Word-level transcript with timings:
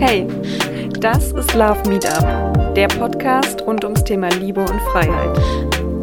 Hey, 0.00 0.28
das 1.00 1.32
ist 1.32 1.54
Love 1.54 1.88
Meetup, 1.88 2.74
der 2.74 2.86
Podcast 2.86 3.60
rund 3.66 3.82
ums 3.82 4.04
Thema 4.04 4.28
Liebe 4.28 4.60
und 4.60 4.80
Freiheit. 4.92 5.36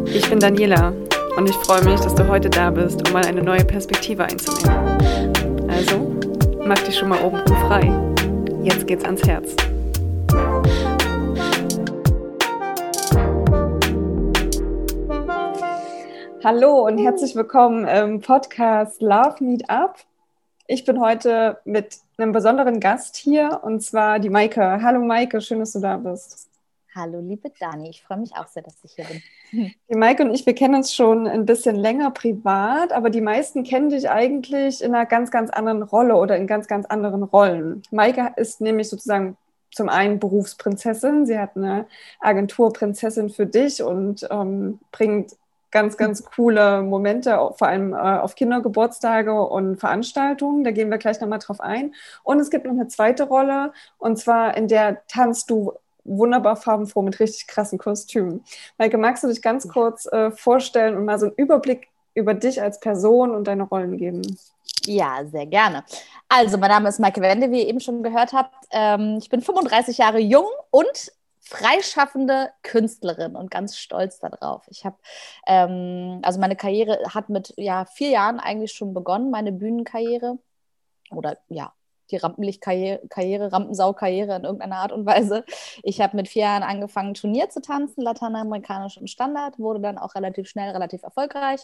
Ich 0.04 0.28
bin 0.28 0.38
Daniela 0.38 0.92
und 1.38 1.48
ich 1.48 1.56
freue 1.56 1.82
mich, 1.82 1.98
dass 2.00 2.14
du 2.14 2.28
heute 2.28 2.50
da 2.50 2.70
bist, 2.70 3.08
um 3.08 3.14
mal 3.14 3.24
eine 3.24 3.42
neue 3.42 3.64
Perspektive 3.64 4.22
einzunehmen. 4.24 4.98
Also, 5.70 6.14
mach 6.66 6.78
dich 6.80 6.98
schon 6.98 7.08
mal 7.08 7.24
oben 7.24 7.38
frei. 7.46 7.90
Jetzt 8.62 8.86
geht's 8.86 9.02
ans 9.02 9.26
Herz. 9.26 9.56
Hallo 16.44 16.86
und 16.86 16.98
herzlich 16.98 17.34
willkommen 17.34 17.88
im 17.88 18.20
Podcast 18.20 19.00
Love 19.00 19.36
Meet 19.40 19.70
Up. 19.70 20.00
Ich 20.66 20.84
bin 20.84 21.00
heute 21.00 21.60
mit 21.64 21.96
einem 22.18 22.32
besonderen 22.32 22.80
Gast 22.80 23.16
hier 23.16 23.60
und 23.62 23.82
zwar 23.82 24.18
die 24.18 24.30
Maike. 24.30 24.82
Hallo 24.82 25.00
Maike, 25.00 25.40
schön, 25.40 25.58
dass 25.58 25.72
du 25.72 25.80
da 25.80 25.96
bist. 25.98 26.48
Hallo 26.94 27.20
liebe 27.20 27.52
Dani, 27.60 27.90
ich 27.90 28.02
freue 28.02 28.18
mich 28.18 28.34
auch 28.36 28.46
sehr, 28.46 28.62
dass 28.62 28.82
ich 28.82 28.92
hier 28.92 29.04
bin. 29.04 29.22
Die 29.90 29.96
Maike 29.96 30.22
und 30.22 30.34
ich, 30.34 30.46
wir 30.46 30.54
kennen 30.54 30.76
uns 30.76 30.94
schon 30.94 31.26
ein 31.26 31.44
bisschen 31.44 31.76
länger 31.76 32.10
privat, 32.10 32.92
aber 32.92 33.10
die 33.10 33.20
meisten 33.20 33.64
kennen 33.64 33.90
dich 33.90 34.08
eigentlich 34.08 34.82
in 34.82 34.94
einer 34.94 35.04
ganz, 35.04 35.30
ganz 35.30 35.50
anderen 35.50 35.82
Rolle 35.82 36.16
oder 36.16 36.36
in 36.36 36.46
ganz, 36.46 36.68
ganz 36.68 36.86
anderen 36.86 37.22
Rollen. 37.22 37.82
Maike 37.90 38.32
ist 38.36 38.62
nämlich 38.62 38.88
sozusagen 38.88 39.36
zum 39.70 39.90
einen 39.90 40.18
Berufsprinzessin. 40.18 41.26
Sie 41.26 41.38
hat 41.38 41.54
eine 41.54 41.86
Agentur 42.18 42.72
Prinzessin 42.72 43.28
für 43.28 43.46
dich 43.46 43.82
und 43.82 44.26
ähm, 44.30 44.80
bringt 44.90 45.36
ganz, 45.70 45.96
ganz 45.96 46.24
coole 46.24 46.82
Momente, 46.82 47.36
vor 47.56 47.68
allem 47.68 47.92
äh, 47.92 47.96
auf 47.96 48.34
Kindergeburtstage 48.34 49.32
und 49.42 49.76
Veranstaltungen. 49.78 50.64
Da 50.64 50.70
gehen 50.70 50.90
wir 50.90 50.98
gleich 50.98 51.20
nochmal 51.20 51.38
drauf 51.38 51.60
ein. 51.60 51.94
Und 52.22 52.40
es 52.40 52.50
gibt 52.50 52.64
noch 52.64 52.72
eine 52.72 52.88
zweite 52.88 53.24
Rolle, 53.24 53.72
und 53.98 54.18
zwar 54.18 54.56
in 54.56 54.68
der 54.68 55.06
tanzt 55.06 55.50
du 55.50 55.72
wunderbar 56.04 56.56
farbenfroh 56.56 57.02
mit 57.02 57.18
richtig 57.20 57.46
krassen 57.46 57.78
Kostümen. 57.78 58.44
Maike, 58.78 58.96
magst 58.98 59.24
du 59.24 59.28
dich 59.28 59.42
ganz 59.42 59.68
kurz 59.68 60.06
äh, 60.06 60.30
vorstellen 60.30 60.96
und 60.96 61.04
mal 61.04 61.18
so 61.18 61.26
einen 61.26 61.34
Überblick 61.36 61.88
über 62.14 62.34
dich 62.34 62.62
als 62.62 62.80
Person 62.80 63.32
und 63.32 63.46
deine 63.46 63.64
Rollen 63.64 63.96
geben? 63.96 64.22
Ja, 64.84 65.24
sehr 65.24 65.46
gerne. 65.46 65.84
Also, 66.28 66.58
mein 66.58 66.70
Name 66.70 66.88
ist 66.88 67.00
Maike 67.00 67.20
Wende, 67.20 67.50
wie 67.50 67.62
ihr 67.62 67.68
eben 67.68 67.80
schon 67.80 68.02
gehört 68.02 68.32
habt. 68.32 68.54
Ähm, 68.70 69.16
ich 69.18 69.28
bin 69.28 69.40
35 69.40 69.98
Jahre 69.98 70.18
jung 70.18 70.46
und 70.70 71.12
freischaffende 71.48 72.50
Künstlerin 72.62 73.36
und 73.36 73.52
ganz 73.52 73.78
stolz 73.78 74.18
darauf. 74.18 74.66
Ich 74.68 74.84
habe, 74.84 74.96
ähm, 75.46 76.20
also 76.22 76.40
meine 76.40 76.56
Karriere 76.56 76.98
hat 77.14 77.28
mit 77.28 77.54
ja, 77.56 77.84
vier 77.84 78.10
Jahren 78.10 78.40
eigentlich 78.40 78.72
schon 78.72 78.92
begonnen, 78.94 79.30
meine 79.30 79.52
Bühnenkarriere. 79.52 80.38
Oder 81.12 81.38
ja, 81.48 81.72
die 82.10 82.16
Rampenlichtkarriere, 82.16 83.52
Rampensau-Karriere 83.52 84.36
in 84.36 84.44
irgendeiner 84.44 84.76
Art 84.76 84.92
und 84.92 85.06
Weise. 85.06 85.44
Ich 85.82 86.00
habe 86.00 86.16
mit 86.16 86.28
vier 86.28 86.42
Jahren 86.42 86.62
angefangen, 86.62 87.14
Turnier 87.14 87.48
zu 87.48 87.60
tanzen, 87.60 88.02
lateinamerikanisch 88.02 88.98
und 88.98 89.08
Standard, 89.08 89.58
wurde 89.58 89.80
dann 89.80 89.98
auch 89.98 90.14
relativ 90.14 90.48
schnell, 90.48 90.70
relativ 90.70 91.02
erfolgreich. 91.02 91.60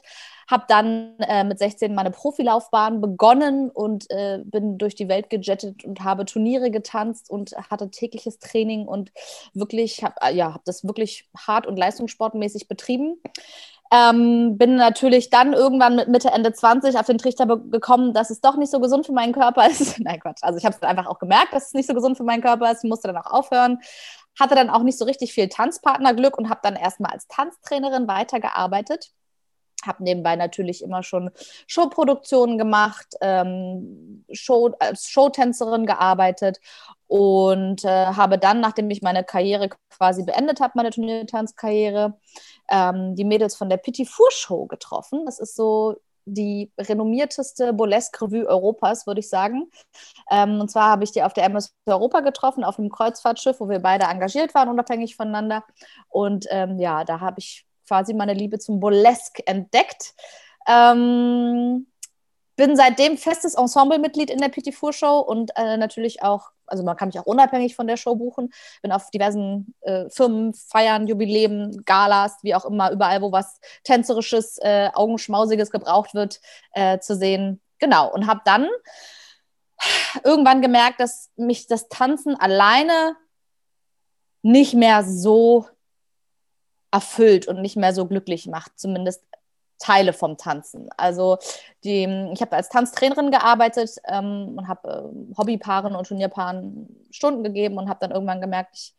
Habe 0.50 0.64
dann 0.68 1.14
äh, 1.20 1.44
mit 1.44 1.58
16 1.58 1.94
meine 1.94 2.10
Profilaufbahn 2.10 3.00
begonnen 3.00 3.70
und 3.70 4.10
äh, 4.10 4.40
bin 4.44 4.78
durch 4.78 4.94
die 4.94 5.08
Welt 5.08 5.30
gejettet 5.30 5.84
und 5.84 6.02
habe 6.02 6.24
Turniere 6.24 6.70
getanzt 6.70 7.30
und 7.30 7.52
hatte 7.70 7.90
tägliches 7.90 8.38
Training 8.38 8.86
und 8.86 9.12
wirklich, 9.54 10.02
habe 10.04 10.14
äh, 10.22 10.34
ja, 10.34 10.54
hab 10.54 10.64
das 10.64 10.86
wirklich 10.86 11.28
hart 11.36 11.66
und 11.66 11.76
leistungssportmäßig 11.76 12.68
betrieben. 12.68 13.20
Ähm, 13.94 14.56
bin 14.56 14.76
natürlich 14.76 15.28
dann 15.28 15.52
irgendwann 15.52 15.96
mit 15.96 16.08
Mitte, 16.08 16.30
Ende 16.30 16.54
20 16.54 16.98
auf 16.98 17.04
den 17.04 17.18
Trichter 17.18 17.44
gekommen, 17.46 18.14
dass 18.14 18.30
es 18.30 18.40
doch 18.40 18.56
nicht 18.56 18.70
so 18.70 18.80
gesund 18.80 19.04
für 19.04 19.12
meinen 19.12 19.34
Körper 19.34 19.68
ist. 19.68 19.98
Nein, 20.00 20.18
Quatsch. 20.18 20.42
Also 20.42 20.58
ich 20.58 20.64
habe 20.64 20.80
einfach 20.88 21.06
auch 21.06 21.18
gemerkt, 21.18 21.52
dass 21.52 21.66
es 21.66 21.74
nicht 21.74 21.86
so 21.86 21.92
gesund 21.92 22.16
für 22.16 22.24
meinen 22.24 22.40
Körper 22.40 22.72
ist. 22.72 22.82
Ich 22.84 22.88
musste 22.88 23.08
dann 23.08 23.18
auch 23.18 23.30
aufhören. 23.30 23.80
Hatte 24.40 24.54
dann 24.54 24.70
auch 24.70 24.82
nicht 24.82 24.96
so 24.96 25.04
richtig 25.04 25.34
viel 25.34 25.50
Tanzpartnerglück 25.50 26.38
und 26.38 26.48
habe 26.48 26.60
dann 26.62 26.74
erstmal 26.74 27.12
als 27.12 27.28
Tanztrainerin 27.28 28.08
weitergearbeitet. 28.08 29.12
Habe 29.84 30.04
nebenbei 30.04 30.36
natürlich 30.36 30.82
immer 30.82 31.02
schon 31.02 31.30
Showproduktionen 31.66 32.56
gemacht, 32.56 33.14
ähm, 33.20 34.24
Show, 34.32 34.70
als 34.78 35.08
Showtänzerin 35.10 35.84
gearbeitet 35.84 36.60
und 37.08 37.84
äh, 37.84 38.06
habe 38.06 38.38
dann, 38.38 38.60
nachdem 38.60 38.88
ich 38.88 39.02
meine 39.02 39.22
Karriere 39.22 39.68
quasi 39.90 40.24
beendet 40.24 40.60
habe, 40.60 40.72
meine 40.76 40.88
Turniertanzkarriere, 40.88 42.18
ähm, 42.70 43.14
die 43.16 43.24
Mädels 43.24 43.56
von 43.56 43.68
der 43.68 43.76
Petit 43.76 44.08
Four 44.08 44.30
Show 44.30 44.66
getroffen. 44.66 45.24
Das 45.26 45.38
ist 45.38 45.56
so 45.56 45.96
die 46.24 46.70
renommierteste 46.78 47.72
Burlesque-Revue 47.72 48.46
Europas, 48.46 49.06
würde 49.06 49.20
ich 49.20 49.28
sagen. 49.28 49.70
Ähm, 50.30 50.60
und 50.60 50.70
zwar 50.70 50.90
habe 50.90 51.04
ich 51.04 51.12
die 51.12 51.22
auf 51.22 51.32
der 51.32 51.44
MS 51.44 51.74
Europa 51.86 52.20
getroffen, 52.20 52.64
auf 52.64 52.78
einem 52.78 52.90
Kreuzfahrtschiff, 52.90 53.58
wo 53.60 53.68
wir 53.68 53.80
beide 53.80 54.04
engagiert 54.06 54.54
waren, 54.54 54.68
unabhängig 54.68 55.16
voneinander. 55.16 55.64
Und 56.08 56.46
ähm, 56.50 56.78
ja, 56.78 57.04
da 57.04 57.20
habe 57.20 57.40
ich 57.40 57.66
quasi 57.86 58.14
meine 58.14 58.34
Liebe 58.34 58.58
zum 58.58 58.80
Burlesque 58.80 59.46
entdeckt. 59.46 60.14
Ähm, 60.68 61.86
bin 62.56 62.76
seitdem 62.76 63.16
festes 63.16 63.54
Ensemblemitglied 63.54 64.30
in 64.30 64.38
der 64.38 64.48
Petit 64.48 64.74
Four 64.74 64.92
Show 64.92 65.18
und 65.18 65.50
äh, 65.56 65.76
natürlich 65.76 66.22
auch, 66.22 66.50
also 66.66 66.82
man 66.84 66.96
kann 66.96 67.08
mich 67.08 67.18
auch 67.18 67.26
unabhängig 67.26 67.76
von 67.76 67.86
der 67.86 67.96
Show 67.96 68.16
buchen. 68.16 68.52
Bin 68.82 68.92
auf 68.92 69.10
diversen 69.10 69.74
äh, 69.82 70.08
Firmen, 70.10 70.54
Feiern, 70.54 71.06
Jubiläen, 71.06 71.84
Galas, 71.84 72.38
wie 72.42 72.54
auch 72.54 72.64
immer, 72.64 72.90
überall, 72.90 73.22
wo 73.22 73.32
was 73.32 73.60
Tänzerisches, 73.84 74.58
äh, 74.58 74.90
Augenschmausiges 74.94 75.70
gebraucht 75.70 76.14
wird, 76.14 76.40
äh, 76.72 76.98
zu 76.98 77.16
sehen. 77.16 77.60
Genau. 77.78 78.12
Und 78.12 78.26
habe 78.26 78.40
dann 78.44 78.68
irgendwann 80.24 80.62
gemerkt, 80.62 81.00
dass 81.00 81.30
mich 81.36 81.66
das 81.66 81.88
Tanzen 81.88 82.36
alleine 82.38 83.16
nicht 84.42 84.74
mehr 84.74 85.04
so 85.04 85.68
erfüllt 86.90 87.48
und 87.48 87.60
nicht 87.60 87.76
mehr 87.76 87.94
so 87.94 88.06
glücklich 88.06 88.46
macht, 88.46 88.78
zumindest 88.78 89.24
Teile 89.82 90.12
vom 90.12 90.38
Tanzen. 90.38 90.88
Also 90.96 91.38
die, 91.82 92.04
ich 92.32 92.40
habe 92.40 92.56
als 92.56 92.68
Tanztrainerin 92.68 93.30
gearbeitet 93.30 93.96
ähm, 94.06 94.54
und 94.56 94.68
habe 94.68 95.12
äh, 95.12 95.36
Hobbypaaren 95.36 95.96
und 95.96 96.06
Turnierpaaren 96.06 97.06
Stunden 97.10 97.42
gegeben 97.42 97.78
und 97.78 97.88
habe 97.88 97.98
dann 98.00 98.12
irgendwann 98.12 98.40
gemerkt, 98.40 98.76
ich 98.76 98.94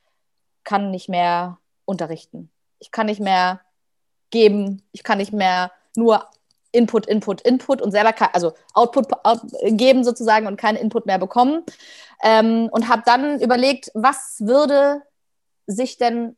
kann 0.63 0.91
nicht 0.91 1.07
mehr 1.07 1.57
unterrichten. 1.85 2.51
Ich 2.79 2.91
kann 2.91 3.05
nicht 3.05 3.21
mehr 3.21 3.61
geben, 4.29 4.83
ich 4.91 5.03
kann 5.03 5.19
nicht 5.19 5.31
mehr 5.31 5.71
nur 5.95 6.25
Input, 6.73 7.05
Input, 7.05 7.41
Input 7.41 7.81
und 7.81 7.91
selber, 7.91 8.13
kann, 8.13 8.29
also 8.33 8.53
Output 8.73 9.07
out, 9.23 9.41
geben 9.63 10.03
sozusagen 10.03 10.47
und 10.47 10.57
keinen 10.57 10.75
Input 10.75 11.05
mehr 11.05 11.19
bekommen. 11.19 11.63
Ähm, 12.21 12.67
und 12.71 12.89
habe 12.89 13.03
dann 13.05 13.39
überlegt, 13.39 13.89
was 13.93 14.37
würde 14.39 15.01
sich 15.65 15.97
denn 15.97 16.35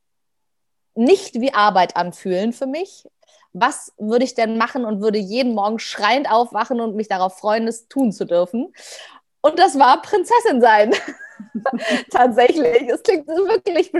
nicht 0.94 1.36
wie 1.42 1.54
Arbeit 1.54 1.96
anfühlen 1.96 2.54
für 2.54 2.68
mich, 2.68 3.08
was 3.56 3.94
würde 3.98 4.26
ich 4.26 4.36
denn 4.36 4.58
machen 4.58 4.84
und 4.84 5.02
würde 5.02 5.18
jeden 5.18 5.56
Morgen 5.56 5.80
schreiend 5.80 6.30
aufwachen 6.30 6.82
und 6.82 6.96
mich 6.96 7.08
darauf 7.08 7.38
freuen, 7.38 7.68
es 7.68 7.88
tun 7.88 8.12
zu 8.12 8.26
dürfen. 8.26 8.74
Und 9.42 9.58
das 9.58 9.80
war 9.80 10.02
Prinzessin 10.02 10.60
sein. 10.60 10.94
tatsächlich. 12.12 12.90
Es 12.90 13.02
klingt 13.02 13.28
wirklich 13.28 13.94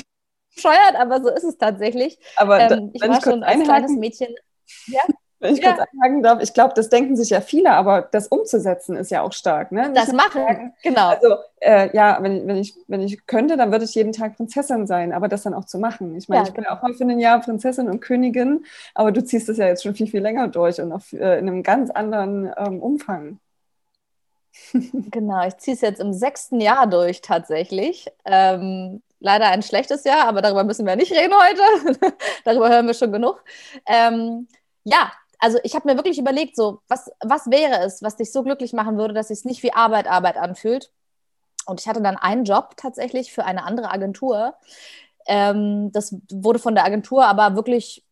bescheuert, 0.54 0.96
aber 0.98 1.22
so 1.22 1.30
ist 1.30 1.46
es 1.46 1.58
tatsächlich. 1.58 2.20
Aber 2.36 2.60
ähm, 2.60 2.92
ich 2.94 3.02
war 3.02 3.18
ich 3.18 3.24
schon 3.24 3.44
als 3.44 3.64
kleines 3.64 3.92
Mädchen. 3.92 4.36
Ja? 4.88 5.02
Wenn 5.40 5.54
ich 5.54 5.62
ja. 5.62 5.74
kurz 5.74 5.88
anhaken 5.92 6.24
darf, 6.24 6.42
ich 6.42 6.54
glaube, 6.54 6.74
das 6.76 6.90
denken 6.90 7.16
sich 7.16 7.30
ja 7.30 7.42
viele, 7.42 7.72
aber 7.72 8.02
das 8.02 8.28
umzusetzen 8.28 8.96
ist 8.96 9.12
ja 9.12 9.22
auch 9.22 9.34
stark. 9.34 9.72
Ne? 9.72 9.92
das 9.94 10.14
machen, 10.14 10.42
sagen, 10.42 10.74
genau. 10.82 11.10
Also 11.10 11.36
äh, 11.60 11.96
ja, 11.96 12.18
wenn 12.22 12.38
ich, 12.38 12.48
wenn, 12.48 12.58
ich, 12.58 12.76
wenn 12.88 13.02
ich 13.02 13.26
könnte, 13.28 13.58
dann 13.58 13.72
würde 13.72 13.86
ich 13.86 13.96
jeden 13.96 14.14
Tag 14.14 14.38
Prinzessin 14.38 14.88
sein, 14.88 15.12
aber 15.12 15.28
das 15.28 15.44
dann 15.44 15.54
auch 15.54 15.66
zu 15.66 15.78
machen. 15.78 16.16
Ich 16.16 16.30
meine, 16.30 16.44
ja, 16.44 16.48
ich 16.48 16.54
bin 16.54 16.64
genau. 16.64 16.76
auch 16.76 16.82
mal 16.82 16.94
für 16.94 17.04
ein 17.04 17.20
Jahr 17.20 17.42
Prinzessin 17.42 17.90
und 17.90 18.00
Königin, 18.00 18.66
aber 18.94 19.12
du 19.12 19.24
ziehst 19.24 19.50
das 19.50 19.58
ja 19.58 19.68
jetzt 19.68 19.84
schon 19.84 19.96
viel, 19.96 20.08
viel 20.08 20.22
länger 20.22 20.48
durch 20.48 20.80
und 20.80 20.92
auf, 20.92 21.12
äh, 21.12 21.38
in 21.40 21.50
einem 21.50 21.64
ganz 21.64 21.90
anderen 21.90 22.52
ähm, 22.58 22.82
Umfang. 22.82 23.40
Genau, 25.12 25.46
ich 25.46 25.58
ziehe 25.58 25.76
es 25.76 25.82
jetzt 25.82 26.00
im 26.00 26.14
sechsten 26.14 26.62
Jahr 26.62 26.88
durch 26.88 27.22
tatsächlich. 27.22 28.08
Ähm, 28.24 29.02
leider 29.20 29.50
ein 29.50 29.64
schlechtes 29.64 30.04
Jahr, 30.04 30.28
aber 30.28 30.42
darüber 30.42 30.64
müssen 30.64 30.86
wir 30.86 30.96
nicht 30.96 31.12
reden 31.12 31.34
heute. 31.34 32.16
darüber 32.46 32.70
hören 32.70 32.88
wir 32.88 32.94
schon 32.94 33.12
genug. 33.12 33.44
Ähm, 33.88 34.48
ja, 34.84 35.12
also 35.40 35.60
ich 35.64 35.76
habe 35.76 35.88
mir 35.90 35.98
wirklich 35.98 36.20
überlegt, 36.20 36.56
so, 36.56 36.82
was, 36.88 37.10
was 37.22 37.50
wäre 37.50 37.84
es, 37.84 38.02
was 38.02 38.16
dich 38.16 38.32
so 38.32 38.44
glücklich 38.44 38.74
machen 38.74 38.98
würde, 38.98 39.14
dass 39.14 39.30
es 39.30 39.46
nicht 39.46 39.64
wie 39.64 39.74
Arbeit, 39.74 40.08
Arbeit 40.08 40.38
anfühlt. 40.38 40.92
Und 41.66 41.82
ich 41.82 41.88
hatte 41.88 42.02
dann 42.02 42.18
einen 42.18 42.46
Job 42.46 42.76
tatsächlich 42.78 43.34
für 43.34 43.46
eine 43.46 43.64
andere 43.64 43.92
Agentur. 43.92 44.56
Ähm, 45.28 45.92
das 45.92 46.16
wurde 46.32 46.60
von 46.60 46.76
der 46.76 46.86
Agentur 46.86 47.26
aber 47.26 47.56
wirklich 47.56 48.04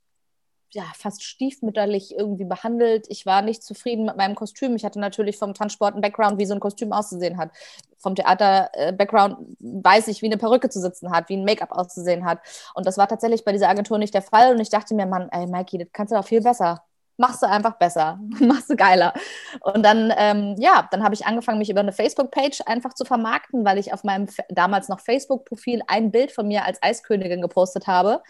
ja, 0.71 0.83
fast 0.95 1.23
stiefmütterlich 1.23 2.15
irgendwie 2.17 2.45
behandelt. 2.45 3.05
Ich 3.09 3.27
war 3.27 3.43
nicht 3.43 3.63
zufrieden 3.63 4.05
mit 4.05 4.17
meinem 4.17 4.33
Kostüm. 4.33 4.75
Ich 4.75 4.83
hatte 4.83 4.99
natürlich 4.99 5.37
vom 5.37 5.53
Tanzsport 5.53 5.93
einen 5.93 6.01
Background, 6.01 6.39
wie 6.39 6.45
so 6.47 6.55
ein 6.55 6.59
Kostüm 6.59 6.93
auszusehen 6.93 7.37
hat. 7.37 7.51
Vom 7.99 8.15
Theater-Background 8.15 9.37
äh, 9.39 9.83
weiß 9.83 10.07
ich, 10.07 10.23
wie 10.23 10.25
eine 10.25 10.37
Perücke 10.37 10.69
zu 10.69 10.81
sitzen 10.81 11.11
hat, 11.11 11.29
wie 11.29 11.37
ein 11.37 11.45
Make-up 11.45 11.71
auszusehen 11.71 12.25
hat. 12.25 12.39
Und 12.73 12.87
das 12.87 12.97
war 12.97 13.07
tatsächlich 13.07 13.45
bei 13.45 13.51
dieser 13.51 13.69
Agentur 13.69 13.99
nicht 13.99 14.15
der 14.15 14.23
Fall. 14.23 14.53
Und 14.53 14.59
ich 14.61 14.69
dachte 14.69 14.95
mir, 14.95 15.05
Mann, 15.05 15.29
ey, 15.31 15.45
Mikey, 15.45 15.77
das 15.77 15.89
kannst 15.93 16.11
du 16.11 16.17
doch 16.17 16.25
viel 16.25 16.41
besser 16.41 16.83
machst 17.17 17.41
du 17.41 17.47
einfach 17.47 17.77
besser, 17.77 18.19
machst 18.39 18.69
du 18.69 18.75
geiler. 18.75 19.13
Und 19.61 19.83
dann, 19.83 20.13
ähm, 20.17 20.55
ja, 20.57 20.87
dann 20.91 21.03
habe 21.03 21.15
ich 21.15 21.25
angefangen, 21.25 21.59
mich 21.59 21.69
über 21.69 21.81
eine 21.81 21.93
Facebook-Page 21.93 22.61
einfach 22.65 22.93
zu 22.93 23.05
vermarkten, 23.05 23.65
weil 23.65 23.77
ich 23.77 23.93
auf 23.93 24.03
meinem 24.03 24.27
damals 24.49 24.89
noch 24.89 24.99
Facebook-Profil 24.99 25.81
ein 25.87 26.11
Bild 26.11 26.31
von 26.31 26.47
mir 26.47 26.65
als 26.65 26.81
Eiskönigin 26.81 27.41
gepostet 27.41 27.87
habe. 27.87 28.21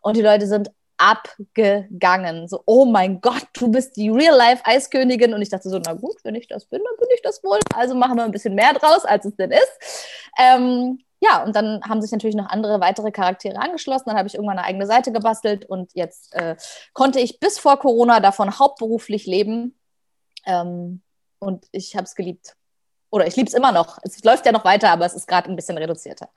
Und 0.00 0.16
die 0.16 0.22
Leute 0.22 0.46
sind 0.46 0.70
abgegangen. 1.02 2.46
So, 2.46 2.62
oh 2.64 2.84
mein 2.84 3.20
Gott, 3.20 3.46
du 3.54 3.70
bist 3.70 3.96
die 3.96 4.08
Real-Life-Eiskönigin. 4.08 5.34
Und 5.34 5.42
ich 5.42 5.48
dachte 5.48 5.68
so, 5.68 5.80
na 5.84 5.94
gut, 5.94 6.16
wenn 6.22 6.36
ich 6.36 6.46
das 6.46 6.66
bin, 6.66 6.80
dann 6.84 6.96
bin 6.98 7.08
ich 7.14 7.22
das 7.22 7.42
wohl. 7.42 7.58
Also 7.74 7.94
machen 7.94 8.16
wir 8.16 8.24
ein 8.24 8.30
bisschen 8.30 8.54
mehr 8.54 8.72
draus, 8.74 9.04
als 9.04 9.24
es 9.24 9.34
denn 9.36 9.50
ist. 9.50 10.28
Ähm, 10.38 11.00
ja, 11.22 11.44
und 11.44 11.54
dann 11.54 11.80
haben 11.88 12.02
sich 12.02 12.10
natürlich 12.10 12.34
noch 12.34 12.48
andere 12.48 12.80
weitere 12.80 13.12
Charaktere 13.12 13.56
angeschlossen. 13.56 14.06
Dann 14.06 14.16
habe 14.16 14.26
ich 14.26 14.34
irgendwann 14.34 14.58
eine 14.58 14.66
eigene 14.66 14.86
Seite 14.86 15.12
gebastelt 15.12 15.64
und 15.64 15.92
jetzt 15.94 16.34
äh, 16.34 16.56
konnte 16.94 17.20
ich 17.20 17.38
bis 17.38 17.60
vor 17.60 17.78
Corona 17.78 18.18
davon 18.18 18.58
hauptberuflich 18.58 19.24
leben. 19.26 19.78
Ähm, 20.46 21.00
und 21.38 21.66
ich 21.70 21.94
habe 21.94 22.06
es 22.06 22.16
geliebt. 22.16 22.56
Oder 23.10 23.28
ich 23.28 23.36
liebe 23.36 23.46
es 23.46 23.54
immer 23.54 23.70
noch. 23.70 23.98
Es 24.02 24.24
läuft 24.24 24.46
ja 24.46 24.52
noch 24.52 24.64
weiter, 24.64 24.90
aber 24.90 25.06
es 25.06 25.14
ist 25.14 25.28
gerade 25.28 25.48
ein 25.48 25.54
bisschen 25.54 25.78
reduzierter. 25.78 26.28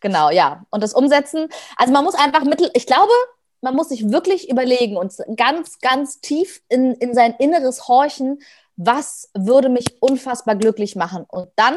Genau, 0.00 0.30
ja. 0.30 0.64
Und 0.70 0.82
das 0.82 0.94
Umsetzen, 0.94 1.48
also 1.76 1.92
man 1.92 2.04
muss 2.04 2.14
einfach 2.14 2.44
mittel, 2.44 2.70
ich 2.72 2.86
glaube, 2.86 3.12
man 3.60 3.76
muss 3.76 3.90
sich 3.90 4.10
wirklich 4.10 4.48
überlegen 4.48 4.96
und 4.96 5.14
ganz, 5.36 5.80
ganz 5.80 6.22
tief 6.22 6.62
in, 6.70 6.94
in 6.94 7.12
sein 7.12 7.34
Inneres 7.38 7.88
horchen, 7.88 8.40
was 8.76 9.28
würde 9.34 9.68
mich 9.68 10.00
unfassbar 10.00 10.56
glücklich 10.56 10.96
machen 10.96 11.26
und 11.28 11.50
dann 11.56 11.76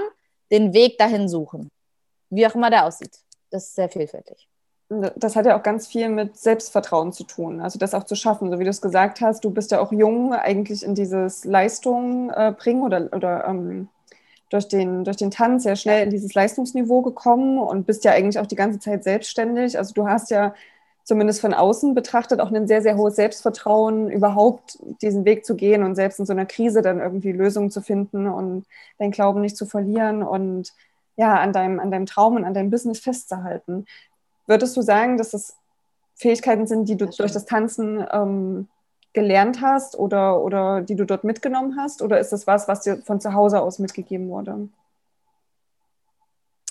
den 0.50 0.74
Weg 0.74 0.98
dahin 0.98 1.27
suchen 1.27 1.69
wie 2.33 2.47
auch 2.47 2.56
immer 2.56 2.69
der 2.69 2.85
aussieht. 2.85 3.19
Das 3.50 3.65
ist 3.65 3.75
sehr 3.75 3.89
vielfältig. 3.89 4.47
Das 5.15 5.35
hat 5.35 5.45
ja 5.45 5.57
auch 5.57 5.63
ganz 5.63 5.88
viel 5.88 6.09
mit 6.09 6.38
Selbstvertrauen 6.38 7.13
zu 7.13 7.24
tun, 7.24 7.62
also 7.62 7.80
das 7.80 7.94
auch 7.95 8.03
zu 8.03 8.15
schaffen, 8.15 8.51
so 8.51 8.59
wie 8.59 8.63
du 8.63 8.69
es 8.69 8.81
gesagt 8.81 9.21
hast. 9.21 9.44
Du 9.44 9.50
bist 9.50 9.71
ja 9.71 9.80
auch 9.80 9.91
jung, 9.91 10.33
eigentlich 10.33 10.83
in 10.83 10.94
dieses 10.94 11.45
Leistung 11.45 12.30
äh, 12.30 12.53
bringen 12.56 12.83
oder, 12.83 13.09
oder 13.12 13.45
ähm, 13.47 13.88
durch, 14.50 14.68
den, 14.68 15.03
durch 15.03 15.18
den 15.18 15.31
Tanz 15.31 15.63
sehr 15.63 15.75
schnell 15.75 16.03
in 16.03 16.09
dieses 16.12 16.35
Leistungsniveau 16.35 17.01
gekommen 17.01 17.57
und 17.57 17.88
bist 17.88 18.03
ja 18.03 18.12
eigentlich 18.12 18.38
auch 18.38 18.45
die 18.45 18.56
ganze 18.56 18.79
Zeit 18.79 19.03
selbstständig. 19.03 19.79
Also 19.79 19.94
du 19.94 20.07
hast 20.07 20.29
ja 20.29 20.53
zumindest 21.03 21.41
von 21.41 21.53
außen 21.53 21.95
betrachtet 21.95 22.39
auch 22.39 22.51
ein 22.51 22.68
sehr, 22.68 22.81
sehr 22.81 22.95
hohes 22.95 23.15
Selbstvertrauen, 23.15 24.09
überhaupt 24.09 24.77
diesen 25.01 25.25
Weg 25.25 25.45
zu 25.45 25.56
gehen 25.56 25.83
und 25.83 25.95
selbst 25.95 26.19
in 26.19 26.25
so 26.25 26.33
einer 26.33 26.45
Krise 26.45 26.81
dann 26.81 27.00
irgendwie 27.00 27.31
Lösungen 27.31 27.71
zu 27.71 27.81
finden 27.81 28.27
und 28.27 28.65
deinen 29.00 29.12
Glauben 29.12 29.41
nicht 29.41 29.57
zu 29.57 29.65
verlieren 29.65 30.24
und 30.24 30.74
ja, 31.15 31.36
an 31.36 31.54
deinem, 31.54 31.80
an 31.80 31.92
deinem 31.92 32.06
Traum 32.06 32.36
und 32.36 32.45
an 32.45 32.54
deinem 32.54 32.69
Business 32.69 33.00
festzuhalten. 33.00 33.86
Würdest 34.48 34.75
du 34.75 34.81
sagen, 34.81 35.18
dass 35.18 35.31
das 35.31 35.57
Fähigkeiten 36.15 36.68
sind, 36.68 36.89
die 36.89 36.98
du 36.98 37.06
das 37.06 37.18
durch 37.18 37.31
das 37.31 37.45
Tanzen 37.45 38.06
ähm, 38.12 38.68
gelernt 39.13 39.62
hast 39.62 39.98
oder, 39.98 40.42
oder 40.42 40.81
die 40.81 40.95
du 40.95 41.06
dort 41.06 41.24
mitgenommen 41.24 41.77
hast? 41.77 42.01
Oder 42.01 42.19
ist 42.19 42.33
das 42.33 42.48
was, 42.48 42.68
was 42.68 42.81
dir 42.81 42.98
von 42.98 43.21
zu 43.21 43.33
Hause 43.33 43.62
aus 43.62 43.80
mitgegeben 43.80 44.30
wurde? 44.30 44.69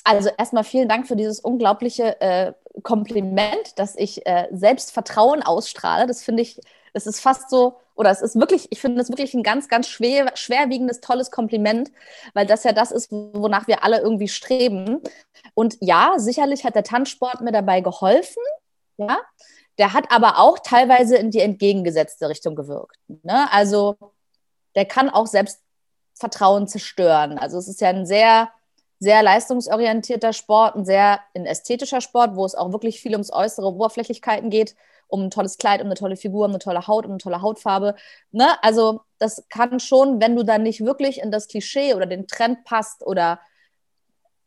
Also 0.04 0.30
erstmal 0.36 0.64
vielen 0.64 0.88
Dank 0.88 1.06
für 1.06 1.14
dieses 1.14 1.38
unglaubliche 1.38 2.20
äh, 2.20 2.52
Kompliment, 2.82 3.78
dass 3.78 3.94
ich 3.96 4.26
äh, 4.26 4.48
Selbstvertrauen 4.50 5.42
ausstrahle. 5.42 6.06
Das 6.06 6.22
finde 6.22 6.42
ich, 6.42 6.60
das 6.92 7.06
ist 7.06 7.20
fast 7.20 7.50
so, 7.50 7.76
oder 8.02 8.10
es 8.10 8.20
ist 8.20 8.34
wirklich, 8.34 8.66
ich 8.70 8.80
finde 8.80 9.00
es 9.00 9.10
wirklich 9.10 9.32
ein 9.32 9.44
ganz, 9.44 9.68
ganz 9.68 9.86
schwer, 9.86 10.32
schwerwiegendes, 10.34 11.00
tolles 11.00 11.30
Kompliment, 11.30 11.92
weil 12.34 12.46
das 12.46 12.64
ja 12.64 12.72
das 12.72 12.90
ist, 12.90 13.12
wonach 13.12 13.68
wir 13.68 13.84
alle 13.84 14.00
irgendwie 14.00 14.26
streben. 14.26 15.00
Und 15.54 15.76
ja, 15.80 16.14
sicherlich 16.16 16.64
hat 16.64 16.74
der 16.74 16.82
Tanzsport 16.82 17.42
mir 17.42 17.52
dabei 17.52 17.80
geholfen, 17.80 18.42
ja. 18.96 19.18
Der 19.78 19.92
hat 19.92 20.10
aber 20.10 20.38
auch 20.38 20.58
teilweise 20.58 21.16
in 21.16 21.30
die 21.30 21.40
entgegengesetzte 21.40 22.28
Richtung 22.28 22.56
gewirkt. 22.56 22.98
Ne? 23.22 23.50
Also 23.52 23.96
der 24.74 24.84
kann 24.84 25.08
auch 25.08 25.26
Selbstvertrauen 25.26 26.66
zerstören. 26.66 27.38
Also 27.38 27.56
es 27.56 27.68
ist 27.68 27.80
ja 27.80 27.88
ein 27.88 28.04
sehr, 28.04 28.50
sehr 28.98 29.22
leistungsorientierter 29.22 30.32
Sport, 30.32 30.74
ein 30.74 30.84
sehr 30.84 31.20
ein 31.34 31.46
ästhetischer 31.46 32.00
Sport, 32.00 32.34
wo 32.34 32.44
es 32.44 32.54
auch 32.54 32.72
wirklich 32.72 33.00
viel 33.00 33.12
ums 33.12 33.32
äußere 33.32 33.66
Oberflächlichkeiten 33.66 34.50
geht 34.50 34.74
um 35.12 35.24
ein 35.24 35.30
tolles 35.30 35.58
Kleid, 35.58 35.80
um 35.80 35.86
eine 35.86 35.94
tolle 35.94 36.16
Figur, 36.16 36.46
um 36.46 36.52
eine 36.52 36.58
tolle 36.58 36.86
Haut, 36.86 37.04
um 37.04 37.12
eine 37.12 37.18
tolle 37.18 37.42
Hautfarbe. 37.42 37.94
Ne? 38.30 38.62
Also 38.62 39.02
das 39.18 39.46
kann 39.50 39.78
schon, 39.78 40.20
wenn 40.20 40.34
du 40.34 40.42
dann 40.42 40.62
nicht 40.62 40.84
wirklich 40.84 41.20
in 41.20 41.30
das 41.30 41.48
Klischee 41.48 41.94
oder 41.94 42.06
den 42.06 42.26
Trend 42.26 42.64
passt 42.64 43.06
oder 43.06 43.38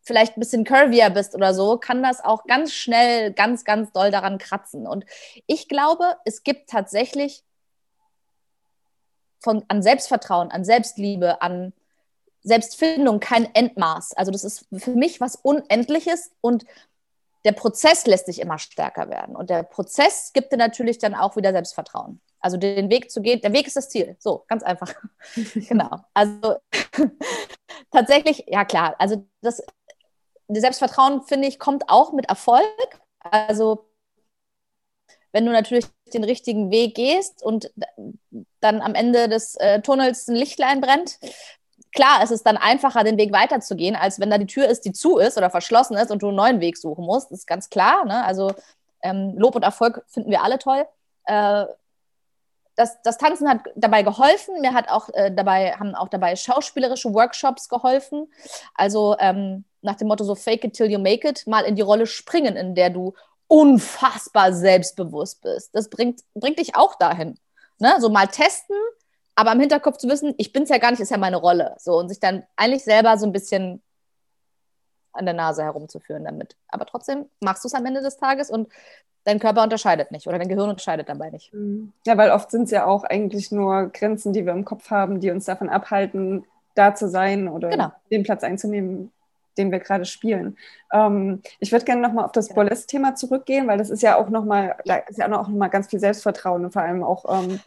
vielleicht 0.01 0.37
ein 0.37 0.39
bisschen 0.39 0.63
curvier 0.63 1.11
bist 1.11 1.35
oder 1.35 1.53
so, 1.53 1.77
kann 1.77 2.01
das 2.01 2.23
auch 2.23 2.45
ganz 2.45 2.73
schnell 2.73 3.31
ganz, 3.31 3.63
ganz 3.63 3.91
doll 3.91 4.09
daran 4.09 4.39
kratzen. 4.39 4.87
Und 4.87 5.05
ich 5.45 5.67
glaube, 5.67 6.15
es 6.25 6.43
gibt 6.43 6.69
tatsächlich 6.69 7.43
von, 9.39 9.63
an 9.67 9.83
Selbstvertrauen, 9.83 10.49
an 10.49 10.65
Selbstliebe, 10.65 11.43
an 11.43 11.73
Selbstfindung 12.41 13.19
kein 13.19 13.53
Endmaß. 13.53 14.13
Also 14.13 14.31
das 14.31 14.43
ist 14.43 14.65
für 14.75 14.91
mich 14.91 15.21
was 15.21 15.35
Unendliches 15.35 16.31
und 16.41 16.65
der 17.45 17.51
Prozess 17.51 18.05
lässt 18.07 18.25
sich 18.25 18.41
immer 18.41 18.57
stärker 18.57 19.09
werden. 19.09 19.35
Und 19.35 19.49
der 19.49 19.63
Prozess 19.63 20.33
gibt 20.33 20.51
dir 20.51 20.57
natürlich 20.57 20.97
dann 20.97 21.13
auch 21.13 21.35
wieder 21.35 21.51
Selbstvertrauen. 21.51 22.19
Also 22.39 22.57
den 22.57 22.89
Weg 22.89 23.11
zu 23.11 23.21
gehen, 23.21 23.39
der 23.41 23.53
Weg 23.53 23.67
ist 23.67 23.77
das 23.77 23.89
Ziel. 23.89 24.15
So, 24.19 24.43
ganz 24.47 24.63
einfach. 24.63 24.93
genau. 25.55 25.99
Also 26.13 26.55
tatsächlich, 27.91 28.45
ja 28.47 28.65
klar, 28.65 28.95
also 28.97 29.27
das, 29.41 29.63
Selbstvertrauen, 30.47 31.23
finde 31.23 31.47
ich, 31.47 31.59
kommt 31.59 31.89
auch 31.89 32.13
mit 32.13 32.27
Erfolg. 32.27 32.99
Also 33.19 33.89
wenn 35.31 35.45
du 35.45 35.51
natürlich 35.51 35.85
den 36.13 36.23
richtigen 36.23 36.71
Weg 36.71 36.95
gehst 36.95 37.43
und 37.43 37.71
dann 38.59 38.81
am 38.81 38.95
Ende 38.95 39.27
des 39.27 39.55
äh, 39.55 39.81
Tunnels 39.81 40.27
ein 40.27 40.35
Lichtlein 40.35 40.81
brennt, 40.81 41.19
klar, 41.95 42.19
es 42.21 42.29
ist 42.29 42.45
dann 42.45 42.57
einfacher, 42.57 43.03
den 43.03 43.17
Weg 43.17 43.33
weiterzugehen, 43.33 43.95
als 43.95 44.19
wenn 44.19 44.29
da 44.29 44.37
die 44.37 44.45
Tür 44.45 44.67
ist, 44.67 44.85
die 44.85 44.91
zu 44.91 45.17
ist 45.17 45.37
oder 45.37 45.49
verschlossen 45.49 45.97
ist 45.97 46.11
und 46.11 46.21
du 46.21 46.27
einen 46.27 46.35
neuen 46.35 46.59
Weg 46.59 46.77
suchen 46.77 47.05
musst. 47.05 47.31
Das 47.31 47.39
ist 47.39 47.47
ganz 47.47 47.69
klar. 47.69 48.05
Ne? 48.05 48.23
Also 48.23 48.53
ähm, 49.01 49.33
Lob 49.37 49.55
und 49.55 49.63
Erfolg 49.63 50.03
finden 50.07 50.29
wir 50.29 50.43
alle 50.43 50.59
toll. 50.59 50.85
Äh, 51.25 51.65
das, 52.75 53.01
das, 53.03 53.17
Tanzen 53.17 53.49
hat 53.49 53.61
dabei 53.75 54.03
geholfen. 54.03 54.59
Mir 54.59 54.73
hat 54.73 54.89
auch 54.89 55.09
äh, 55.13 55.31
dabei, 55.31 55.71
haben 55.73 55.95
auch 55.95 56.09
dabei 56.09 56.35
schauspielerische 56.35 57.13
Workshops 57.13 57.69
geholfen. 57.69 58.31
Also 58.73 59.15
ähm, 59.19 59.63
nach 59.81 59.95
dem 59.95 60.09
Motto 60.09 60.25
so 60.25 60.35
fake 60.35 60.65
it 60.65 60.73
till 60.73 60.91
you 60.91 60.99
make 60.99 61.27
it, 61.27 61.47
mal 61.47 61.63
in 61.63 61.75
die 61.75 61.81
Rolle 61.81 62.05
springen, 62.05 62.57
in 62.57 62.75
der 62.75 62.89
du 62.89 63.13
unfassbar 63.47 64.51
selbstbewusst 64.51 65.41
bist. 65.41 65.73
Das 65.73 65.89
bringt, 65.89 66.21
bringt 66.33 66.59
dich 66.59 66.75
auch 66.75 66.95
dahin. 66.95 67.39
Ne? 67.79 67.93
So 67.99 68.09
mal 68.09 68.27
testen, 68.27 68.75
aber 69.35 69.51
im 69.51 69.59
Hinterkopf 69.59 69.97
zu 69.97 70.07
wissen, 70.07 70.33
ich 70.37 70.53
bin 70.53 70.63
es 70.63 70.69
ja 70.69 70.77
gar 70.77 70.91
nicht, 70.91 71.01
ist 71.01 71.11
ja 71.11 71.17
meine 71.17 71.37
Rolle. 71.37 71.75
So 71.77 71.97
und 71.97 72.09
sich 72.09 72.19
dann 72.19 72.43
eigentlich 72.55 72.83
selber 72.83 73.17
so 73.17 73.25
ein 73.25 73.33
bisschen 73.33 73.81
an 75.11 75.25
der 75.25 75.33
Nase 75.33 75.63
herumzuführen 75.63 76.25
damit. 76.25 76.55
Aber 76.67 76.85
trotzdem 76.85 77.25
machst 77.39 77.63
du 77.63 77.67
es 77.67 77.73
am 77.73 77.85
Ende 77.85 78.01
des 78.01 78.17
Tages 78.17 78.49
und 78.49 78.69
dein 79.23 79.39
Körper 79.39 79.63
unterscheidet 79.63 80.11
nicht 80.11 80.27
oder 80.27 80.37
dein 80.37 80.47
Gehirn 80.47 80.69
unterscheidet 80.69 81.09
dabei 81.09 81.29
nicht. 81.29 81.53
Mhm. 81.53 81.91
Ja, 82.05 82.17
weil 82.17 82.31
oft 82.31 82.51
sind 82.51 82.63
es 82.63 82.71
ja 82.71 82.85
auch 82.85 83.03
eigentlich 83.03 83.51
nur 83.51 83.89
Grenzen, 83.89 84.33
die 84.33 84.45
wir 84.45 84.53
im 84.53 84.65
Kopf 84.65 84.89
haben, 84.89 85.19
die 85.19 85.31
uns 85.31 85.45
davon 85.45 85.69
abhalten, 85.69 86.45
da 86.75 86.93
zu 86.93 87.09
sein 87.09 87.47
oder 87.47 87.69
genau. 87.69 87.91
den 88.11 88.23
Platz 88.23 88.43
einzunehmen, 88.43 89.11
den 89.57 89.71
wir 89.71 89.79
gerade 89.79 90.05
spielen. 90.05 90.57
Ähm, 90.93 91.41
ich 91.59 91.71
würde 91.71 91.85
gerne 91.85 92.01
nochmal 92.01 92.25
auf 92.25 92.33
das. 92.33 92.49
Burlesque-Thema 92.49 93.15
zurückgehen, 93.15 93.67
weil 93.67 93.77
das 93.77 93.89
ist 93.89 94.03
ja 94.03 94.17
auch 94.17 94.29
nochmal, 94.29 94.75
da 94.85 94.97
ist 94.97 95.17
ja 95.17 95.25
auch 95.27 95.47
nochmal 95.47 95.69
ganz 95.69 95.87
viel 95.87 95.99
Selbstvertrauen 95.99 96.65
und 96.65 96.71
vor 96.71 96.81
allem 96.81 97.03
auch 97.03 97.25
ähm, 97.27 97.59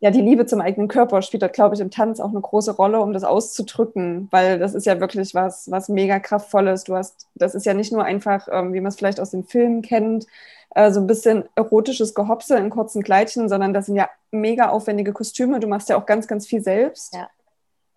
ja, 0.00 0.10
die 0.10 0.20
Liebe 0.20 0.46
zum 0.46 0.60
eigenen 0.60 0.88
Körper 0.88 1.22
spielt 1.22 1.42
da, 1.42 1.48
glaube 1.48 1.74
ich, 1.74 1.80
im 1.80 1.90
Tanz 1.90 2.20
auch 2.20 2.30
eine 2.30 2.40
große 2.40 2.72
Rolle, 2.72 3.00
um 3.00 3.12
das 3.12 3.24
auszudrücken, 3.24 4.28
weil 4.30 4.58
das 4.58 4.74
ist 4.74 4.86
ja 4.86 5.00
wirklich 5.00 5.34
was, 5.34 5.70
was 5.70 5.88
mega 5.88 6.18
kraftvolles. 6.18 6.84
Du 6.84 6.94
hast, 6.94 7.26
das 7.34 7.54
ist 7.54 7.66
ja 7.66 7.74
nicht 7.74 7.92
nur 7.92 8.04
einfach, 8.04 8.48
ähm, 8.50 8.72
wie 8.72 8.80
man 8.80 8.88
es 8.88 8.96
vielleicht 8.96 9.20
aus 9.20 9.30
den 9.30 9.44
Filmen 9.44 9.82
kennt, 9.82 10.26
äh, 10.74 10.90
so 10.90 11.00
ein 11.00 11.06
bisschen 11.06 11.44
erotisches 11.54 12.14
Gehopse 12.14 12.56
in 12.58 12.70
kurzen 12.70 13.02
Kleidchen, 13.02 13.48
sondern 13.48 13.72
das 13.72 13.86
sind 13.86 13.96
ja 13.96 14.08
mega 14.30 14.68
aufwendige 14.68 15.12
Kostüme. 15.12 15.60
Du 15.60 15.68
machst 15.68 15.88
ja 15.88 15.96
auch 15.96 16.06
ganz, 16.06 16.28
ganz 16.28 16.46
viel 16.46 16.62
selbst. 16.62 17.14
Ja. 17.14 17.28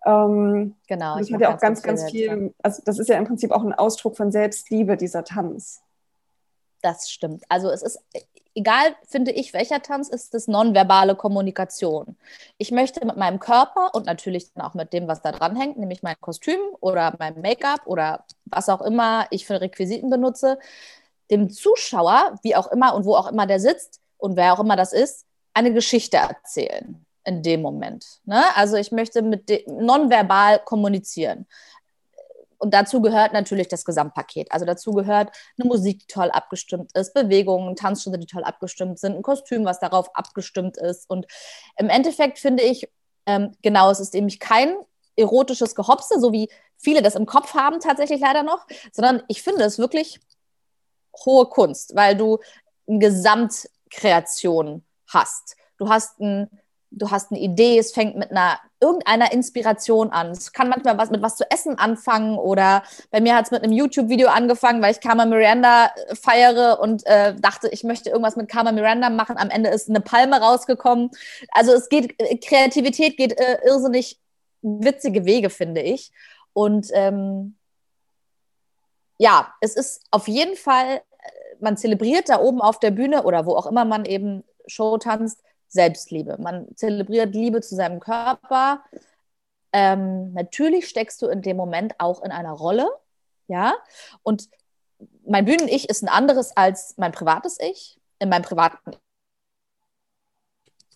Ähm, 0.06 0.74
genau. 0.88 1.18
Das 1.18 1.30
hat 1.30 1.40
ja 1.40 1.54
auch 1.54 1.60
ganz, 1.60 1.82
ganz, 1.82 2.00
ganz 2.02 2.10
viel, 2.10 2.30
viel 2.30 2.54
also 2.62 2.82
das 2.84 2.98
ist 2.98 3.08
ja 3.08 3.18
im 3.18 3.26
Prinzip 3.26 3.52
auch 3.52 3.62
ein 3.62 3.74
Ausdruck 3.74 4.16
von 4.16 4.32
Selbstliebe, 4.32 4.96
dieser 4.96 5.24
Tanz. 5.24 5.82
Das 6.82 7.10
stimmt. 7.10 7.44
Also 7.48 7.70
es 7.70 7.82
ist, 7.82 7.98
egal, 8.54 8.94
finde 9.06 9.32
ich, 9.32 9.52
welcher 9.52 9.82
Tanz, 9.82 10.08
ist 10.08 10.34
es 10.34 10.48
nonverbale 10.48 11.14
Kommunikation. 11.14 12.16
Ich 12.58 12.70
möchte 12.70 13.04
mit 13.04 13.16
meinem 13.16 13.38
Körper 13.38 13.94
und 13.94 14.06
natürlich 14.06 14.52
dann 14.52 14.64
auch 14.64 14.74
mit 14.74 14.92
dem, 14.92 15.08
was 15.08 15.22
da 15.22 15.32
dran 15.32 15.56
hängt, 15.56 15.78
nämlich 15.78 16.02
mein 16.02 16.16
Kostüm 16.20 16.60
oder 16.80 17.14
mein 17.18 17.40
Make-up 17.40 17.86
oder 17.86 18.24
was 18.46 18.68
auch 18.68 18.80
immer 18.80 19.26
ich 19.30 19.46
für 19.46 19.60
Requisiten 19.60 20.10
benutze, 20.10 20.58
dem 21.30 21.50
Zuschauer, 21.50 22.38
wie 22.42 22.56
auch 22.56 22.70
immer 22.72 22.94
und 22.94 23.04
wo 23.04 23.14
auch 23.14 23.30
immer 23.30 23.46
der 23.46 23.60
sitzt 23.60 24.00
und 24.16 24.36
wer 24.36 24.52
auch 24.52 24.60
immer 24.60 24.76
das 24.76 24.92
ist, 24.92 25.26
eine 25.54 25.72
Geschichte 25.72 26.16
erzählen 26.16 27.04
in 27.24 27.42
dem 27.42 27.62
Moment. 27.62 28.20
Ne? 28.24 28.42
Also 28.56 28.76
ich 28.76 28.90
möchte 28.90 29.22
mit 29.22 29.66
nonverbal 29.66 30.60
kommunizieren 30.64 31.46
und 32.60 32.74
dazu 32.74 33.00
gehört 33.00 33.32
natürlich 33.32 33.68
das 33.68 33.84
Gesamtpaket. 33.84 34.52
Also 34.52 34.66
dazu 34.66 34.92
gehört 34.92 35.30
eine 35.58 35.68
Musik, 35.68 36.00
die 36.00 36.06
toll 36.06 36.30
abgestimmt 36.30 36.92
ist, 36.94 37.14
Bewegungen, 37.14 37.74
Tanzschritte, 37.74 38.18
die 38.18 38.26
toll 38.26 38.44
abgestimmt 38.44 38.98
sind, 38.98 39.16
ein 39.16 39.22
Kostüm, 39.22 39.64
was 39.64 39.80
darauf 39.80 40.14
abgestimmt 40.14 40.76
ist. 40.76 41.08
Und 41.08 41.26
im 41.76 41.88
Endeffekt 41.88 42.38
finde 42.38 42.62
ich, 42.62 42.88
ähm, 43.26 43.52
genau, 43.62 43.90
es 43.90 43.98
ist 43.98 44.14
nämlich 44.14 44.38
kein 44.38 44.76
erotisches 45.16 45.74
Gehopse, 45.74 46.20
so 46.20 46.32
wie 46.32 46.48
viele 46.76 47.02
das 47.02 47.14
im 47.14 47.26
Kopf 47.26 47.54
haben, 47.54 47.80
tatsächlich 47.80 48.20
leider 48.20 48.42
noch, 48.42 48.66
sondern 48.92 49.22
ich 49.28 49.42
finde 49.42 49.64
es 49.64 49.78
wirklich 49.78 50.20
hohe 51.24 51.46
Kunst, 51.46 51.94
weil 51.96 52.16
du 52.16 52.38
eine 52.86 52.98
Gesamtkreation 52.98 54.84
hast. 55.06 55.56
Du 55.78 55.88
hast 55.88 56.20
ein 56.20 56.50
du 56.90 57.10
hast 57.10 57.30
eine 57.30 57.40
Idee, 57.40 57.78
es 57.78 57.92
fängt 57.92 58.16
mit 58.16 58.30
einer 58.30 58.58
irgendeiner 58.80 59.32
Inspiration 59.32 60.10
an. 60.10 60.30
Es 60.30 60.52
kann 60.52 60.68
manchmal 60.68 60.96
was 60.98 61.10
mit 61.10 61.22
was 61.22 61.36
zu 61.36 61.48
essen 61.50 61.78
anfangen 61.78 62.38
oder 62.38 62.82
bei 63.10 63.20
mir 63.20 63.34
hat 63.36 63.44
es 63.44 63.50
mit 63.50 63.62
einem 63.62 63.72
YouTube-Video 63.72 64.28
angefangen, 64.28 64.82
weil 64.82 64.92
ich 64.92 65.00
Karma 65.00 65.26
Miranda 65.26 65.90
äh, 66.08 66.14
feiere 66.14 66.80
und 66.80 67.06
äh, 67.06 67.34
dachte, 67.34 67.68
ich 67.68 67.84
möchte 67.84 68.10
irgendwas 68.10 68.36
mit 68.36 68.48
Karma 68.48 68.72
Miranda 68.72 69.10
machen. 69.10 69.36
Am 69.36 69.50
Ende 69.50 69.70
ist 69.70 69.88
eine 69.88 70.00
Palme 70.00 70.40
rausgekommen. 70.40 71.10
Also 71.52 71.72
es 71.72 71.88
geht, 71.88 72.14
äh, 72.18 72.36
Kreativität 72.38 73.16
geht 73.16 73.38
äh, 73.38 73.58
irrsinnig 73.64 74.18
witzige 74.62 75.24
Wege, 75.24 75.50
finde 75.50 75.82
ich. 75.82 76.10
Und 76.52 76.88
ähm, 76.92 77.56
ja, 79.18 79.52
es 79.60 79.76
ist 79.76 80.02
auf 80.10 80.28
jeden 80.28 80.56
Fall, 80.56 80.96
äh, 80.96 81.00
man 81.60 81.76
zelebriert 81.76 82.28
da 82.30 82.40
oben 82.40 82.62
auf 82.62 82.78
der 82.80 82.90
Bühne 82.90 83.24
oder 83.24 83.44
wo 83.44 83.54
auch 83.54 83.66
immer 83.66 83.84
man 83.84 84.06
eben 84.06 84.42
Show 84.66 84.96
tanzt, 84.98 85.42
Selbstliebe. 85.70 86.36
Man 86.38 86.68
zelebriert 86.76 87.34
Liebe 87.34 87.60
zu 87.62 87.74
seinem 87.74 88.00
Körper. 88.00 88.84
Ähm, 89.72 90.32
natürlich 90.32 90.88
steckst 90.88 91.22
du 91.22 91.28
in 91.28 91.42
dem 91.42 91.56
Moment 91.56 91.94
auch 91.98 92.22
in 92.22 92.32
einer 92.32 92.52
Rolle, 92.52 92.88
ja. 93.46 93.74
Und 94.22 94.48
mein 95.26 95.44
Bühnen-Ich 95.44 95.88
ist 95.88 96.02
ein 96.02 96.08
anderes 96.08 96.56
als 96.56 96.94
mein 96.98 97.12
privates 97.12 97.58
Ich. 97.60 97.98
In 98.18 98.28
meinem 98.28 98.42
privaten 98.42 98.96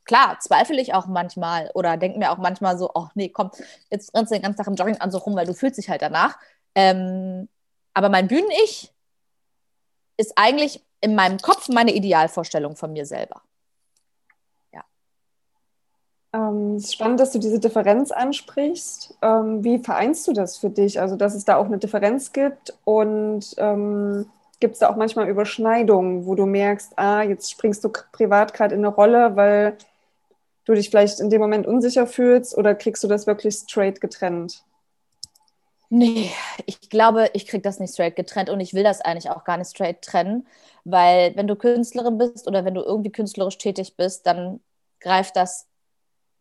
Klar, 0.04 0.38
zweifle 0.38 0.80
ich 0.80 0.92
auch 0.92 1.06
manchmal 1.06 1.70
oder 1.72 1.96
denke 1.96 2.18
mir 2.18 2.30
auch 2.30 2.36
manchmal 2.36 2.76
so, 2.76 2.90
oh 2.94 3.08
nee, 3.14 3.30
komm, 3.30 3.50
jetzt 3.90 4.14
rennst 4.14 4.30
du 4.30 4.36
den 4.36 4.42
ganzen 4.42 4.58
Tag 4.58 4.66
im 4.66 4.74
Jogginganzug 4.74 5.24
rum, 5.24 5.34
weil 5.34 5.46
du 5.46 5.54
fühlst 5.54 5.78
dich 5.78 5.88
halt 5.88 6.02
danach. 6.02 6.38
Ähm, 6.74 7.48
aber 7.94 8.10
mein 8.10 8.28
Bühnen-Ich 8.28 8.92
ist 10.18 10.32
eigentlich 10.36 10.84
in 11.00 11.14
meinem 11.14 11.38
Kopf 11.38 11.68
meine 11.68 11.92
Idealvorstellung 11.94 12.76
von 12.76 12.92
mir 12.92 13.06
selber. 13.06 13.42
Ähm, 16.34 16.74
es 16.76 16.86
ist 16.86 16.94
spannend, 16.94 17.20
dass 17.20 17.30
du 17.30 17.38
diese 17.38 17.60
Differenz 17.60 18.10
ansprichst. 18.10 19.16
Ähm, 19.22 19.62
wie 19.62 19.78
vereinst 19.78 20.26
du 20.26 20.32
das 20.32 20.56
für 20.56 20.68
dich? 20.68 21.00
Also, 21.00 21.14
dass 21.16 21.34
es 21.34 21.44
da 21.44 21.56
auch 21.56 21.66
eine 21.66 21.78
Differenz 21.78 22.32
gibt 22.32 22.74
und 22.84 23.54
ähm, 23.56 24.26
gibt 24.58 24.74
es 24.74 24.80
da 24.80 24.90
auch 24.90 24.96
manchmal 24.96 25.28
Überschneidungen, 25.28 26.26
wo 26.26 26.34
du 26.34 26.46
merkst, 26.46 26.98
ah, 26.98 27.22
jetzt 27.22 27.50
springst 27.50 27.84
du 27.84 27.90
privat 28.12 28.52
gerade 28.52 28.74
in 28.74 28.84
eine 28.84 28.92
Rolle, 28.92 29.36
weil 29.36 29.76
du 30.64 30.74
dich 30.74 30.90
vielleicht 30.90 31.20
in 31.20 31.30
dem 31.30 31.40
Moment 31.40 31.66
unsicher 31.66 32.06
fühlst 32.06 32.56
oder 32.56 32.74
kriegst 32.74 33.04
du 33.04 33.08
das 33.08 33.26
wirklich 33.26 33.54
straight 33.54 34.00
getrennt? 34.00 34.64
Nee, 35.90 36.32
ich 36.66 36.88
glaube, 36.88 37.30
ich 37.34 37.46
kriege 37.46 37.62
das 37.62 37.78
nicht 37.78 37.92
straight 37.92 38.16
getrennt 38.16 38.50
und 38.50 38.58
ich 38.58 38.74
will 38.74 38.82
das 38.82 39.00
eigentlich 39.00 39.30
auch 39.30 39.44
gar 39.44 39.58
nicht 39.58 39.68
straight 39.68 40.02
trennen, 40.02 40.46
weil 40.84 41.36
wenn 41.36 41.46
du 41.46 41.54
Künstlerin 41.54 42.18
bist 42.18 42.48
oder 42.48 42.64
wenn 42.64 42.74
du 42.74 42.80
irgendwie 42.80 43.12
künstlerisch 43.12 43.58
tätig 43.58 43.96
bist, 43.96 44.26
dann 44.26 44.60
greift 44.98 45.36
das 45.36 45.68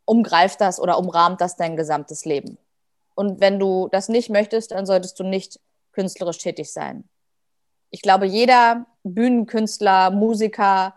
umgreift 0.05 0.62
das 0.62 0.79
oder 0.79 0.98
umrahmt 0.98 1.41
das 1.41 1.55
dein 1.55 1.75
gesamtes 1.75 2.25
Leben. 2.25 2.57
Und 3.15 3.39
wenn 3.39 3.60
du 3.60 3.89
das 3.91 4.10
nicht 4.10 4.29
möchtest, 4.29 4.72
dann 4.72 4.86
solltest 4.86 5.19
du 5.19 5.24
nicht 5.24 5.60
künstlerisch 5.91 6.39
tätig 6.39 6.72
sein. 6.72 7.07
Ich 7.91 8.01
glaube, 8.01 8.25
jeder 8.25 8.86
Bühnenkünstler, 9.03 10.10
Musiker, 10.12 10.95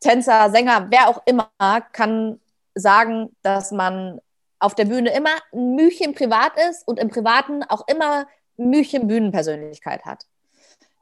Tänzer, 0.00 0.50
Sänger, 0.50 0.88
wer 0.90 1.08
auch 1.08 1.22
immer, 1.24 1.48
kann 1.92 2.38
sagen, 2.74 3.34
dass 3.42 3.70
man 3.70 4.20
auf 4.58 4.74
der 4.74 4.84
Bühne 4.84 5.14
immer 5.14 5.30
ein 5.52 5.74
Mühchen 5.74 6.14
privat 6.14 6.52
ist 6.68 6.86
und 6.86 6.98
im 6.98 7.08
Privaten 7.08 7.62
auch 7.62 7.88
immer 7.88 8.26
Mühchen 8.56 9.08
Bühnenpersönlichkeit 9.08 10.04
hat. 10.04 10.26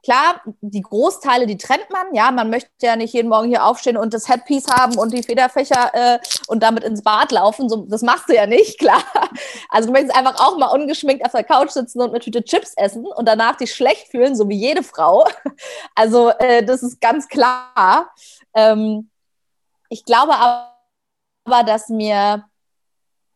Klar, 0.03 0.41
die 0.59 0.81
Großteile, 0.81 1.47
die 1.47 1.57
trennt 1.57 1.89
man. 1.89 2.13
Ja, 2.13 2.29
man 2.31 2.49
möchte 2.49 2.69
ja 2.81 2.97
nicht 2.97 3.13
jeden 3.13 3.29
Morgen 3.29 3.47
hier 3.47 3.65
aufstehen 3.65 3.95
und 3.95 4.13
das 4.13 4.27
Headpiece 4.27 4.67
haben 4.67 4.97
und 4.97 5.13
die 5.13 5.23
Federfächer 5.23 5.91
äh, 5.93 6.19
und 6.47 6.61
damit 6.61 6.83
ins 6.83 7.03
Bad 7.03 7.31
laufen. 7.31 7.69
So, 7.69 7.85
das 7.87 8.01
machst 8.01 8.27
du 8.27 8.35
ja 8.35 8.45
nicht, 8.45 8.79
klar. 8.79 9.01
Also 9.69 9.87
du 9.87 9.93
möchtest 9.93 10.15
einfach 10.15 10.45
auch 10.45 10.57
mal 10.57 10.67
ungeschminkt 10.67 11.23
auf 11.23 11.31
der 11.31 11.45
Couch 11.45 11.69
sitzen 11.69 12.01
und 12.01 12.09
eine 12.09 12.19
Tüte 12.19 12.43
Chips 12.43 12.73
essen 12.75 13.05
und 13.05 13.25
danach 13.27 13.55
dich 13.55 13.73
schlecht 13.73 14.09
fühlen, 14.09 14.35
so 14.35 14.49
wie 14.49 14.57
jede 14.57 14.83
Frau. 14.83 15.25
Also 15.95 16.29
äh, 16.29 16.65
das 16.65 16.81
ist 16.81 16.99
ganz 16.99 17.27
klar. 17.27 18.11
Ähm, 18.53 19.09
ich 19.89 20.05
glaube 20.05 20.33
aber, 20.33 21.63
dass 21.63 21.89
mir 21.89 22.45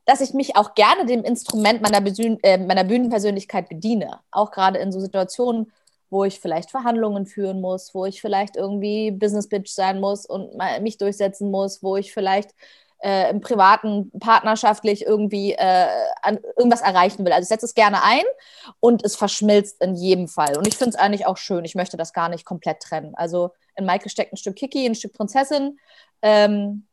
dass 0.06 0.22
ich 0.22 0.34
mich 0.34 0.56
auch 0.56 0.74
gerne 0.74 1.06
dem 1.06 1.24
Instrument 1.24 1.82
meiner, 1.82 2.00
Bühnen, 2.00 2.40
äh, 2.42 2.58
meiner 2.58 2.86
Bühnenpersönlichkeit 2.86 3.68
bediene. 3.68 4.22
Auch 4.32 4.52
gerade 4.52 4.80
in 4.80 4.92
so 4.92 5.02
Situationen, 5.02 5.72
wo 6.10 6.24
ich 6.24 6.40
vielleicht 6.40 6.72
Verhandlungen 6.72 7.26
führen 7.26 7.62
muss, 7.62 7.94
wo 7.94 8.06
ich 8.06 8.22
vielleicht 8.22 8.56
irgendwie 8.56 9.12
Business 9.12 9.50
Bitch 9.50 9.70
sein 9.70 10.00
muss 10.00 10.26
und 10.26 10.52
mich 10.82 10.98
durchsetzen 10.98 11.52
muss, 11.52 11.84
wo 11.84 11.98
ich 11.98 12.14
vielleicht 12.14 12.52
äh, 13.00 13.30
im 13.30 13.42
privaten, 13.42 14.12
partnerschaftlich 14.20 15.06
irgendwie 15.06 15.54
äh, 15.54 15.88
an 16.22 16.40
irgendwas 16.58 16.82
erreichen 16.82 17.26
will. 17.26 17.34
Also 17.34 17.44
ich 17.44 17.50
setze 17.50 17.66
es 17.66 17.76
gerne 17.76 18.04
ein 18.04 18.24
und 18.80 19.04
es 19.04 19.16
verschmilzt 19.16 19.82
in 19.82 19.96
jedem 19.96 20.28
Fall. 20.28 20.58
Und 20.58 20.68
ich 20.68 20.76
finde 20.76 20.92
es 20.92 20.96
eigentlich 20.96 21.26
auch 21.26 21.38
schön. 21.38 21.66
Ich 21.66 21.76
möchte 21.76 21.98
das 21.98 22.14
gar 22.14 22.30
nicht 22.30 22.46
komplett 22.46 22.80
trennen. 22.80 23.14
Also 23.16 23.52
in 23.76 23.86
Maike 23.86 24.10
steckt 24.10 24.34
ein 24.34 24.38
Stück 24.38 24.56
Kiki, 24.56 24.86
ein 24.86 24.96
Stück 24.96 25.14
Prinzessin. 25.14 25.80
Ähm, 26.24 26.87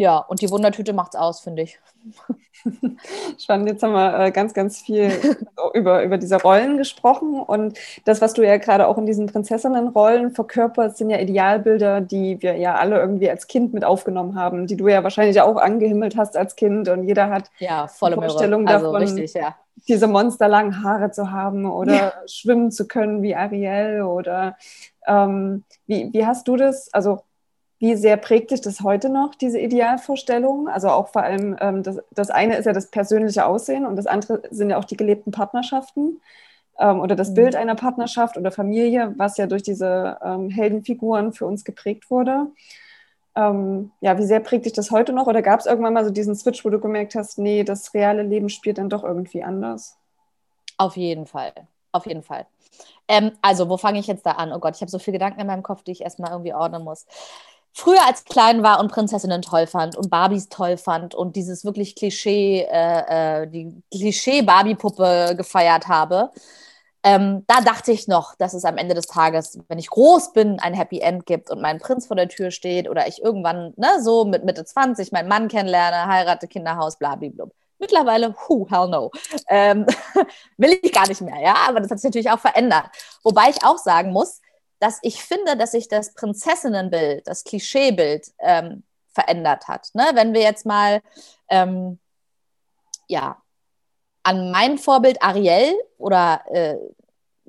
ja, 0.00 0.16
und 0.16 0.40
die 0.40 0.50
Wundertüte 0.50 0.94
macht's 0.94 1.14
aus, 1.14 1.40
finde 1.40 1.60
ich. 1.60 1.78
Spannend, 3.38 3.68
jetzt 3.68 3.82
haben 3.82 3.92
wir 3.92 4.18
äh, 4.18 4.30
ganz, 4.30 4.54
ganz 4.54 4.80
viel 4.80 5.10
über, 5.74 6.02
über 6.02 6.16
diese 6.16 6.40
Rollen 6.40 6.78
gesprochen. 6.78 7.38
Und 7.38 7.76
das, 8.06 8.22
was 8.22 8.32
du 8.32 8.42
ja 8.42 8.56
gerade 8.56 8.86
auch 8.88 8.96
in 8.96 9.04
diesen 9.04 9.26
Prinzessinnenrollen 9.26 10.30
verkörperst, 10.30 10.96
sind 10.96 11.10
ja 11.10 11.18
Idealbilder, 11.18 12.00
die 12.00 12.40
wir 12.40 12.56
ja 12.56 12.76
alle 12.76 12.98
irgendwie 12.98 13.28
als 13.28 13.46
Kind 13.46 13.74
mit 13.74 13.84
aufgenommen 13.84 14.36
haben, 14.36 14.66
die 14.66 14.78
du 14.78 14.88
ja 14.88 15.04
wahrscheinlich 15.04 15.38
auch 15.42 15.56
angehimmelt 15.56 16.16
hast 16.16 16.34
als 16.34 16.56
Kind. 16.56 16.88
Und 16.88 17.04
jeder 17.04 17.28
hat 17.28 17.50
ja, 17.58 17.86
volle 17.86 18.16
eine 18.16 18.22
Vorstellung 18.22 18.66
also, 18.66 18.86
davon, 18.86 19.02
richtig, 19.02 19.34
ja. 19.34 19.54
diese 19.86 20.06
monsterlangen 20.06 20.82
Haare 20.82 21.10
zu 21.10 21.30
haben 21.30 21.70
oder 21.70 21.94
ja. 21.94 22.12
schwimmen 22.26 22.70
zu 22.70 22.88
können 22.88 23.22
wie 23.22 23.36
Ariel. 23.36 24.00
Oder 24.00 24.56
ähm, 25.06 25.64
wie, 25.86 26.08
wie 26.10 26.24
hast 26.24 26.48
du 26.48 26.56
das? 26.56 26.88
Also 26.94 27.20
wie 27.80 27.96
sehr 27.96 28.18
prägt 28.18 28.50
dich 28.50 28.60
das 28.60 28.82
heute 28.82 29.08
noch, 29.08 29.34
diese 29.34 29.58
Idealvorstellung? 29.58 30.68
Also 30.68 30.90
auch 30.90 31.08
vor 31.08 31.22
allem, 31.22 31.56
ähm, 31.60 31.82
das, 31.82 31.98
das 32.10 32.30
eine 32.30 32.56
ist 32.56 32.66
ja 32.66 32.74
das 32.74 32.90
persönliche 32.90 33.46
Aussehen 33.46 33.86
und 33.86 33.96
das 33.96 34.06
andere 34.06 34.42
sind 34.50 34.68
ja 34.68 34.76
auch 34.76 34.84
die 34.84 34.98
gelebten 34.98 35.32
Partnerschaften 35.32 36.20
ähm, 36.78 37.00
oder 37.00 37.16
das 37.16 37.30
mhm. 37.30 37.34
Bild 37.34 37.56
einer 37.56 37.74
Partnerschaft 37.74 38.36
oder 38.36 38.52
Familie, 38.52 39.14
was 39.16 39.38
ja 39.38 39.46
durch 39.46 39.62
diese 39.62 40.18
ähm, 40.22 40.50
Heldenfiguren 40.50 41.32
für 41.32 41.46
uns 41.46 41.64
geprägt 41.64 42.10
wurde. 42.10 42.48
Ähm, 43.34 43.92
ja, 44.02 44.18
wie 44.18 44.26
sehr 44.26 44.40
prägt 44.40 44.66
dich 44.66 44.74
das 44.74 44.90
heute 44.90 45.14
noch? 45.14 45.26
Oder 45.26 45.40
gab 45.40 45.60
es 45.60 45.66
irgendwann 45.66 45.94
mal 45.94 46.04
so 46.04 46.10
diesen 46.10 46.36
Switch, 46.36 46.62
wo 46.66 46.68
du 46.68 46.80
gemerkt 46.80 47.14
hast, 47.14 47.38
nee, 47.38 47.64
das 47.64 47.94
reale 47.94 48.22
Leben 48.22 48.50
spielt 48.50 48.76
dann 48.76 48.90
doch 48.90 49.04
irgendwie 49.04 49.42
anders? 49.42 49.96
Auf 50.76 50.98
jeden 50.98 51.26
Fall. 51.26 51.52
Auf 51.92 52.04
jeden 52.06 52.22
Fall. 52.22 52.46
Ähm, 53.08 53.32
also, 53.40 53.70
wo 53.70 53.78
fange 53.78 53.98
ich 53.98 54.06
jetzt 54.06 54.26
da 54.26 54.32
an? 54.32 54.52
Oh 54.52 54.58
Gott, 54.58 54.76
ich 54.76 54.82
habe 54.82 54.90
so 54.90 54.98
viele 54.98 55.14
Gedanken 55.14 55.40
in 55.40 55.46
meinem 55.46 55.62
Kopf, 55.62 55.82
die 55.82 55.92
ich 55.92 56.02
erstmal 56.02 56.30
irgendwie 56.30 56.52
ordnen 56.52 56.84
muss 56.84 57.06
früher 57.72 58.04
als 58.06 58.24
klein 58.24 58.62
war 58.62 58.80
und 58.80 58.90
Prinzessinnen 58.90 59.42
toll 59.42 59.66
fand 59.66 59.96
und 59.96 60.10
Barbies 60.10 60.48
toll 60.48 60.76
fand 60.76 61.14
und 61.14 61.36
dieses 61.36 61.64
wirklich 61.64 61.96
Klischee, 61.96 62.66
äh, 62.70 63.42
äh, 63.42 63.46
die 63.46 63.82
Klischee-Barbie-Puppe 63.90 65.34
gefeiert 65.36 65.88
habe, 65.88 66.30
ähm, 67.02 67.44
da 67.46 67.62
dachte 67.62 67.92
ich 67.92 68.08
noch, 68.08 68.34
dass 68.34 68.52
es 68.52 68.64
am 68.64 68.76
Ende 68.76 68.94
des 68.94 69.06
Tages, 69.06 69.58
wenn 69.68 69.78
ich 69.78 69.88
groß 69.88 70.34
bin, 70.34 70.60
ein 70.60 70.74
Happy 70.74 71.00
End 71.00 71.24
gibt 71.24 71.50
und 71.50 71.62
mein 71.62 71.78
Prinz 71.78 72.06
vor 72.06 72.16
der 72.16 72.28
Tür 72.28 72.50
steht 72.50 72.90
oder 72.90 73.08
ich 73.08 73.22
irgendwann 73.22 73.72
ne, 73.76 74.02
so 74.02 74.26
mit 74.26 74.44
Mitte 74.44 74.64
20 74.64 75.10
meinen 75.12 75.28
Mann 75.28 75.48
kennenlerne, 75.48 76.06
heirate, 76.12 76.46
Kinderhaus, 76.46 76.98
blablabla. 76.98 77.46
Mittlerweile, 77.78 78.34
who, 78.46 78.66
hell 78.68 78.88
no. 78.88 79.10
Ähm, 79.48 79.86
will 80.58 80.78
ich 80.82 80.92
gar 80.92 81.08
nicht 81.08 81.22
mehr, 81.22 81.40
ja, 81.40 81.54
aber 81.66 81.80
das 81.80 81.90
hat 81.90 81.98
sich 82.00 82.08
natürlich 82.08 82.30
auch 82.30 82.38
verändert. 82.38 82.84
Wobei 83.22 83.48
ich 83.48 83.64
auch 83.64 83.78
sagen 83.78 84.12
muss, 84.12 84.42
dass 84.80 84.98
ich 85.02 85.22
finde, 85.22 85.56
dass 85.56 85.72
sich 85.72 85.88
das 85.88 86.14
Prinzessinnenbild, 86.14 87.26
das 87.28 87.44
Klischeebild 87.44 88.32
ähm, 88.40 88.82
verändert 89.12 89.68
hat. 89.68 89.90
Ne? 89.94 90.10
Wenn 90.14 90.34
wir 90.34 90.40
jetzt 90.40 90.66
mal 90.66 91.02
ähm, 91.48 91.98
ja, 93.08 93.40
an 94.22 94.50
mein 94.50 94.78
Vorbild 94.78 95.22
Ariel 95.22 95.74
oder 95.98 96.42
äh, 96.50 96.76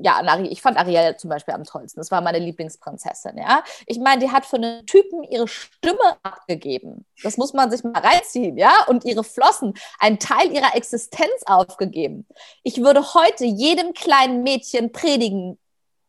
ja, 0.04 0.40
ich 0.40 0.62
fand 0.62 0.78
Ariel 0.78 1.16
zum 1.18 1.30
Beispiel 1.30 1.54
am 1.54 1.64
tollsten. 1.64 2.00
Das 2.00 2.10
war 2.10 2.22
meine 2.22 2.40
Lieblingsprinzessin, 2.40 3.38
ja. 3.38 3.64
Ich 3.86 4.00
meine, 4.00 4.20
die 4.22 4.32
hat 4.32 4.46
für 4.46 4.56
einen 4.56 4.86
Typen 4.88 5.24
ihre 5.24 5.48
Stimme 5.48 6.18
abgegeben. 6.24 7.06
Das 7.22 7.38
muss 7.38 7.54
man 7.54 7.70
sich 7.70 7.84
mal 7.84 8.00
reinziehen, 8.00 8.58
ja. 8.58 8.72
Und 8.88 9.06
ihre 9.06 9.24
Flossen, 9.24 9.76
einen 10.00 10.18
Teil 10.18 10.52
ihrer 10.52 10.76
Existenz 10.76 11.44
aufgegeben. 11.46 12.26
Ich 12.64 12.82
würde 12.82 13.14
heute 13.14 13.46
jedem 13.46 13.94
kleinen 13.94 14.42
Mädchen 14.42 14.92
predigen, 14.92 15.60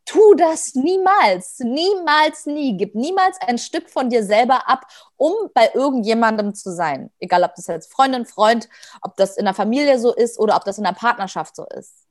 tu 0.04 0.34
das 0.34 0.74
niemals, 0.74 1.58
niemals, 1.60 2.46
nie. 2.46 2.76
Gib 2.76 2.94
niemals 2.94 3.38
ein 3.40 3.58
Stück 3.58 3.88
von 3.90 4.10
dir 4.10 4.24
selber 4.24 4.68
ab, 4.68 4.86
um 5.16 5.32
bei 5.54 5.70
irgendjemandem 5.74 6.54
zu 6.54 6.72
sein. 6.72 7.10
Egal, 7.20 7.44
ob 7.44 7.54
das 7.54 7.66
jetzt 7.66 7.92
Freundin, 7.92 8.26
Freund, 8.26 8.68
ob 9.02 9.16
das 9.16 9.36
in 9.36 9.44
der 9.44 9.54
Familie 9.54 9.98
so 9.98 10.12
ist 10.14 10.38
oder 10.38 10.56
ob 10.56 10.64
das 10.64 10.78
in 10.78 10.84
der 10.84 10.92
Partnerschaft 10.92 11.56
so 11.56 11.64
ist 11.66 12.02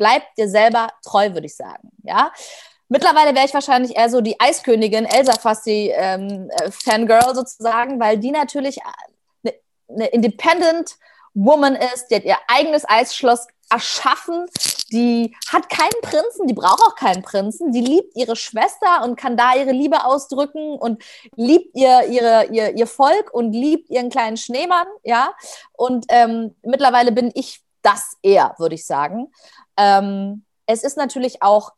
bleib 0.00 0.34
dir 0.34 0.48
selber 0.48 0.88
treu, 1.04 1.34
würde 1.34 1.46
ich 1.46 1.54
sagen. 1.54 1.92
Ja. 2.02 2.32
Mittlerweile 2.88 3.34
wäre 3.36 3.44
ich 3.44 3.54
wahrscheinlich 3.54 3.96
eher 3.96 4.08
so 4.08 4.22
die 4.22 4.40
Eiskönigin, 4.40 5.04
Elsa 5.04 5.34
Fassi 5.34 5.92
ähm, 5.94 6.50
äh, 6.50 6.70
Fangirl 6.72 7.34
sozusagen, 7.34 8.00
weil 8.00 8.16
die 8.16 8.32
natürlich 8.32 8.78
eine, 9.44 9.54
eine 9.88 10.06
Independent 10.06 10.96
Woman 11.34 11.76
ist, 11.76 12.08
die 12.10 12.16
hat 12.16 12.24
ihr 12.24 12.38
eigenes 12.48 12.88
Eisschloss 12.88 13.46
erschaffen, 13.70 14.46
die 14.92 15.36
hat 15.48 15.68
keinen 15.68 16.00
Prinzen, 16.02 16.46
die 16.46 16.54
braucht 16.54 16.82
auch 16.82 16.96
keinen 16.96 17.22
Prinzen, 17.22 17.72
die 17.72 17.80
liebt 17.80 18.16
ihre 18.16 18.36
Schwester 18.36 19.04
und 19.04 19.16
kann 19.16 19.36
da 19.36 19.54
ihre 19.54 19.72
Liebe 19.72 20.04
ausdrücken 20.04 20.76
und 20.78 21.02
liebt 21.36 21.76
ihr, 21.76 22.06
ihre, 22.08 22.46
ihr, 22.46 22.76
ihr 22.76 22.86
Volk 22.86 23.32
und 23.32 23.52
liebt 23.52 23.88
ihren 23.90 24.10
kleinen 24.10 24.36
Schneemann, 24.36 24.86
ja. 25.04 25.32
Und 25.72 26.06
ähm, 26.08 26.56
mittlerweile 26.62 27.12
bin 27.12 27.30
ich 27.34 27.62
das 27.82 28.16
eher, 28.22 28.54
würde 28.58 28.74
ich 28.74 28.84
sagen. 28.84 29.32
Ähm, 29.76 30.44
es 30.66 30.82
ist 30.82 30.96
natürlich 30.96 31.42
auch 31.42 31.72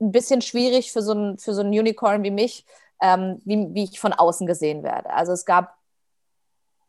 ein 0.00 0.12
bisschen 0.12 0.42
schwierig 0.42 0.92
für 0.92 1.02
so 1.02 1.12
ein, 1.12 1.38
für 1.38 1.54
so 1.54 1.60
ein 1.60 1.68
Unicorn 1.68 2.24
wie 2.24 2.30
mich, 2.30 2.66
ähm, 3.00 3.40
wie, 3.44 3.68
wie 3.72 3.84
ich 3.84 4.00
von 4.00 4.12
außen 4.12 4.46
gesehen 4.46 4.82
werde. 4.82 5.10
Also 5.10 5.32
es 5.32 5.44
gab, 5.44 5.76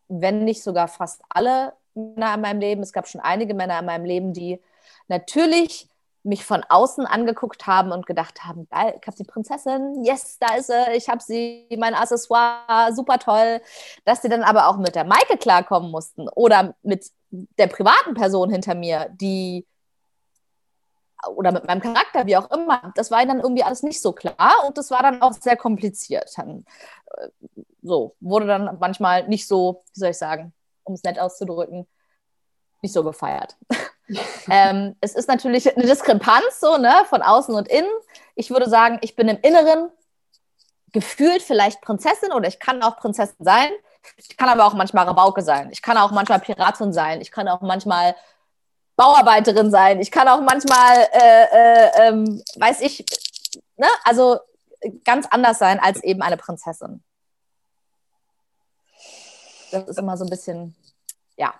wenn 0.07 0.43
nicht 0.43 0.63
sogar 0.63 0.87
fast 0.87 1.21
alle 1.29 1.73
Männer 1.95 2.35
in 2.35 2.41
meinem 2.41 2.59
Leben, 2.59 2.81
es 2.81 2.93
gab 2.93 3.07
schon 3.07 3.21
einige 3.21 3.53
Männer 3.53 3.79
in 3.79 3.85
meinem 3.85 4.05
Leben, 4.05 4.33
die 4.33 4.59
natürlich 5.07 5.89
mich 6.23 6.45
von 6.45 6.63
außen 6.67 7.05
angeguckt 7.05 7.67
haben 7.67 7.91
und 7.91 8.05
gedacht 8.05 8.45
haben, 8.45 8.67
geil, 8.69 8.97
ich 8.99 9.05
habe 9.05 9.17
die 9.17 9.25
Prinzessin, 9.25 10.03
yes, 10.05 10.37
da 10.39 10.55
ist 10.55 10.67
sie, 10.67 10.95
ich 10.95 11.09
habe 11.09 11.21
sie, 11.21 11.67
mein 11.77 11.93
Accessoire, 11.93 12.93
super 12.93 13.19
toll, 13.19 13.61
dass 14.05 14.21
sie 14.21 14.29
dann 14.29 14.43
aber 14.43 14.69
auch 14.69 14.77
mit 14.77 14.95
der 14.95 15.03
Maike 15.03 15.37
klarkommen 15.37 15.91
mussten 15.91 16.29
oder 16.29 16.75
mit 16.81 17.11
der 17.29 17.67
privaten 17.67 18.13
Person 18.13 18.49
hinter 18.49 18.73
mir, 18.73 19.09
die 19.11 19.65
oder 21.35 21.51
mit 21.51 21.65
meinem 21.65 21.81
Charakter, 21.81 22.25
wie 22.25 22.37
auch 22.37 22.51
immer. 22.51 22.91
Das 22.95 23.11
war 23.11 23.25
dann 23.25 23.39
irgendwie 23.39 23.63
alles 23.63 23.83
nicht 23.83 24.01
so 24.01 24.11
klar 24.11 24.65
und 24.67 24.77
das 24.77 24.91
war 24.91 25.01
dann 25.01 25.21
auch 25.21 25.33
sehr 25.33 25.55
kompliziert. 25.55 26.29
Dann, 26.37 26.65
äh, 27.17 27.29
so, 27.81 28.15
wurde 28.19 28.47
dann 28.47 28.77
manchmal 28.79 29.27
nicht 29.27 29.47
so, 29.47 29.83
wie 29.93 29.99
soll 29.99 30.09
ich 30.09 30.17
sagen, 30.17 30.53
um 30.83 30.93
es 30.93 31.03
nett 31.03 31.19
auszudrücken, 31.19 31.87
nicht 32.81 32.93
so 32.93 33.03
gefeiert. 33.03 33.55
ähm, 34.49 34.95
es 35.01 35.15
ist 35.15 35.27
natürlich 35.27 35.75
eine 35.75 35.85
Diskrepanz 35.85 36.59
so, 36.59 36.77
ne, 36.77 36.93
von 37.09 37.21
außen 37.21 37.55
und 37.55 37.67
innen. 37.67 37.89
Ich 38.35 38.49
würde 38.49 38.69
sagen, 38.69 38.99
ich 39.01 39.15
bin 39.15 39.27
im 39.29 39.39
Inneren 39.41 39.89
gefühlt 40.91 41.41
vielleicht 41.41 41.81
Prinzessin 41.81 42.31
oder 42.31 42.47
ich 42.47 42.59
kann 42.59 42.83
auch 42.83 42.97
Prinzessin 42.97 43.43
sein. 43.43 43.69
Ich 44.17 44.37
kann 44.37 44.49
aber 44.49 44.65
auch 44.65 44.73
manchmal 44.73 45.05
Rabauke 45.05 45.41
sein. 45.41 45.69
Ich 45.71 45.81
kann 45.81 45.97
auch 45.97 46.11
manchmal 46.11 46.39
Piratin 46.39 46.93
sein. 46.93 47.21
Ich 47.21 47.31
kann 47.31 47.47
auch 47.47 47.61
manchmal 47.61 48.15
Bauarbeiterin 48.95 49.71
sein. 49.71 49.99
Ich 49.99 50.11
kann 50.11 50.27
auch 50.27 50.41
manchmal, 50.41 51.07
äh, 51.13 51.45
äh, 51.51 52.07
ähm, 52.07 52.43
weiß 52.57 52.81
ich, 52.81 53.05
ne? 53.77 53.87
also 54.03 54.39
ganz 55.03 55.27
anders 55.29 55.57
sein 55.57 55.79
als 55.79 56.03
eben 56.03 56.21
eine 56.21 56.37
Prinzessin. 56.37 57.03
Das 59.73 59.87
ist 59.87 59.99
immer 59.99 60.17
so 60.17 60.25
ein 60.25 60.29
bisschen, 60.29 60.75
ja, 61.37 61.53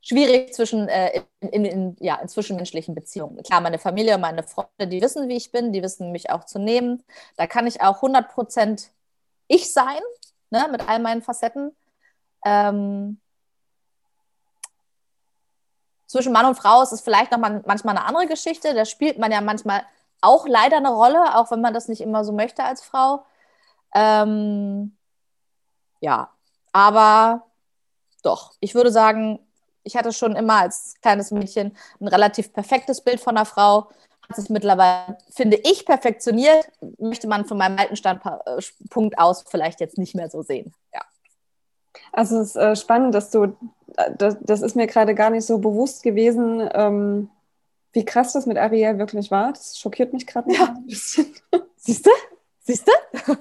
schwierig 0.00 0.52
zwischen, 0.54 0.88
äh, 0.88 1.22
in, 1.40 1.48
in, 1.48 1.64
in, 1.64 1.96
ja, 2.00 2.16
in 2.16 2.28
zwischenmenschlichen 2.28 2.94
Beziehungen. 2.94 3.42
Klar, 3.42 3.60
meine 3.60 3.78
Familie 3.78 4.14
und 4.16 4.20
meine 4.20 4.42
Freunde, 4.42 4.88
die 4.88 5.00
wissen, 5.00 5.28
wie 5.28 5.36
ich 5.36 5.52
bin, 5.52 5.72
die 5.72 5.82
wissen 5.82 6.12
mich 6.12 6.30
auch 6.30 6.44
zu 6.44 6.58
nehmen. 6.58 7.02
Da 7.36 7.46
kann 7.46 7.66
ich 7.66 7.80
auch 7.80 8.02
100% 8.02 8.88
ich 9.48 9.72
sein, 9.72 10.00
ne, 10.50 10.66
mit 10.70 10.88
all 10.88 10.98
meinen 11.00 11.22
Facetten. 11.22 11.74
Ähm, 12.44 13.20
zwischen 16.06 16.32
Mann 16.32 16.46
und 16.46 16.56
Frau 16.56 16.82
ist 16.82 16.92
es 16.92 17.00
vielleicht 17.00 17.32
noch 17.32 17.38
mal, 17.38 17.62
manchmal 17.66 17.96
eine 17.96 18.06
andere 18.06 18.26
Geschichte. 18.26 18.74
Da 18.74 18.84
spielt 18.84 19.18
man 19.18 19.32
ja 19.32 19.40
manchmal 19.40 19.82
auch 20.20 20.46
leider 20.46 20.76
eine 20.78 20.90
Rolle, 20.90 21.36
auch 21.36 21.50
wenn 21.50 21.60
man 21.60 21.74
das 21.74 21.88
nicht 21.88 22.00
immer 22.00 22.24
so 22.24 22.32
möchte 22.32 22.64
als 22.64 22.82
Frau. 22.82 23.24
Ähm, 23.94 24.96
ja, 26.00 26.33
aber 26.74 27.46
doch, 28.22 28.52
ich 28.58 28.74
würde 28.74 28.90
sagen, 28.90 29.38
ich 29.84 29.96
hatte 29.96 30.12
schon 30.12 30.34
immer 30.34 30.60
als 30.62 30.94
kleines 31.00 31.30
Mädchen 31.30 31.76
ein 32.00 32.08
relativ 32.08 32.52
perfektes 32.52 33.00
Bild 33.00 33.20
von 33.20 33.36
einer 33.36 33.46
Frau. 33.46 33.90
Hat 34.28 34.36
sich 34.36 34.48
mittlerweile, 34.48 35.16
finde 35.30 35.56
ich, 35.62 35.86
perfektioniert. 35.86 36.66
Möchte 36.98 37.28
man 37.28 37.44
von 37.44 37.58
meinem 37.58 37.78
alten 37.78 37.94
Standpunkt 37.94 39.18
aus 39.18 39.44
vielleicht 39.48 39.80
jetzt 39.80 39.98
nicht 39.98 40.16
mehr 40.16 40.28
so 40.28 40.42
sehen. 40.42 40.74
Ja. 40.92 41.02
Also 42.12 42.38
es 42.40 42.50
ist 42.50 42.56
äh, 42.56 42.74
spannend, 42.74 43.14
dass 43.14 43.30
du, 43.30 43.56
äh, 43.96 44.10
das, 44.16 44.36
das, 44.40 44.62
ist 44.62 44.74
mir 44.74 44.88
gerade 44.88 45.14
gar 45.14 45.30
nicht 45.30 45.46
so 45.46 45.58
bewusst 45.58 46.02
gewesen, 46.02 46.68
ähm, 46.72 47.30
wie 47.92 48.04
krass 48.04 48.32
das 48.32 48.46
mit 48.46 48.56
Ariel 48.56 48.98
wirklich 48.98 49.30
war. 49.30 49.52
Das 49.52 49.78
schockiert 49.78 50.12
mich 50.12 50.26
gerade 50.26 50.52
ja. 50.52 50.74
ein 50.74 50.86
bisschen. 50.86 51.32
Siehst 51.76 52.06
du? 52.06 52.10
Siehst 52.62 52.88
du? 52.88 53.36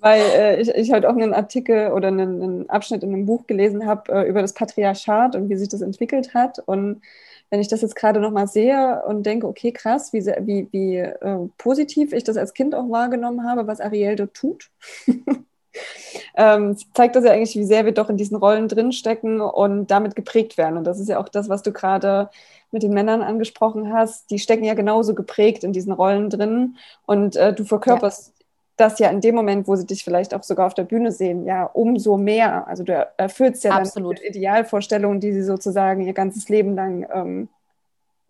Weil 0.00 0.20
äh, 0.20 0.60
ich, 0.60 0.68
ich 0.68 0.92
halt 0.92 1.06
auch 1.06 1.14
einen 1.14 1.34
Artikel 1.34 1.92
oder 1.92 2.08
einen, 2.08 2.42
einen 2.42 2.70
Abschnitt 2.70 3.02
in 3.02 3.12
einem 3.12 3.26
Buch 3.26 3.46
gelesen 3.46 3.86
habe 3.86 4.12
äh, 4.12 4.28
über 4.28 4.42
das 4.42 4.52
Patriarchat 4.52 5.36
und 5.36 5.48
wie 5.48 5.56
sich 5.56 5.68
das 5.68 5.80
entwickelt 5.80 6.34
hat. 6.34 6.58
Und 6.58 7.02
wenn 7.50 7.60
ich 7.60 7.68
das 7.68 7.82
jetzt 7.82 7.96
gerade 7.96 8.20
nochmal 8.20 8.48
sehe 8.48 9.02
und 9.06 9.24
denke, 9.24 9.46
okay, 9.46 9.72
krass, 9.72 10.12
wie, 10.12 10.24
wie, 10.24 10.68
wie 10.72 10.96
äh, 10.96 11.48
positiv 11.58 12.12
ich 12.12 12.24
das 12.24 12.36
als 12.36 12.54
Kind 12.54 12.74
auch 12.74 12.90
wahrgenommen 12.90 13.48
habe, 13.48 13.66
was 13.66 13.80
Ariel 13.80 14.16
dort 14.16 14.34
tut. 14.34 14.70
ähm, 16.36 16.76
zeigt 16.94 17.16
das 17.16 17.24
ja 17.24 17.32
eigentlich, 17.32 17.56
wie 17.56 17.64
sehr 17.64 17.84
wir 17.84 17.92
doch 17.92 18.10
in 18.10 18.16
diesen 18.16 18.36
Rollen 18.36 18.68
drinstecken 18.68 19.40
und 19.40 19.90
damit 19.90 20.16
geprägt 20.16 20.58
werden. 20.58 20.76
Und 20.76 20.84
das 20.84 20.98
ist 20.98 21.08
ja 21.08 21.18
auch 21.18 21.28
das, 21.28 21.48
was 21.48 21.62
du 21.62 21.72
gerade 21.72 22.30
mit 22.72 22.82
den 22.82 22.92
Männern 22.92 23.22
angesprochen 23.22 23.92
hast. 23.92 24.30
Die 24.30 24.38
stecken 24.38 24.64
ja 24.64 24.74
genauso 24.74 25.14
geprägt 25.14 25.64
in 25.64 25.72
diesen 25.72 25.92
Rollen 25.92 26.30
drin 26.30 26.76
und 27.06 27.36
äh, 27.36 27.54
du 27.54 27.64
verkörperst 27.64 28.28
ja. 28.28 28.35
Das 28.76 28.98
ja 28.98 29.08
in 29.08 29.20
dem 29.20 29.34
Moment, 29.34 29.66
wo 29.66 29.76
sie 29.76 29.86
dich 29.86 30.04
vielleicht 30.04 30.34
auch 30.34 30.42
sogar 30.42 30.66
auf 30.66 30.74
der 30.74 30.84
Bühne 30.84 31.10
sehen, 31.10 31.46
ja 31.46 31.64
umso 31.64 32.16
mehr. 32.16 32.66
Also 32.68 32.84
du 32.84 33.08
erfüllst 33.16 33.64
ja 33.64 33.72
Absolut. 33.72 34.18
dann 34.18 34.26
Idealvorstellungen, 34.26 35.20
die 35.20 35.32
sie 35.32 35.42
sozusagen 35.42 36.02
ihr 36.02 36.12
ganzes 36.12 36.48
Leben 36.48 36.74
lang 36.74 37.06
ähm, 37.12 37.48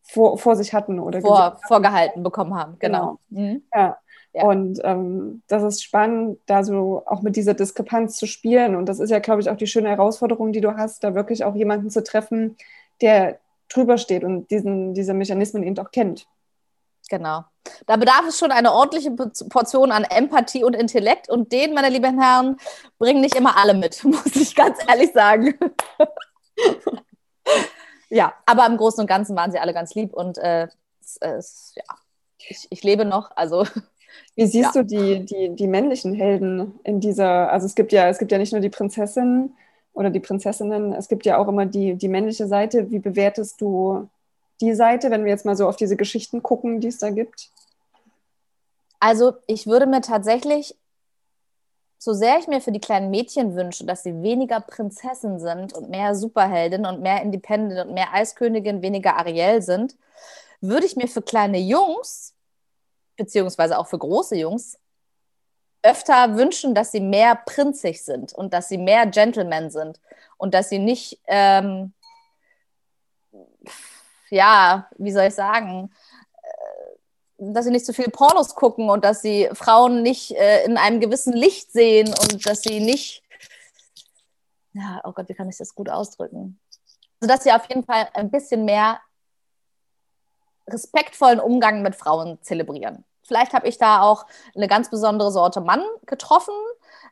vor, 0.02 0.38
vor 0.38 0.54
sich 0.54 0.72
hatten 0.72 1.00
oder 1.00 1.20
vor, 1.20 1.58
vorgehalten 1.66 2.22
bekommen 2.22 2.54
haben. 2.54 2.76
Genau. 2.78 3.18
genau. 3.28 3.42
Mhm. 3.42 3.62
Ja. 3.74 3.98
Ja. 4.36 4.44
Und 4.44 4.80
ähm, 4.84 5.42
das 5.48 5.62
ist 5.62 5.82
spannend, 5.82 6.38
da 6.44 6.62
so 6.62 7.02
auch 7.06 7.22
mit 7.22 7.36
dieser 7.36 7.54
Diskrepanz 7.54 8.16
zu 8.16 8.26
spielen. 8.26 8.76
Und 8.76 8.86
das 8.86 9.00
ist 9.00 9.08
ja, 9.08 9.18
glaube 9.18 9.40
ich, 9.40 9.48
auch 9.48 9.56
die 9.56 9.66
schöne 9.66 9.88
Herausforderung, 9.88 10.52
die 10.52 10.60
du 10.60 10.76
hast, 10.76 11.02
da 11.02 11.14
wirklich 11.14 11.42
auch 11.42 11.54
jemanden 11.54 11.88
zu 11.88 12.04
treffen, 12.04 12.56
der 13.00 13.38
drüber 13.70 13.96
steht 13.96 14.24
und 14.24 14.50
diesen, 14.50 14.92
diese 14.92 15.14
Mechanismen 15.14 15.62
eben 15.62 15.78
auch 15.78 15.90
kennt. 15.90 16.26
Genau. 17.08 17.44
Da 17.86 17.96
bedarf 17.96 18.26
es 18.28 18.38
schon 18.38 18.52
eine 18.52 18.72
ordentliche 18.72 19.10
Portion 19.10 19.92
an 19.92 20.04
Empathie 20.04 20.64
und 20.64 20.74
Intellekt. 20.74 21.28
Und 21.28 21.52
den, 21.52 21.74
meine 21.74 21.88
lieben 21.88 22.20
Herren, 22.20 22.56
bringen 22.98 23.20
nicht 23.20 23.36
immer 23.36 23.56
alle 23.56 23.74
mit, 23.74 24.00
muss 24.04 24.36
ich 24.36 24.54
ganz 24.54 24.78
ehrlich 24.86 25.12
sagen. 25.12 25.54
ja, 28.08 28.34
aber 28.46 28.66
im 28.66 28.76
Großen 28.76 29.00
und 29.00 29.06
Ganzen 29.06 29.36
waren 29.36 29.52
sie 29.52 29.58
alle 29.58 29.74
ganz 29.74 29.94
lieb 29.94 30.12
und 30.12 30.38
äh, 30.38 30.68
es, 31.00 31.18
es, 31.20 31.74
ja, 31.76 31.84
ich, 32.38 32.66
ich 32.70 32.82
lebe 32.82 33.04
noch. 33.04 33.30
Also 33.36 33.66
wie 34.34 34.46
siehst 34.46 34.74
ja. 34.74 34.82
du 34.82 34.84
die, 34.84 35.24
die, 35.24 35.54
die 35.54 35.66
männlichen 35.66 36.14
Helden 36.14 36.78
in 36.84 37.00
dieser, 37.00 37.52
also 37.52 37.66
es 37.66 37.74
gibt 37.74 37.92
ja, 37.92 38.08
es 38.08 38.18
gibt 38.18 38.32
ja 38.32 38.38
nicht 38.38 38.52
nur 38.52 38.60
die 38.60 38.70
Prinzessin 38.70 39.54
oder 39.92 40.10
die 40.10 40.20
Prinzessinnen, 40.20 40.92
es 40.92 41.08
gibt 41.08 41.24
ja 41.24 41.38
auch 41.38 41.48
immer 41.48 41.66
die, 41.66 41.94
die 41.94 42.08
männliche 42.08 42.46
Seite. 42.46 42.90
Wie 42.90 42.98
bewertest 42.98 43.60
du 43.60 44.08
die 44.60 44.74
Seite, 44.74 45.10
wenn 45.10 45.24
wir 45.24 45.30
jetzt 45.30 45.44
mal 45.44 45.56
so 45.56 45.68
auf 45.68 45.76
diese 45.76 45.96
Geschichten 45.96 46.42
gucken, 46.42 46.80
die 46.80 46.88
es 46.88 46.98
da 46.98 47.10
gibt? 47.10 47.50
Also 49.00 49.34
ich 49.46 49.66
würde 49.66 49.86
mir 49.86 50.00
tatsächlich, 50.00 50.74
so 51.98 52.12
sehr 52.12 52.38
ich 52.38 52.46
mir 52.46 52.60
für 52.60 52.72
die 52.72 52.80
kleinen 52.80 53.10
Mädchen 53.10 53.56
wünsche, 53.56 53.84
dass 53.84 54.02
sie 54.02 54.22
weniger 54.22 54.60
Prinzessin 54.60 55.38
sind 55.38 55.72
und 55.72 55.90
mehr 55.90 56.14
Superheldin 56.14 56.86
und 56.86 57.00
mehr 57.02 57.22
Independent 57.22 57.86
und 57.86 57.94
mehr 57.94 58.12
Eiskönigin, 58.12 58.82
weniger 58.82 59.16
Ariel 59.16 59.62
sind, 59.62 59.96
würde 60.60 60.86
ich 60.86 60.96
mir 60.96 61.08
für 61.08 61.22
kleine 61.22 61.58
Jungs 61.58 62.36
beziehungsweise 63.16 63.78
auch 63.78 63.86
für 63.86 63.98
große 63.98 64.36
Jungs, 64.36 64.78
öfter 65.82 66.36
wünschen, 66.36 66.74
dass 66.74 66.92
sie 66.92 67.00
mehr 67.00 67.36
prinzig 67.36 68.04
sind 68.04 68.32
und 68.32 68.52
dass 68.52 68.68
sie 68.68 68.78
mehr 68.78 69.06
Gentlemen 69.06 69.70
sind 69.70 70.00
und 70.36 70.54
dass 70.54 70.68
sie 70.68 70.78
nicht, 70.78 71.20
ähm, 71.26 71.92
ja, 74.30 74.88
wie 74.98 75.12
soll 75.12 75.24
ich 75.24 75.34
sagen, 75.34 75.90
äh, 76.42 76.92
dass 77.38 77.64
sie 77.64 77.70
nicht 77.70 77.86
zu 77.86 77.92
viel 77.92 78.10
Pornos 78.10 78.54
gucken 78.54 78.90
und 78.90 79.04
dass 79.04 79.22
sie 79.22 79.48
Frauen 79.52 80.02
nicht 80.02 80.32
äh, 80.32 80.64
in 80.64 80.76
einem 80.76 81.00
gewissen 81.00 81.32
Licht 81.32 81.72
sehen 81.72 82.08
und 82.08 82.46
dass 82.46 82.62
sie 82.62 82.80
nicht, 82.80 83.22
ja, 84.72 85.00
oh 85.04 85.12
Gott, 85.12 85.28
wie 85.28 85.34
kann 85.34 85.48
ich 85.48 85.56
das 85.56 85.74
gut 85.74 85.88
ausdrücken? 85.88 86.58
Also, 87.20 87.32
dass 87.32 87.44
sie 87.44 87.52
auf 87.52 87.68
jeden 87.68 87.84
Fall 87.84 88.08
ein 88.14 88.30
bisschen 88.30 88.64
mehr 88.64 89.00
respektvollen 90.68 91.40
Umgang 91.40 91.82
mit 91.82 91.94
Frauen 91.94 92.38
zelebrieren. 92.42 93.04
Vielleicht 93.22 93.54
habe 93.54 93.68
ich 93.68 93.78
da 93.78 94.02
auch 94.02 94.26
eine 94.54 94.68
ganz 94.68 94.90
besondere 94.90 95.32
Sorte 95.32 95.60
Mann 95.60 95.82
getroffen. 96.06 96.54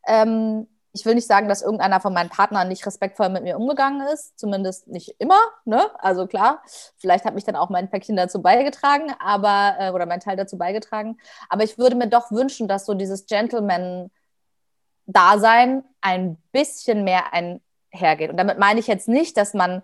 Ähm, 0.07 0.69
ich 0.95 1.05
will 1.05 1.15
nicht 1.17 1.27
sagen, 1.27 1.49
dass 1.49 1.61
irgendeiner 1.61 2.01
von 2.01 2.15
meinen 2.15 2.31
Partnern 2.31 2.69
nicht 2.69 2.87
respektvoll 2.87 3.29
mit 3.29 3.43
mir 3.43 3.59
umgegangen 3.59 4.07
ist, 4.07 4.39
zumindest 4.39 4.87
nicht 4.87 5.17
immer. 5.19 5.41
Ne? 5.65 5.91
Also 5.99 6.29
klar, 6.29 6.63
vielleicht 6.99 7.25
hat 7.25 7.35
mich 7.35 7.43
dann 7.43 7.57
auch 7.57 7.69
mein 7.69 7.91
Päckchen 7.91 8.15
dazu 8.15 8.41
beigetragen, 8.41 9.13
aber 9.19 9.75
äh, 9.81 9.91
oder 9.91 10.07
mein 10.07 10.21
Teil 10.21 10.37
dazu 10.37 10.57
beigetragen. 10.57 11.19
Aber 11.49 11.65
ich 11.65 11.79
würde 11.79 11.97
mir 11.97 12.07
doch 12.07 12.31
wünschen, 12.31 12.69
dass 12.69 12.87
so 12.87 12.95
dieses 12.95 13.27
Gentleman-Dasein 13.27 15.83
ein 16.01 16.37
bisschen 16.53 17.03
mehr 17.03 17.33
einhergeht. 17.33 18.31
Und 18.31 18.37
damit 18.37 18.61
meine 18.61 18.79
ich 18.79 18.87
jetzt 18.87 19.09
nicht, 19.09 19.37
dass 19.37 19.53
man 19.53 19.83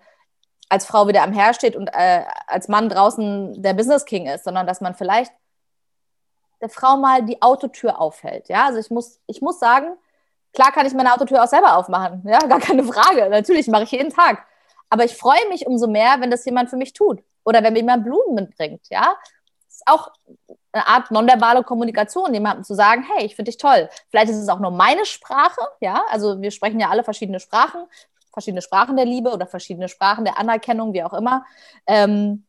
als 0.69 0.85
Frau 0.85 1.09
wieder 1.09 1.23
am 1.23 1.33
Herr 1.33 1.53
steht 1.53 1.75
und 1.75 1.89
äh, 1.89 2.23
als 2.47 2.69
Mann 2.69 2.87
draußen 2.87 3.61
der 3.61 3.73
Business 3.73 4.05
King 4.05 4.27
ist, 4.27 4.45
sondern 4.45 4.65
dass 4.65 4.79
man 4.79 4.95
vielleicht 4.95 5.33
der 6.61 6.69
Frau 6.69 6.95
mal 6.95 7.25
die 7.25 7.41
Autotür 7.41 7.99
aufhält. 7.99 8.47
Ja, 8.47 8.67
also 8.67 8.79
ich 8.79 8.89
muss, 8.89 9.19
ich 9.27 9.41
muss 9.41 9.59
sagen, 9.59 9.97
Klar 10.53 10.71
kann 10.71 10.85
ich 10.85 10.93
meine 10.93 11.13
Autotür 11.13 11.43
auch 11.43 11.47
selber 11.47 11.77
aufmachen, 11.77 12.23
ja, 12.25 12.39
gar 12.47 12.59
keine 12.59 12.83
Frage. 12.83 13.29
Natürlich 13.29 13.67
mache 13.67 13.83
ich 13.83 13.91
jeden 13.91 14.11
Tag. 14.11 14.45
Aber 14.89 15.05
ich 15.05 15.15
freue 15.15 15.47
mich 15.49 15.65
umso 15.65 15.87
mehr, 15.87 16.17
wenn 16.19 16.31
das 16.31 16.45
jemand 16.45 16.69
für 16.69 16.77
mich 16.77 16.93
tut. 16.93 17.23
Oder 17.43 17.63
wenn 17.63 17.73
mir 17.73 17.79
jemand 17.79 18.03
Blumen 18.03 18.35
mitbringt, 18.35 18.81
ja. 18.89 19.15
Das 19.67 19.77
ist 19.77 19.83
auch 19.87 20.11
eine 20.73 20.87
Art 20.87 21.11
nonverbale 21.11 21.63
Kommunikation, 21.63 22.33
jemandem 22.33 22.63
zu 22.63 22.75
sagen, 22.75 23.03
hey, 23.03 23.25
ich 23.25 23.35
finde 23.35 23.51
dich 23.51 23.57
toll. 23.57 23.89
Vielleicht 24.09 24.29
ist 24.29 24.37
es 24.37 24.49
auch 24.49 24.59
nur 24.59 24.71
meine 24.71 25.05
Sprache, 25.05 25.61
ja. 25.79 26.03
Also 26.09 26.41
wir 26.41 26.51
sprechen 26.51 26.79
ja 26.79 26.89
alle 26.89 27.03
verschiedene 27.03 27.39
Sprachen, 27.39 27.85
verschiedene 28.31 28.61
Sprachen 28.61 28.95
der 28.95 29.05
Liebe 29.05 29.31
oder 29.31 29.47
verschiedene 29.47 29.89
Sprachen 29.89 30.25
der 30.25 30.37
Anerkennung, 30.37 30.93
wie 30.93 31.03
auch 31.03 31.13
immer. 31.13 31.45
Ähm, 31.87 32.45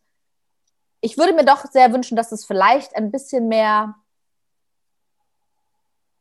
ich 1.00 1.18
würde 1.18 1.32
mir 1.32 1.44
doch 1.44 1.64
sehr 1.66 1.92
wünschen, 1.92 2.16
dass 2.16 2.32
es 2.32 2.44
vielleicht 2.44 2.96
ein 2.96 3.10
bisschen 3.10 3.48
mehr 3.48 3.94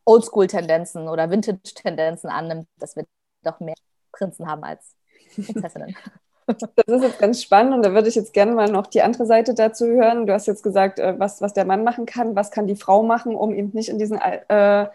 Oldschool-Tendenzen 0.05 1.07
oder 1.07 1.29
Vintage-Tendenzen 1.29 2.29
annimmt, 2.29 2.67
dass 2.79 2.95
wir 2.95 3.05
doch 3.43 3.59
mehr 3.59 3.75
Prinzen 4.11 4.47
haben 4.47 4.63
als 4.63 4.95
Prinzessinnen. 5.35 5.95
Das 6.47 6.87
ist 6.87 7.03
jetzt 7.03 7.19
ganz 7.19 7.41
spannend 7.41 7.75
und 7.75 7.85
da 7.85 7.93
würde 7.93 8.09
ich 8.09 8.15
jetzt 8.15 8.33
gerne 8.33 8.51
mal 8.51 8.69
noch 8.69 8.87
die 8.87 9.01
andere 9.01 9.25
Seite 9.25 9.53
dazu 9.53 9.85
hören. 9.85 10.25
Du 10.25 10.33
hast 10.33 10.47
jetzt 10.47 10.63
gesagt, 10.63 10.99
äh, 10.99 11.17
was, 11.17 11.39
was 11.39 11.53
der 11.53 11.63
Mann 11.63 11.85
machen 11.85 12.05
kann, 12.05 12.35
was 12.35 12.51
kann 12.51 12.67
die 12.67 12.75
Frau 12.75 13.03
machen, 13.03 13.35
um 13.35 13.53
eben 13.53 13.69
nicht 13.73 13.87
in 13.87 13.97
diesen, 13.97 14.19
äh, 14.19 14.87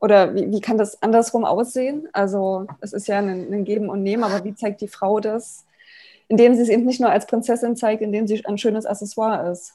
oder 0.00 0.34
wie, 0.34 0.50
wie 0.50 0.60
kann 0.60 0.76
das 0.76 1.00
andersrum 1.02 1.44
aussehen? 1.44 2.08
Also 2.12 2.66
es 2.80 2.92
ist 2.92 3.08
ja 3.08 3.18
ein, 3.18 3.28
ein 3.28 3.64
Geben 3.64 3.88
und 3.88 4.02
Nehmen, 4.02 4.24
aber 4.24 4.44
wie 4.44 4.54
zeigt 4.54 4.80
die 4.80 4.88
Frau 4.88 5.20
das, 5.20 5.64
indem 6.26 6.54
sie 6.54 6.62
es 6.62 6.68
eben 6.68 6.84
nicht 6.84 7.00
nur 7.00 7.10
als 7.10 7.26
Prinzessin 7.26 7.76
zeigt, 7.76 8.02
indem 8.02 8.26
sie 8.26 8.44
ein 8.44 8.58
schönes 8.58 8.84
Accessoire 8.84 9.50
ist? 9.50 9.74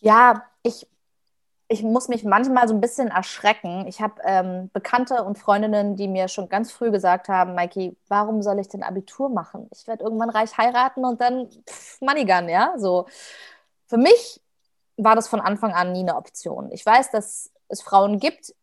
Ja, 0.00 0.44
ich 0.62 0.86
ich 1.72 1.82
muss 1.82 2.08
mich 2.08 2.22
manchmal 2.22 2.68
so 2.68 2.74
ein 2.74 2.82
bisschen 2.82 3.08
erschrecken. 3.08 3.86
Ich 3.88 4.02
habe 4.02 4.20
ähm, 4.24 4.70
Bekannte 4.74 5.24
und 5.24 5.38
Freundinnen, 5.38 5.96
die 5.96 6.06
mir 6.06 6.28
schon 6.28 6.50
ganz 6.50 6.70
früh 6.70 6.90
gesagt 6.90 7.28
haben, 7.28 7.54
Mikey, 7.54 7.96
warum 8.08 8.42
soll 8.42 8.58
ich 8.58 8.68
denn 8.68 8.82
Abitur 8.82 9.30
machen? 9.30 9.70
Ich 9.72 9.86
werde 9.86 10.04
irgendwann 10.04 10.28
reich 10.28 10.56
heiraten 10.58 11.04
und 11.06 11.22
dann 11.22 11.48
pff, 11.66 12.00
Moneygun, 12.02 12.50
ja? 12.50 12.74
So. 12.76 13.06
Für 13.86 13.96
mich 13.96 14.42
war 14.98 15.16
das 15.16 15.28
von 15.28 15.40
Anfang 15.40 15.72
an 15.72 15.92
nie 15.92 16.00
eine 16.00 16.16
Option. 16.16 16.70
Ich 16.72 16.84
weiß, 16.84 17.10
dass 17.10 17.50
es 17.68 17.80
Frauen 17.80 18.18
gibt, 18.18 18.54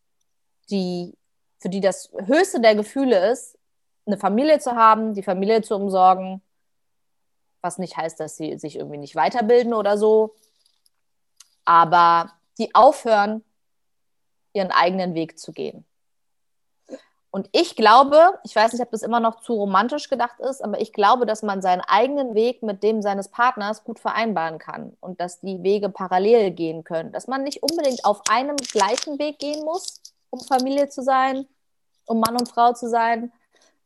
die, 0.69 1.17
für 1.57 1.69
die 1.69 1.81
das 1.81 2.11
höchste 2.27 2.61
der 2.61 2.75
Gefühle 2.75 3.31
ist, 3.31 3.57
eine 4.05 4.17
Familie 4.17 4.59
zu 4.59 4.75
haben, 4.75 5.15
die 5.15 5.23
Familie 5.23 5.63
zu 5.63 5.75
umsorgen, 5.75 6.43
was 7.61 7.79
nicht 7.79 7.97
heißt, 7.97 8.19
dass 8.19 8.37
sie 8.37 8.59
sich 8.59 8.75
irgendwie 8.75 8.99
nicht 8.99 9.15
weiterbilden 9.15 9.73
oder 9.73 9.97
so. 9.97 10.35
Aber 11.65 12.38
die 12.59 12.75
aufhören, 12.75 13.43
ihren 14.53 14.71
eigenen 14.71 15.13
Weg 15.13 15.39
zu 15.39 15.51
gehen. 15.51 15.85
Und 17.31 17.47
ich 17.51 17.75
glaube, 17.75 18.39
ich 18.43 18.55
weiß 18.55 18.73
nicht, 18.73 18.81
ob 18.81 18.89
das 18.89 19.03
immer 19.03 19.19
noch 19.19 19.41
zu 19.41 19.53
romantisch 19.53 20.09
gedacht 20.09 20.39
ist, 20.39 20.63
aber 20.63 20.81
ich 20.81 20.93
glaube, 20.93 21.27
dass 21.27 21.43
man 21.43 21.61
seinen 21.61 21.81
eigenen 21.81 22.33
Weg 22.33 22.63
mit 22.63 22.81
dem 22.81 23.03
seines 23.03 23.29
Partners 23.29 23.83
gut 23.83 23.99
vereinbaren 23.99 24.57
kann 24.57 24.97
und 24.99 25.21
dass 25.21 25.39
die 25.39 25.61
Wege 25.61 25.89
parallel 25.89 26.49
gehen 26.51 26.83
können. 26.83 27.11
Dass 27.11 27.27
man 27.27 27.43
nicht 27.43 27.61
unbedingt 27.61 28.03
auf 28.03 28.21
einem 28.29 28.55
gleichen 28.55 29.19
Weg 29.19 29.37
gehen 29.37 29.63
muss, 29.63 30.01
um 30.31 30.39
Familie 30.39 30.89
zu 30.89 31.03
sein, 31.03 31.45
um 32.05 32.19
Mann 32.19 32.35
und 32.35 32.49
Frau 32.49 32.73
zu 32.73 32.89
sein, 32.89 33.31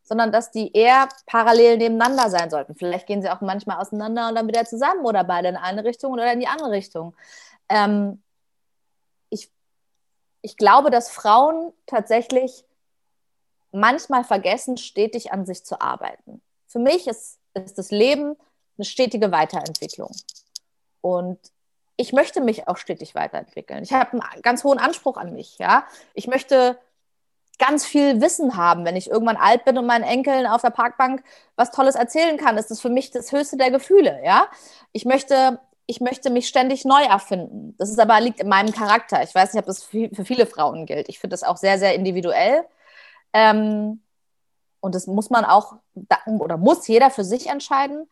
sondern 0.04 0.32
dass 0.32 0.52
die 0.52 0.72
eher 0.72 1.10
parallel 1.26 1.78
nebeneinander 1.78 2.30
sein 2.30 2.50
sollten. 2.50 2.76
Vielleicht 2.76 3.08
gehen 3.08 3.22
sie 3.22 3.30
auch 3.30 3.42
manchmal 3.42 3.80
auseinander 3.80 4.30
und 4.30 4.36
dann 4.36 4.48
wieder 4.48 4.64
zusammen 4.64 5.06
oder 5.06 5.26
beide 5.26 5.50
in 5.50 5.58
eine 5.58 5.84
Richtung 5.84 6.14
oder 6.14 6.32
in 6.32 6.40
die 6.40 6.48
andere 6.48 6.72
Richtung. 6.72 7.14
Ähm, 7.68 8.22
ich 10.44 10.58
glaube, 10.58 10.92
dass 10.92 11.10
Frauen 11.10 11.74
tatsächlich 11.88 12.66
manchmal 13.72 14.24
vergessen, 14.24 14.78
stetig 14.78 15.32
an 15.32 15.48
sich 15.48 15.66
zu 15.66 15.82
arbeiten. 15.82 16.42
Für 16.68 16.80
mich 16.80 17.08
ist, 17.08 17.40
ist 17.56 17.78
das 17.78 17.90
Leben 17.90 18.36
eine 18.78 18.86
stetige 18.86 19.32
Weiterentwicklung. 19.32 20.12
Und 21.02 21.40
ich 21.96 22.12
möchte 22.12 22.42
mich 22.42 22.68
auch 22.68 22.78
stetig 22.78 23.16
weiterentwickeln. 23.16 23.84
Ich 23.84 23.94
habe 23.94 24.12
einen 24.12 24.42
ganz 24.42 24.64
hohen 24.64 24.80
Anspruch 24.80 25.18
an 25.18 25.34
mich. 25.34 25.58
Ja? 25.60 25.88
Ich 26.14 26.28
möchte 26.28 26.78
ganz 27.58 27.86
viel 27.86 28.20
Wissen 28.20 28.58
haben. 28.58 28.84
Wenn 28.84 28.98
ich 28.98 29.10
irgendwann 29.10 29.38
alt 29.38 29.64
bin 29.64 29.78
und 29.78 29.86
meinen 29.86 30.04
Enkeln 30.04 30.46
auf 30.46 30.62
der 30.62 30.72
Parkbank 30.72 31.24
was 31.56 31.72
Tolles 31.72 31.96
erzählen 31.96 32.38
kann, 32.38 32.58
ist 32.58 32.70
das 32.70 32.82
für 32.82 32.90
mich 32.90 33.12
das 33.12 33.32
höchste 33.32 33.56
der 33.56 33.72
Gefühle. 33.72 34.22
Ja? 34.26 34.48
Ich 34.92 35.06
möchte 35.06 35.60
ich 35.86 36.00
möchte 36.02 36.30
mich 36.30 36.48
ständig 36.48 36.86
neu 36.86 37.04
erfinden. 37.04 37.76
Das 37.78 37.90
ist 37.90 38.00
aber 38.00 38.20
liegt 38.22 38.40
in 38.40 38.48
meinem 38.48 38.72
Charakter. 38.72 39.22
Ich 39.24 39.36
weiß 39.36 39.54
nicht, 39.54 39.62
ob 39.62 39.66
das 39.66 39.84
für 39.84 40.26
viele 40.26 40.46
Frauen 40.46 40.86
gilt. 40.86 41.10
Ich 41.10 41.20
finde 41.20 41.34
das 41.34 41.44
auch 41.44 41.58
sehr, 41.58 41.78
sehr 41.78 41.94
individuell. 41.96 42.66
Ähm, 43.34 44.02
und 44.80 44.96
das 44.96 45.08
muss 45.08 45.30
man 45.30 45.46
auch 45.46 45.78
oder 46.26 46.58
muss 46.58 46.88
jeder 46.88 47.10
für 47.10 47.24
sich 47.24 47.48
entscheiden. 47.48 48.10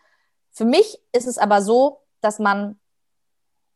Für 0.52 0.66
mich 0.66 1.00
ist 1.12 1.28
es 1.28 1.38
aber 1.38 1.62
so, 1.62 2.02
dass 2.22 2.40
man 2.40 2.80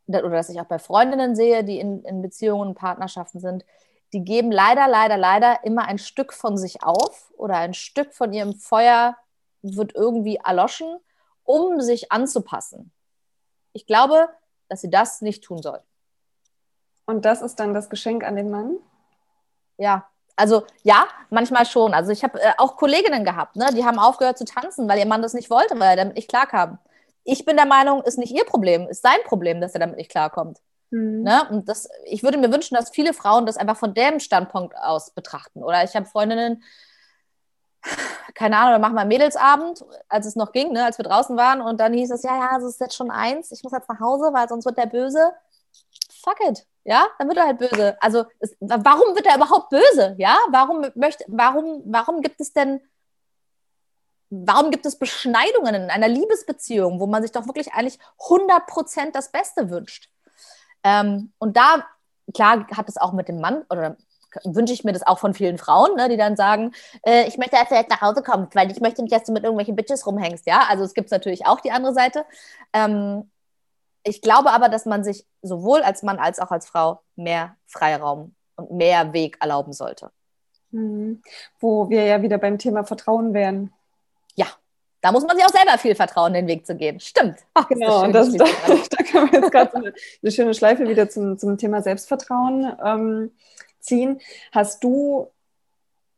oder 0.08 0.30
dass 0.30 0.50
ich 0.50 0.62
auch 0.62 0.66
bei 0.66 0.80
Freundinnen 0.80 1.36
sehe, 1.36 1.64
die 1.64 1.80
in, 1.80 2.04
in 2.04 2.22
Beziehungen 2.22 2.76
Partnerschaften 2.76 3.40
sind, 3.40 3.66
die 4.14 4.24
geben 4.24 4.52
leider, 4.52 4.88
leider, 4.88 5.18
leider 5.18 5.64
immer 5.64 5.86
ein 5.86 5.98
Stück 5.98 6.32
von 6.32 6.58
sich 6.58 6.84
auf 6.84 7.34
oder 7.38 7.58
ein 7.58 7.74
Stück 7.74 8.14
von 8.14 8.32
ihrem 8.32 8.54
Feuer 8.54 9.18
wird 9.62 9.96
irgendwie 9.96 10.38
erloschen, 10.38 11.00
um 11.44 11.82
sich 11.82 12.12
anzupassen. 12.12 12.92
Ich 13.76 13.86
glaube, 13.86 14.30
dass 14.70 14.82
sie 14.82 14.90
das 14.90 15.22
nicht 15.22 15.44
tun 15.44 15.62
soll. 15.62 15.82
Und 17.06 17.26
das 17.26 17.42
ist 17.42 17.60
dann 17.60 17.74
das 17.74 17.90
Geschenk 17.90 18.24
an 18.24 18.36
den 18.36 18.50
Mann? 18.50 18.78
Ja, 19.78 20.08
also 20.38 20.64
ja, 20.84 21.08
manchmal 21.30 21.66
schon. 21.66 21.94
Also 21.94 22.12
ich 22.12 22.24
habe 22.24 22.42
äh, 22.42 22.54
auch 22.58 22.78
Kolleginnen 22.78 23.26
gehabt, 23.26 23.58
ne, 23.58 23.68
die 23.76 23.86
haben 23.86 24.00
aufgehört 24.00 24.38
zu 24.38 24.46
tanzen, 24.46 24.88
weil 24.88 25.00
ihr 25.00 25.06
Mann 25.06 25.22
das 25.22 25.34
nicht 25.34 25.50
wollte, 25.50 25.80
weil 25.80 25.92
er 25.92 25.96
damit 25.98 26.16
nicht 26.16 26.30
klarkam. 26.30 26.80
Ich 27.26 27.44
bin 27.44 27.58
der 27.58 27.66
Meinung, 27.66 28.02
ist 28.04 28.18
nicht 28.18 28.34
ihr 28.34 28.46
Problem, 28.46 28.88
ist 28.88 29.02
sein 29.02 29.20
Problem, 29.26 29.60
dass 29.60 29.74
er 29.74 29.82
damit 29.82 29.98
nicht 29.98 30.12
klarkommt. 30.12 30.62
Mhm. 30.92 31.24
Ne? 31.24 31.48
Und 31.50 31.68
das, 31.68 31.90
ich 32.06 32.24
würde 32.24 32.38
mir 32.38 32.52
wünschen, 32.52 32.76
dass 32.76 32.90
viele 32.90 33.14
Frauen 33.14 33.46
das 33.46 33.58
einfach 33.58 33.78
von 33.78 33.94
dem 33.94 34.20
Standpunkt 34.20 34.76
aus 34.78 35.12
betrachten. 35.12 35.64
Oder 35.64 35.84
ich 35.84 35.96
habe 35.96 36.06
Freundinnen, 36.06 36.64
keine 38.36 38.58
Ahnung, 38.58 38.74
wir 38.74 38.80
machen 38.80 38.96
mal 38.96 39.06
Mädelsabend, 39.06 39.84
als 40.10 40.26
es 40.26 40.36
noch 40.36 40.52
ging, 40.52 40.74
ne, 40.74 40.86
als 40.86 40.98
wir 40.98 41.06
draußen 41.06 41.38
waren. 41.38 41.62
Und 41.62 41.80
dann 41.80 41.94
hieß 41.94 42.12
es, 42.12 42.24
ja, 42.24 42.36
ja, 42.38 42.58
es 42.58 42.64
ist 42.64 42.80
jetzt 42.80 42.96
schon 42.96 43.10
eins, 43.10 43.52
ich 43.52 43.64
muss 43.64 43.72
jetzt 43.72 43.90
nach 43.90 44.00
Hause, 44.00 44.32
weil 44.34 44.48
sonst 44.48 44.66
wird 44.66 44.78
der 44.78 44.88
böse. 44.88 45.34
Fuck 46.24 46.40
it, 46.50 46.68
ja, 46.84 47.08
dann 47.18 47.28
wird 47.28 47.38
er 47.38 47.48
halt 47.48 47.60
böse. 47.60 47.98
Also, 48.02 48.26
es, 48.40 48.56
warum 48.60 49.16
wird 49.16 49.26
er 49.26 49.38
überhaupt 49.38 49.70
böse, 49.70 50.16
ja? 50.18 50.38
Warum 50.50 50.86
möchte, 50.96 51.24
warum, 51.28 51.82
warum 51.86 52.22
gibt 52.22 52.42
es 52.42 52.52
denn, 52.54 52.82
warum 54.30 54.72
gibt 54.72 54.86
es 54.86 55.00
Beschneidungen 55.00 55.76
in 55.76 55.90
einer 55.90 56.08
Liebesbeziehung, 56.08 57.00
wo 57.00 57.08
man 57.08 57.22
sich 57.22 57.32
doch 57.32 57.48
wirklich 57.48 57.74
eigentlich 57.74 58.00
100% 58.20 59.12
das 59.12 59.32
Beste 59.32 59.70
wünscht? 59.70 60.10
Ähm, 60.84 61.32
und 61.38 61.56
da, 61.58 61.86
klar, 62.34 62.68
hat 62.76 62.90
es 62.90 62.98
auch 62.98 63.14
mit 63.14 63.28
dem 63.30 63.40
Mann 63.40 63.66
oder 63.70 63.98
wünsche 64.44 64.74
ich 64.74 64.84
mir 64.84 64.94
das 64.94 65.06
auch 65.06 65.20
von 65.20 65.34
vielen 65.34 65.58
Frauen, 65.58 65.96
ne, 65.96 66.10
die 66.10 66.18
dann 66.18 66.36
sagen, 66.36 66.72
äh, 67.06 67.28
ich 67.28 67.38
möchte, 67.38 67.56
dass 67.56 67.70
du 67.70 67.76
jetzt 67.76 67.90
nach 67.90 68.02
Hause 68.02 68.22
kommst, 68.22 68.56
weil 68.56 68.72
ich 68.72 68.82
möchte 68.82 69.02
nicht, 69.02 69.14
dass 69.14 69.24
du 69.24 69.32
mit 69.32 69.44
irgendwelchen 69.44 69.76
Bitches 69.76 70.06
rumhängst. 70.06 70.46
Ja, 70.48 70.66
also 70.70 70.84
es 70.84 70.94
gibt 70.94 71.12
natürlich 71.12 71.46
auch 71.46 71.62
die 71.62 71.72
andere 71.72 71.94
Seite. 71.94 72.26
Ähm, 72.74 73.30
ich 74.04 74.22
glaube 74.22 74.52
aber, 74.52 74.70
dass 74.70 74.86
man 74.86 75.04
sich 75.04 75.26
sowohl 75.42 75.82
als 75.82 76.04
Mann 76.04 76.20
als 76.20 76.40
auch 76.40 76.52
als 76.52 76.68
Frau 76.68 77.02
mehr 77.16 77.56
Freiraum 77.66 78.36
und 78.56 78.72
mehr 78.72 79.14
Weg 79.14 79.38
erlauben 79.42 79.74
sollte. 79.74 80.12
Mhm. 80.72 81.22
Wo 81.60 81.90
wir 81.90 82.04
ja 82.06 82.22
wieder 82.22 82.38
beim 82.38 82.58
Thema 82.58 82.84
Vertrauen 82.84 83.34
wären. 83.34 83.74
Ja, 84.36 84.48
Da 85.02 85.12
muss 85.12 85.26
man 85.26 85.38
sich 85.38 85.46
auch 85.46 85.50
selber 85.50 85.78
viel 85.78 85.96
vertrauen, 85.96 86.34
den 86.34 86.48
Weg 86.48 86.66
zu 86.66 86.76
gehen. 86.76 87.00
Stimmt. 87.00 87.38
Ach, 87.54 87.68
genau, 87.68 88.04
und 88.04 88.14
das, 88.14 88.32
da, 88.34 88.46
da 88.90 89.04
können 89.04 89.32
wir 89.32 89.40
jetzt 89.40 89.52
gerade 89.52 89.72
so 89.72 89.78
eine, 89.78 89.94
eine, 90.22 90.32
schöne 90.32 90.54
Schleife 90.54 90.88
wieder 90.88 91.10
zum, 91.10 91.38
zum 91.38 91.58
Thema 91.58 91.82
Selbstvertrauen 91.82 92.76
ähm, 92.84 93.32
ziehen. 93.86 94.20
Hast 94.52 94.84
du 94.84 95.32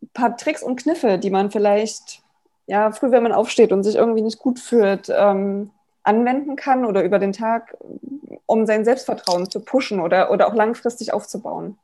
ein 0.01 0.09
paar 0.13 0.37
Tricks 0.37 0.63
und 0.63 0.77
Kniffe, 0.77 1.17
die 1.17 1.29
man 1.29 1.51
vielleicht 1.51 2.23
ja, 2.67 2.91
früh, 2.91 3.11
wenn 3.11 3.23
man 3.23 3.31
aufsteht 3.31 3.71
und 3.71 3.83
sich 3.83 3.95
irgendwie 3.95 4.21
nicht 4.21 4.39
gut 4.39 4.59
fühlt, 4.59 5.09
ähm, 5.09 5.71
anwenden 6.03 6.55
kann 6.55 6.85
oder 6.85 7.03
über 7.03 7.17
den 7.17 7.33
Tag, 7.33 7.77
um 8.45 8.65
sein 8.65 8.85
Selbstvertrauen 8.85 9.49
zu 9.49 9.61
pushen 9.61 9.99
oder, 9.99 10.31
oder 10.31 10.47
auch 10.47 10.53
langfristig 10.53 11.13
aufzubauen? 11.13 11.77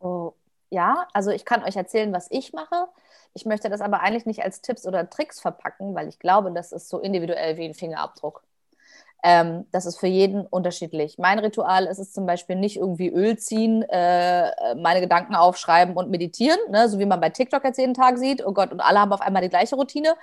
Oh, 0.00 0.32
ja, 0.70 1.08
also 1.12 1.30
ich 1.30 1.44
kann 1.44 1.64
euch 1.64 1.76
erzählen, 1.76 2.12
was 2.12 2.28
ich 2.30 2.52
mache. 2.52 2.88
Ich 3.34 3.44
möchte 3.44 3.68
das 3.68 3.80
aber 3.80 4.00
eigentlich 4.00 4.26
nicht 4.26 4.42
als 4.42 4.62
Tipps 4.62 4.86
oder 4.86 5.10
Tricks 5.10 5.40
verpacken, 5.40 5.94
weil 5.94 6.08
ich 6.08 6.18
glaube, 6.18 6.52
das 6.52 6.72
ist 6.72 6.88
so 6.88 6.98
individuell 7.00 7.56
wie 7.56 7.64
ein 7.64 7.74
Fingerabdruck. 7.74 8.42
Ähm, 9.24 9.66
das 9.72 9.84
ist 9.84 9.98
für 9.98 10.06
jeden 10.06 10.46
unterschiedlich. 10.46 11.18
Mein 11.18 11.40
Ritual 11.40 11.86
ist 11.86 11.98
es 11.98 12.12
zum 12.12 12.24
Beispiel 12.24 12.54
nicht 12.54 12.76
irgendwie 12.76 13.08
Öl 13.08 13.36
ziehen, 13.36 13.82
äh, 13.82 14.74
meine 14.76 15.00
Gedanken 15.00 15.34
aufschreiben 15.34 15.96
und 15.96 16.08
meditieren, 16.10 16.58
ne? 16.70 16.88
so 16.88 17.00
wie 17.00 17.06
man 17.06 17.20
bei 17.20 17.30
TikTok 17.30 17.64
jetzt 17.64 17.78
jeden 17.78 17.94
Tag 17.94 18.18
sieht. 18.18 18.46
Oh 18.46 18.52
Gott, 18.52 18.70
und 18.70 18.80
alle 18.80 19.00
haben 19.00 19.12
auf 19.12 19.20
einmal 19.20 19.42
die 19.42 19.48
gleiche 19.48 19.74
Routine. 19.74 20.14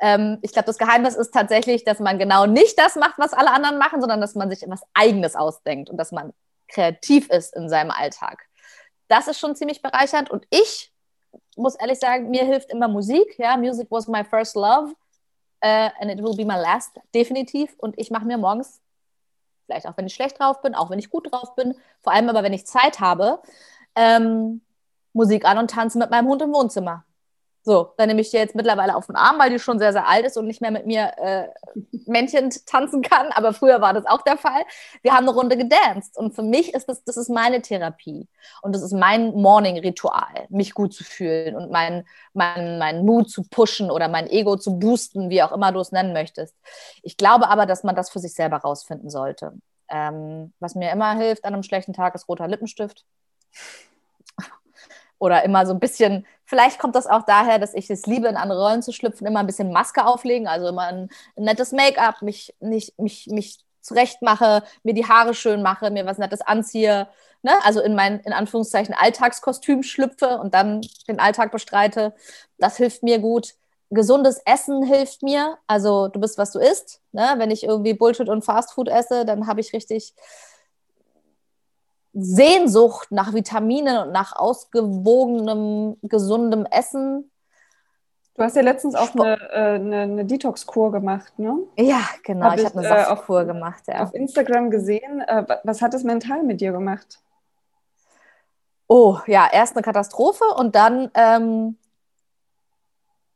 Ähm, 0.00 0.38
ich 0.42 0.52
glaube, 0.52 0.66
das 0.66 0.78
Geheimnis 0.78 1.14
ist 1.14 1.32
tatsächlich, 1.32 1.84
dass 1.84 2.00
man 2.00 2.18
genau 2.18 2.46
nicht 2.46 2.76
das 2.78 2.96
macht, 2.96 3.16
was 3.18 3.32
alle 3.32 3.52
anderen 3.52 3.78
machen, 3.78 4.00
sondern 4.00 4.20
dass 4.20 4.34
man 4.34 4.50
sich 4.50 4.64
etwas 4.64 4.82
Eigenes 4.92 5.36
ausdenkt 5.36 5.88
und 5.88 5.96
dass 5.96 6.10
man 6.10 6.32
kreativ 6.66 7.30
ist 7.30 7.54
in 7.54 7.68
seinem 7.68 7.92
Alltag. 7.92 8.44
Das 9.06 9.28
ist 9.28 9.38
schon 9.38 9.54
ziemlich 9.54 9.82
bereichernd 9.82 10.30
und 10.30 10.46
ich 10.50 10.92
muss 11.56 11.76
ehrlich 11.76 12.00
sagen, 12.00 12.30
mir 12.30 12.44
hilft 12.44 12.70
immer 12.70 12.88
Musik. 12.88 13.38
Ja, 13.38 13.56
Music 13.56 13.86
was 13.90 14.08
my 14.08 14.24
first 14.24 14.56
love 14.56 14.94
uh, 15.62 15.90
and 16.00 16.10
it 16.10 16.22
will 16.22 16.36
be 16.36 16.44
my 16.44 16.56
last, 16.56 17.00
definitiv. 17.14 17.74
Und 17.78 17.98
ich 17.98 18.10
mache 18.10 18.24
mir 18.24 18.38
morgens, 18.38 18.80
vielleicht 19.66 19.86
auch 19.86 19.96
wenn 19.96 20.06
ich 20.06 20.14
schlecht 20.14 20.38
drauf 20.38 20.60
bin, 20.62 20.74
auch 20.74 20.90
wenn 20.90 20.98
ich 20.98 21.10
gut 21.10 21.30
drauf 21.32 21.54
bin, 21.54 21.74
vor 22.02 22.12
allem 22.12 22.28
aber 22.28 22.42
wenn 22.42 22.52
ich 22.52 22.66
Zeit 22.66 23.00
habe, 23.00 23.40
ähm, 23.94 24.60
Musik 25.12 25.44
an 25.44 25.58
und 25.58 25.70
tanze 25.70 25.98
mit 25.98 26.10
meinem 26.10 26.28
Hund 26.28 26.42
im 26.42 26.52
Wohnzimmer. 26.52 27.04
So, 27.64 27.92
dann 27.96 28.08
nehme 28.08 28.20
ich 28.20 28.30
die 28.30 28.38
jetzt 28.38 28.56
mittlerweile 28.56 28.96
auf 28.96 29.06
den 29.06 29.14
Arm, 29.14 29.38
weil 29.38 29.50
die 29.50 29.60
schon 29.60 29.78
sehr, 29.78 29.92
sehr 29.92 30.08
alt 30.08 30.26
ist 30.26 30.36
und 30.36 30.48
nicht 30.48 30.60
mehr 30.60 30.72
mit 30.72 30.84
mir 30.84 31.12
äh, 31.16 31.48
Männchen 32.06 32.50
tanzen 32.66 33.02
kann. 33.02 33.28
Aber 33.30 33.52
früher 33.52 33.80
war 33.80 33.94
das 33.94 34.04
auch 34.06 34.22
der 34.22 34.36
Fall. 34.36 34.62
Wir 35.02 35.12
haben 35.12 35.28
eine 35.28 35.36
Runde 35.36 35.56
gedanced. 35.56 36.16
Und 36.16 36.34
für 36.34 36.42
mich 36.42 36.74
ist 36.74 36.88
das, 36.88 37.04
das 37.04 37.16
ist 37.16 37.28
meine 37.28 37.62
Therapie. 37.62 38.26
Und 38.62 38.74
das 38.74 38.82
ist 38.82 38.92
mein 38.92 39.32
Morning-Ritual, 39.34 40.46
mich 40.48 40.74
gut 40.74 40.92
zu 40.92 41.04
fühlen 41.04 41.54
und 41.54 41.70
meinen 41.70 42.04
mein, 42.34 42.78
mein 42.78 43.04
Mut 43.04 43.30
zu 43.30 43.44
pushen 43.44 43.90
oder 43.90 44.08
mein 44.08 44.28
Ego 44.28 44.56
zu 44.56 44.78
boosten, 44.78 45.30
wie 45.30 45.42
auch 45.42 45.52
immer 45.52 45.70
du 45.70 45.78
es 45.78 45.92
nennen 45.92 46.12
möchtest. 46.12 46.56
Ich 47.02 47.16
glaube 47.16 47.48
aber, 47.48 47.66
dass 47.66 47.84
man 47.84 47.94
das 47.94 48.10
für 48.10 48.18
sich 48.18 48.34
selber 48.34 48.56
rausfinden 48.56 49.08
sollte. 49.08 49.52
Ähm, 49.88 50.52
was 50.58 50.74
mir 50.74 50.90
immer 50.90 51.14
hilft 51.14 51.44
an 51.44 51.54
einem 51.54 51.62
schlechten 51.62 51.92
Tag, 51.92 52.14
ist 52.14 52.28
roter 52.28 52.48
Lippenstift 52.48 53.04
oder 55.22 55.44
immer 55.44 55.66
so 55.66 55.72
ein 55.72 55.78
bisschen, 55.78 56.26
vielleicht 56.52 56.78
kommt 56.78 56.94
das 56.96 57.06
auch 57.06 57.22
daher, 57.22 57.58
dass 57.58 57.72
ich 57.72 57.88
es 57.88 58.04
liebe, 58.04 58.28
in 58.28 58.36
andere 58.36 58.60
Rollen 58.60 58.82
zu 58.82 58.92
schlüpfen, 58.92 59.26
immer 59.26 59.40
ein 59.40 59.46
bisschen 59.46 59.72
Maske 59.72 60.04
auflegen, 60.04 60.46
also 60.46 60.68
immer 60.68 60.82
ein, 60.82 61.08
nettes 61.34 61.72
Make-up, 61.72 62.20
mich, 62.20 62.54
nicht, 62.60 62.98
mich, 62.98 63.26
mich 63.28 63.60
zurecht 63.80 64.20
mache, 64.20 64.62
mir 64.82 64.92
die 64.92 65.06
Haare 65.06 65.32
schön 65.32 65.62
mache, 65.62 65.90
mir 65.90 66.04
was 66.04 66.18
Nettes 66.18 66.42
anziehe, 66.42 67.08
ne? 67.40 67.52
also 67.64 67.80
in 67.80 67.94
mein, 67.94 68.20
in 68.20 68.34
Anführungszeichen, 68.34 68.94
Alltagskostüm 68.94 69.82
schlüpfe 69.82 70.40
und 70.40 70.52
dann 70.52 70.82
den 71.08 71.20
Alltag 71.20 71.52
bestreite. 71.52 72.12
Das 72.58 72.76
hilft 72.76 73.02
mir 73.02 73.18
gut. 73.18 73.54
Gesundes 73.88 74.42
Essen 74.44 74.82
hilft 74.82 75.22
mir. 75.22 75.56
Also 75.66 76.08
du 76.08 76.20
bist, 76.20 76.36
was 76.36 76.52
du 76.52 76.58
isst. 76.58 77.00
Ne? 77.12 77.32
Wenn 77.38 77.50
ich 77.50 77.64
irgendwie 77.64 77.94
Bullshit 77.94 78.28
und 78.28 78.44
Fastfood 78.44 78.90
esse, 78.90 79.24
dann 79.24 79.46
habe 79.46 79.60
ich 79.60 79.72
richtig 79.72 80.12
Sehnsucht 82.12 83.10
nach 83.10 83.32
Vitaminen 83.34 83.96
und 83.98 84.12
nach 84.12 84.36
ausgewogenem, 84.36 85.96
gesundem 86.02 86.66
Essen. 86.66 87.30
Du 88.34 88.42
hast 88.42 88.56
ja 88.56 88.62
letztens 88.62 88.94
auch 88.94 89.14
eine, 89.14 89.40
äh, 89.50 89.74
eine, 89.74 90.00
eine 90.00 90.24
Detox-Kur 90.24 90.90
gemacht, 90.90 91.38
ne? 91.38 91.58
Ja, 91.78 92.00
genau. 92.24 92.46
Hab 92.46 92.58
ich, 92.58 92.64
habe 92.64 92.78
eine 92.78 92.88
äh, 92.88 93.04
Saftkur 93.04 93.44
gemacht. 93.44 93.82
Ja. 93.86 94.02
Auf 94.02 94.14
Instagram 94.14 94.70
gesehen. 94.70 95.20
Äh, 95.20 95.44
was 95.64 95.82
hat 95.82 95.92
es 95.94 96.02
mental 96.02 96.42
mit 96.42 96.60
dir 96.60 96.72
gemacht? 96.72 97.20
Oh, 98.86 99.18
ja, 99.26 99.48
erst 99.50 99.76
eine 99.76 99.82
Katastrophe 99.82 100.44
und 100.56 100.74
dann 100.74 101.10
ähm, 101.14 101.76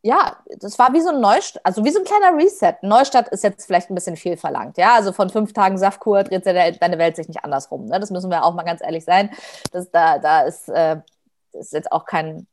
ja, 0.06 0.36
das 0.60 0.78
war 0.78 0.92
wie 0.92 1.00
so 1.00 1.08
ein 1.10 1.20
Neustart, 1.20 1.66
also 1.66 1.84
wie 1.84 1.90
so 1.90 1.98
ein 1.98 2.04
kleiner 2.04 2.36
Reset. 2.36 2.76
Neustart 2.82 3.28
ist 3.30 3.42
jetzt 3.42 3.66
vielleicht 3.66 3.90
ein 3.90 3.96
bisschen 3.96 4.16
viel 4.16 4.36
verlangt, 4.36 4.78
ja. 4.78 4.94
Also 4.94 5.12
von 5.12 5.30
fünf 5.30 5.52
Tagen 5.52 5.78
Saftkur 5.78 6.22
dreht 6.22 6.46
deine 6.46 6.98
Welt 6.98 7.16
sich 7.16 7.26
nicht 7.26 7.44
andersrum. 7.44 7.86
Ne? 7.86 7.98
Das 7.98 8.10
müssen 8.10 8.30
wir 8.30 8.44
auch 8.44 8.54
mal 8.54 8.62
ganz 8.62 8.80
ehrlich 8.82 9.04
sein. 9.04 9.30
Das, 9.72 9.90
da, 9.90 10.18
da 10.18 10.42
ist, 10.42 10.68
äh, 10.68 10.98
ist 11.54 11.72
jetzt 11.72 11.90
auch 11.90 12.04
kein 12.04 12.46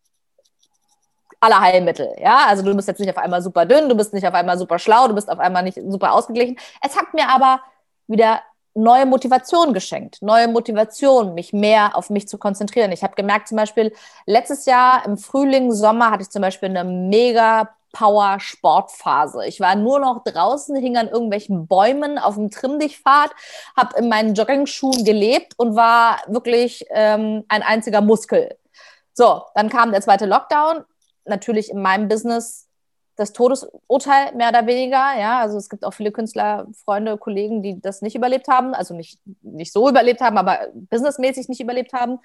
aller 1.41 1.61
Heilmittel, 1.61 2.15
ja. 2.19 2.47
Also 2.47 2.63
du 2.63 2.75
bist 2.75 2.87
jetzt 2.87 2.99
nicht 2.99 3.11
auf 3.11 3.17
einmal 3.17 3.43
super 3.43 3.67
dünn, 3.67 3.87
du 3.87 3.95
bist 3.95 4.13
nicht 4.13 4.25
auf 4.27 4.33
einmal 4.33 4.57
super 4.57 4.79
schlau, 4.79 5.07
du 5.07 5.13
bist 5.13 5.29
auf 5.29 5.39
einmal 5.39 5.61
nicht 5.61 5.79
super 5.87 6.13
ausgeglichen. 6.13 6.57
Es 6.81 6.97
hat 6.97 7.13
mir 7.13 7.29
aber 7.29 7.61
wieder 8.07 8.41
neue 8.75 9.05
Motivation 9.05 9.73
geschenkt, 9.73 10.21
neue 10.21 10.47
Motivation, 10.47 11.33
mich 11.33 11.53
mehr 11.53 11.95
auf 11.95 12.09
mich 12.09 12.27
zu 12.27 12.37
konzentrieren. 12.37 12.91
Ich 12.91 13.03
habe 13.03 13.15
gemerkt, 13.15 13.47
zum 13.47 13.57
Beispiel 13.57 13.93
letztes 14.25 14.65
Jahr 14.65 15.05
im 15.05 15.17
Frühling, 15.17 15.71
Sommer 15.71 16.11
hatte 16.11 16.23
ich 16.23 16.29
zum 16.29 16.41
Beispiel 16.41 16.69
eine 16.69 16.83
mega 16.83 17.69
Power-Sportphase. 17.93 19.45
Ich 19.45 19.59
war 19.59 19.75
nur 19.75 19.99
noch 19.99 20.23
draußen, 20.23 20.75
hing 20.75 20.97
an 20.97 21.07
irgendwelchen 21.07 21.67
Bäumen 21.67 22.17
auf 22.17 22.35
dem 22.35 22.49
Trimmdichtpfad, 22.49 23.31
habe 23.77 23.97
in 23.97 24.09
meinen 24.09 24.33
Joggingschuhen 24.33 25.05
gelebt 25.05 25.53
und 25.57 25.75
war 25.75 26.21
wirklich 26.27 26.85
ähm, 26.89 27.45
ein 27.47 27.61
einziger 27.61 28.01
Muskel. 28.01 28.57
So, 29.13 29.43
dann 29.53 29.69
kam 29.69 29.91
der 29.91 30.01
zweite 30.01 30.25
Lockdown. 30.25 30.83
Natürlich 31.25 31.69
in 31.69 31.81
meinem 31.81 32.07
Business 32.07 32.67
das 33.15 33.33
Todesurteil 33.33 34.33
mehr 34.35 34.49
oder 34.49 34.65
weniger. 34.65 35.17
Ja, 35.19 35.39
also 35.39 35.57
es 35.57 35.69
gibt 35.69 35.85
auch 35.85 35.93
viele 35.93 36.11
Künstler, 36.11 36.67
Freunde, 36.83 37.17
Kollegen, 37.17 37.61
die 37.61 37.79
das 37.79 38.01
nicht 38.01 38.15
überlebt 38.15 38.47
haben, 38.47 38.73
also 38.73 38.93
nicht, 38.93 39.19
nicht 39.41 39.71
so 39.71 39.89
überlebt 39.89 40.21
haben, 40.21 40.37
aber 40.37 40.67
businessmäßig 40.73 41.49
nicht 41.49 41.61
überlebt 41.61 41.93
haben. 41.93 42.19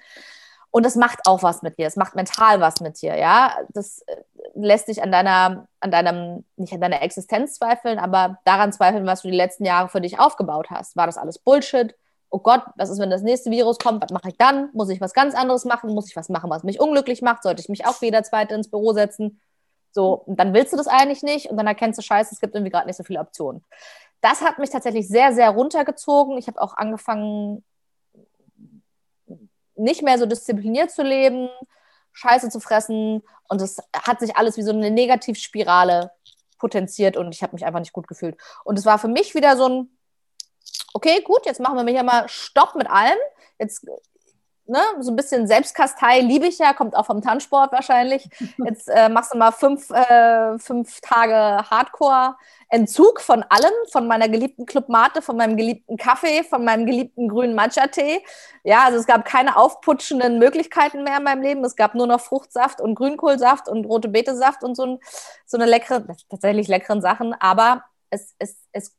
Und 0.71 0.85
das 0.85 0.95
macht 0.95 1.19
auch 1.25 1.41
was 1.41 1.61
mit 1.61 1.79
dir. 1.79 1.87
Es 1.87 1.95
macht 1.95 2.15
mental 2.15 2.61
was 2.61 2.79
mit 2.79 3.01
dir. 3.01 3.17
Ja, 3.17 3.55
das 3.69 4.01
äh, 4.01 4.15
lässt 4.53 4.87
dich 4.87 5.01
an 5.01 5.11
deiner, 5.11 5.67
an 5.79 5.91
deinem, 5.91 6.45
nicht 6.57 6.73
an 6.73 6.81
deiner 6.81 7.01
Existenz 7.01 7.55
zweifeln, 7.55 7.97
aber 7.97 8.37
daran 8.45 8.71
zweifeln, 8.71 9.05
was 9.05 9.23
du 9.23 9.29
die 9.29 9.37
letzten 9.37 9.65
Jahre 9.65 9.89
für 9.89 10.01
dich 10.01 10.19
aufgebaut 10.19 10.69
hast. 10.69 10.95
War 10.95 11.07
das 11.07 11.17
alles 11.17 11.39
Bullshit? 11.39 11.95
Oh 12.29 12.39
Gott, 12.39 12.61
was 12.75 12.91
ist, 12.91 12.99
wenn 12.99 13.09
das 13.09 13.23
nächste 13.23 13.49
Virus 13.49 13.79
kommt? 13.79 14.03
Was 14.03 14.11
mache 14.11 14.29
ich 14.29 14.37
dann? 14.37 14.69
Muss 14.73 14.89
ich 14.89 15.01
was 15.01 15.13
ganz 15.13 15.33
anderes 15.33 15.65
machen? 15.65 15.93
Muss 15.95 16.07
ich 16.07 16.15
was 16.15 16.29
machen, 16.29 16.51
was 16.51 16.63
mich 16.63 16.79
unglücklich 16.79 17.23
macht? 17.23 17.41
Sollte 17.41 17.61
ich 17.61 17.69
mich 17.69 17.87
auch 17.87 18.01
wieder 18.01 18.21
zweite 18.21 18.53
ins 18.53 18.69
Büro 18.69 18.93
setzen? 18.93 19.39
So, 19.91 20.13
und 20.13 20.39
dann 20.39 20.53
willst 20.53 20.73
du 20.73 20.77
das 20.77 20.87
eigentlich 20.87 21.23
nicht 21.23 21.47
und 21.47 21.57
dann 21.57 21.67
erkennst 21.67 21.97
du, 21.97 22.03
scheiße, 22.03 22.33
es 22.33 22.39
gibt 22.39 22.55
irgendwie 22.55 22.71
gerade 22.71 22.87
nicht 22.87 22.97
so 22.97 23.03
viele 23.03 23.19
Optionen. 23.19 23.63
Das 24.21 24.41
hat 24.41 24.59
mich 24.59 24.69
tatsächlich 24.69 25.07
sehr, 25.07 25.33
sehr 25.33 25.49
runtergezogen. 25.49 26.37
Ich 26.37 26.47
habe 26.47 26.61
auch 26.61 26.75
angefangen, 26.75 27.63
nicht 29.75 30.03
mehr 30.03 30.17
so 30.17 30.25
diszipliniert 30.25 30.91
zu 30.91 31.03
leben, 31.03 31.49
Scheiße 32.11 32.49
zu 32.49 32.59
fressen 32.59 33.23
und 33.47 33.61
es 33.61 33.77
hat 33.93 34.19
sich 34.19 34.35
alles 34.35 34.57
wie 34.57 34.61
so 34.61 34.71
eine 34.71 34.91
Negativspirale 34.91 36.11
potenziert 36.57 37.17
und 37.17 37.33
ich 37.33 37.41
habe 37.41 37.53
mich 37.53 37.65
einfach 37.65 37.79
nicht 37.79 37.93
gut 37.93 38.07
gefühlt. 38.07 38.37
Und 38.65 38.77
es 38.77 38.85
war 38.85 38.99
für 38.99 39.07
mich 39.07 39.33
wieder 39.33 39.55
so 39.55 39.67
ein, 39.67 39.97
okay, 40.93 41.21
gut, 41.21 41.45
jetzt 41.45 41.61
machen 41.61 41.77
wir 41.77 41.93
hier 41.93 42.03
mal 42.03 42.27
Stopp 42.27 42.75
mit 42.75 42.89
allem. 42.89 43.17
Jetzt 43.57 43.85
ne, 44.69 44.79
so 44.99 45.11
ein 45.11 45.15
bisschen 45.15 45.47
Selbstkastei 45.47 46.21
liebe 46.21 46.47
ich 46.47 46.59
ja, 46.59 46.73
kommt 46.73 46.95
auch 46.95 47.05
vom 47.05 47.21
Tanzsport 47.21 47.71
wahrscheinlich. 47.71 48.29
Jetzt 48.65 48.87
äh, 48.87 49.09
machst 49.09 49.33
du 49.33 49.37
mal 49.37 49.51
fünf, 49.51 49.89
äh, 49.89 50.57
fünf 50.59 51.01
Tage 51.01 51.35
Hardcore-Entzug 51.69 53.19
von 53.19 53.43
allem, 53.49 53.73
von 53.91 54.07
meiner 54.07 54.29
geliebten 54.29 54.65
Club 54.65 54.87
Mate, 54.87 55.21
von 55.21 55.35
meinem 55.35 55.57
geliebten 55.57 55.97
Kaffee, 55.97 56.43
von 56.43 56.63
meinem 56.63 56.85
geliebten 56.85 57.27
grünen 57.27 57.55
Matcha-Tee. 57.55 58.21
Ja, 58.63 58.85
also 58.85 58.99
es 58.99 59.07
gab 59.07 59.25
keine 59.25 59.57
aufputschenden 59.57 60.39
Möglichkeiten 60.39 61.03
mehr 61.03 61.17
in 61.17 61.23
meinem 61.23 61.41
Leben. 61.41 61.65
Es 61.65 61.75
gab 61.75 61.95
nur 61.95 62.07
noch 62.07 62.21
Fruchtsaft 62.21 62.79
und 62.79 62.95
Grünkohlsaft 62.95 63.67
und 63.67 63.85
rote 63.85 64.07
Betesaft 64.07 64.63
und 64.63 64.75
so, 64.75 64.85
ein, 64.85 64.99
so 65.45 65.57
eine 65.57 65.65
leckere, 65.65 66.05
tatsächlich 66.29 66.67
leckeren 66.67 67.01
Sachen, 67.01 67.33
aber 67.33 67.83
es, 68.11 68.35
es, 68.39 68.57
es 68.71 68.95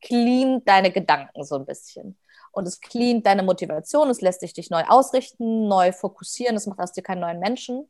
cleant 0.00 0.68
deine 0.68 0.90
Gedanken 0.90 1.44
so 1.44 1.56
ein 1.56 1.66
bisschen 1.66 2.18
und 2.54 2.66
es 2.66 2.80
cleant 2.80 3.26
deine 3.26 3.42
Motivation, 3.42 4.10
es 4.10 4.20
lässt 4.20 4.42
dich 4.42 4.52
dich 4.52 4.70
neu 4.70 4.84
ausrichten, 4.86 5.68
neu 5.68 5.92
fokussieren, 5.92 6.56
es 6.56 6.66
macht 6.66 6.80
aus 6.80 6.92
dir 6.92 7.02
keinen 7.02 7.20
neuen 7.20 7.40
Menschen, 7.40 7.88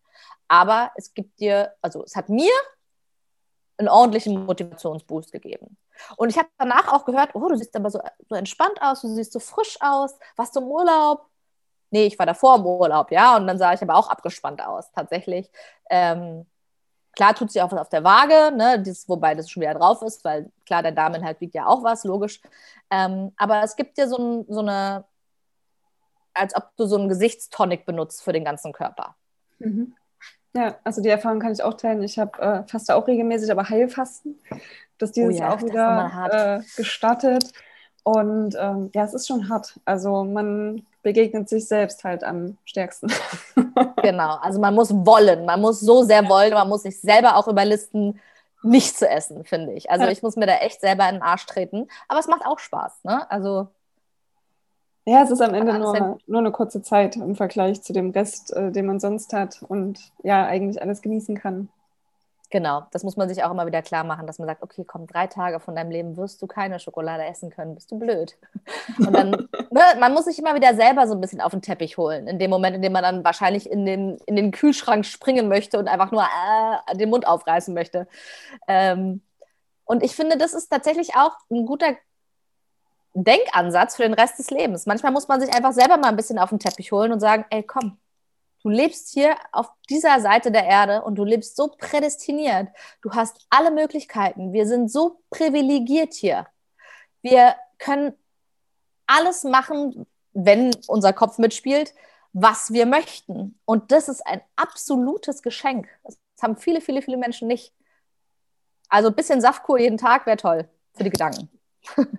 aber 0.49 0.91
es 0.97 1.15
gibt 1.15 1.41
dir, 1.41 1.75
also 1.83 2.03
es 2.03 2.17
hat 2.17 2.29
mir 2.29 2.53
einen 3.77 3.89
ordentlichen 3.89 4.45
Motivationsboost 4.45 5.33
gegeben. 5.33 5.77
Und 6.17 6.29
ich 6.29 6.39
habe 6.39 6.49
danach 6.59 6.93
auch 6.93 7.05
gehört, 7.05 7.35
oh, 7.35 7.49
du 7.49 7.57
siehst 7.57 7.75
aber 7.77 7.91
so, 7.91 8.01
so 8.29 8.35
entspannt 8.35 8.81
aus, 8.81 9.01
du 9.03 9.09
siehst 9.09 9.33
so 9.33 9.41
frisch 9.41 9.77
aus, 9.81 10.17
warst 10.37 10.55
du 10.57 10.61
im 10.61 10.67
Urlaub? 10.67 11.27
Nee, 11.91 12.07
ich 12.07 12.19
war 12.19 12.27
davor 12.27 12.57
im 12.57 12.67
Urlaub, 12.67 13.11
ja, 13.11 13.37
und 13.37 13.47
dann 13.47 13.59
sah 13.59 13.73
ich 13.73 13.83
aber 13.83 13.97
auch 13.97 14.09
abgespannt 14.09 14.65
aus, 14.65 14.91
tatsächlich. 14.93 15.51
Ähm, 15.91 16.47
Klar 17.17 17.35
tut 17.35 17.51
sie 17.51 17.63
auch 17.63 17.71
was 17.73 17.81
auf 17.81 17.89
der 17.89 18.05
Waage, 18.05 18.55
ne, 18.57 18.83
das, 18.83 19.09
wobei 19.09 19.35
das 19.35 19.51
schon 19.51 19.63
wieder 19.63 19.75
drauf 19.75 20.03
ist, 20.03 20.25
weil 20.25 20.51
klar, 20.67 20.83
der 20.83 20.93
Dameninhalt 20.93 21.41
wiegt 21.41 21.55
ja 21.55 21.67
auch 21.67 21.83
was, 21.85 22.05
logisch. 22.05 22.41
Ähm, 22.91 23.33
aber 23.37 23.63
es 23.63 23.77
gibt 23.77 23.99
dir 23.99 24.09
so, 24.09 24.17
ein, 24.17 24.45
so, 24.49 24.61
eine, 24.61 25.05
als 26.33 26.55
ob 26.57 26.71
du 26.77 26.87
so 26.87 26.97
einen 26.97 27.09
Gesichtstonic 27.09 27.87
benutzt 27.87 28.23
für 28.23 28.33
den 28.33 28.45
ganzen 28.45 28.73
Körper. 28.73 29.17
Mhm. 29.59 29.95
Ja, 30.57 30.77
also 30.85 31.03
die 31.03 31.09
Erfahrung 31.09 31.41
kann 31.41 31.53
ich 31.53 31.63
auch 31.63 31.75
teilen. 31.75 32.03
Ich 32.03 32.19
habe 32.19 32.39
äh, 32.41 32.63
faste 32.69 32.95
auch 32.95 33.09
regelmäßig, 33.09 33.51
aber 33.51 33.69
Heilfasten. 33.69 34.39
Das 34.99 35.11
dieses 35.11 35.35
oh 35.35 35.39
ja, 35.39 35.53
auch 35.53 35.61
wieder 35.63 36.61
äh, 36.61 36.63
gestartet. 36.77 37.53
Und 38.05 38.55
ähm, 38.59 38.91
ja, 38.95 39.05
es 39.05 39.15
ist 39.15 39.27
schon 39.27 39.49
hart. 39.49 39.81
Also 39.85 40.23
man 40.23 40.87
begegnet 41.05 41.49
sich 41.49 41.69
selbst 41.69 42.03
halt 42.03 42.25
am 42.25 42.59
stärksten. 42.65 43.13
genau, 44.03 44.39
also 44.43 44.59
man 44.61 44.75
muss 44.75 44.93
wollen, 44.93 45.45
man 45.45 45.61
muss 45.61 45.79
so 45.79 46.03
sehr 46.03 46.29
wollen, 46.29 46.53
man 46.53 46.69
muss 46.69 46.83
sich 46.83 47.01
selber 47.01 47.37
auch 47.37 47.47
überlisten, 47.47 48.21
nicht 48.65 48.97
zu 48.97 49.09
essen, 49.09 49.45
finde 49.45 49.75
ich. 49.75 49.91
Also 49.91 50.07
ich 50.07 50.23
muss 50.23 50.37
mir 50.37 50.47
da 50.47 50.55
echt 50.55 50.81
selber 50.81 51.09
in 51.09 51.17
den 51.17 51.23
Arsch 51.23 51.47
treten, 51.47 51.87
aber 52.09 52.19
es 52.19 52.27
macht 52.27 52.47
auch 52.47 52.59
Spaß, 52.59 53.05
ne? 53.05 53.31
Also 53.31 53.69
ja, 55.07 55.23
es 55.23 55.31
ist 55.31 55.43
am 55.43 55.53
Ende 55.53 55.79
nur, 55.79 56.19
nur 56.27 56.41
eine 56.41 56.51
kurze 56.51 56.81
Zeit 56.81 57.17
im 57.17 57.37
Vergleich 57.37 57.83
zu 57.83 57.93
dem 57.93 58.11
Rest, 58.11 58.55
äh, 58.55 58.73
den 58.73 58.87
man 58.87 59.01
sonst 59.01 59.35
hat 59.35 59.63
und 59.69 60.01
ja, 60.23 60.47
eigentlich 60.47 60.81
alles 60.81 61.03
genießen 61.03 61.37
kann. 61.37 61.69
Genau, 62.55 62.87
das 62.93 63.03
muss 63.03 63.17
man 63.17 63.29
sich 63.29 63.43
auch 63.43 63.51
immer 63.51 63.67
wieder 63.67 63.83
klar 63.83 64.05
machen, 64.05 64.29
dass 64.29 64.39
man 64.39 64.47
sagt, 64.47 64.63
okay, 64.63 64.85
komm, 64.87 65.09
drei 65.09 65.27
Tage 65.27 65.59
von 65.59 65.75
deinem 65.75 65.91
Leben 65.91 66.17
wirst 66.17 66.41
du 66.41 66.47
keine 66.47 66.79
Schokolade 66.79 67.25
essen 67.25 67.51
können, 67.51 67.75
bist 67.75 67.91
du 67.91 67.99
blöd. 67.99 68.39
Und 68.97 69.13
dann, 69.13 69.31
ne, 69.73 69.81
man 69.99 70.15
muss 70.15 70.27
sich 70.27 70.39
immer 70.39 70.55
wieder 70.55 70.73
selber 70.77 71.09
so 71.09 71.15
ein 71.15 71.21
bisschen 71.21 71.41
auf 71.41 71.51
den 71.51 71.63
Teppich 71.63 71.97
holen, 71.97 72.29
in 72.29 72.39
dem 72.39 72.51
Moment, 72.51 72.77
in 72.77 72.83
dem 72.83 72.93
man 72.93 73.03
dann 73.03 73.25
wahrscheinlich 73.25 73.69
in 73.69 73.85
den, 73.85 74.19
in 74.27 74.37
den 74.37 74.53
Kühlschrank 74.53 75.05
springen 75.05 75.49
möchte 75.49 75.81
und 75.81 75.89
einfach 75.89 76.13
nur 76.13 76.23
äh, 76.23 76.97
den 76.97 77.11
Mund 77.11 77.27
aufreißen 77.27 77.75
möchte. 77.75 78.07
Ähm, 78.69 79.21
und 79.85 80.05
ich 80.05 80.15
finde, 80.15 80.39
das 80.39 80.55
ist 80.55 80.69
tatsächlich 80.69 81.17
auch 81.17 81.33
ein 81.51 81.67
guter 81.67 81.97
Denkansatz 83.15 83.97
für 83.97 84.05
den 84.05 84.15
Rest 84.15 84.39
des 84.39 84.51
Lebens. 84.51 84.87
Manchmal 84.87 85.11
muss 85.11 85.27
man 85.27 85.41
sich 85.41 85.53
einfach 85.53 85.73
selber 85.73 85.97
mal 85.97 86.11
ein 86.11 86.17
bisschen 86.17 86.39
auf 86.39 86.51
den 86.51 86.61
Teppich 86.61 86.93
holen 86.93 87.11
und 87.11 87.19
sagen, 87.19 87.47
ey, 87.51 87.65
komm, 87.65 87.99
Du 88.65 88.71
lebst 88.71 89.13
hier 89.13 89.37
auf 89.53 89.71
dieser 89.91 90.21
Seite 90.21 90.51
der 90.51 90.65
Erde 90.65 91.03
und 91.03 91.17
du 91.17 91.25
lebst 91.25 91.55
so 91.55 91.69
prädestiniert. 91.69 92.69
Du 93.03 93.13
hast 93.13 93.47
alle 93.51 93.71
Möglichkeiten. 93.71 94.55
Wir 94.55 94.67
sind 94.67 94.91
so 94.91 95.21
privilegiert 95.29 96.15
hier. 96.15 96.47
Wir 97.21 97.57
können 97.79 98.15
alles 99.07 99.45
machen, 99.45 100.07
wenn 100.33 100.75
unser 100.87 101.13
Kopf 101.13 101.37
mitspielt, 101.37 101.93
was 102.33 102.73
wir 102.73 102.87
möchten. 102.87 103.59
Und 103.67 103.93
das 103.93 104.09
ist 104.09 104.27
ein 104.27 104.41
absolutes 104.57 105.43
Geschenk. 105.43 105.87
Das 106.03 106.17
haben 106.41 106.57
viele, 106.57 106.81
viele, 106.81 107.03
viele 107.03 107.19
Menschen 107.19 107.49
nicht. 107.49 107.75
Also 108.89 109.11
ein 109.11 109.15
bisschen 109.15 109.43
Saftkur 109.43 109.79
jeden 109.79 109.99
Tag 109.99 110.25
wäre 110.25 110.39
toll 110.39 110.71
für 110.95 111.05
die 111.05 111.11
Gedanken. 111.11 111.51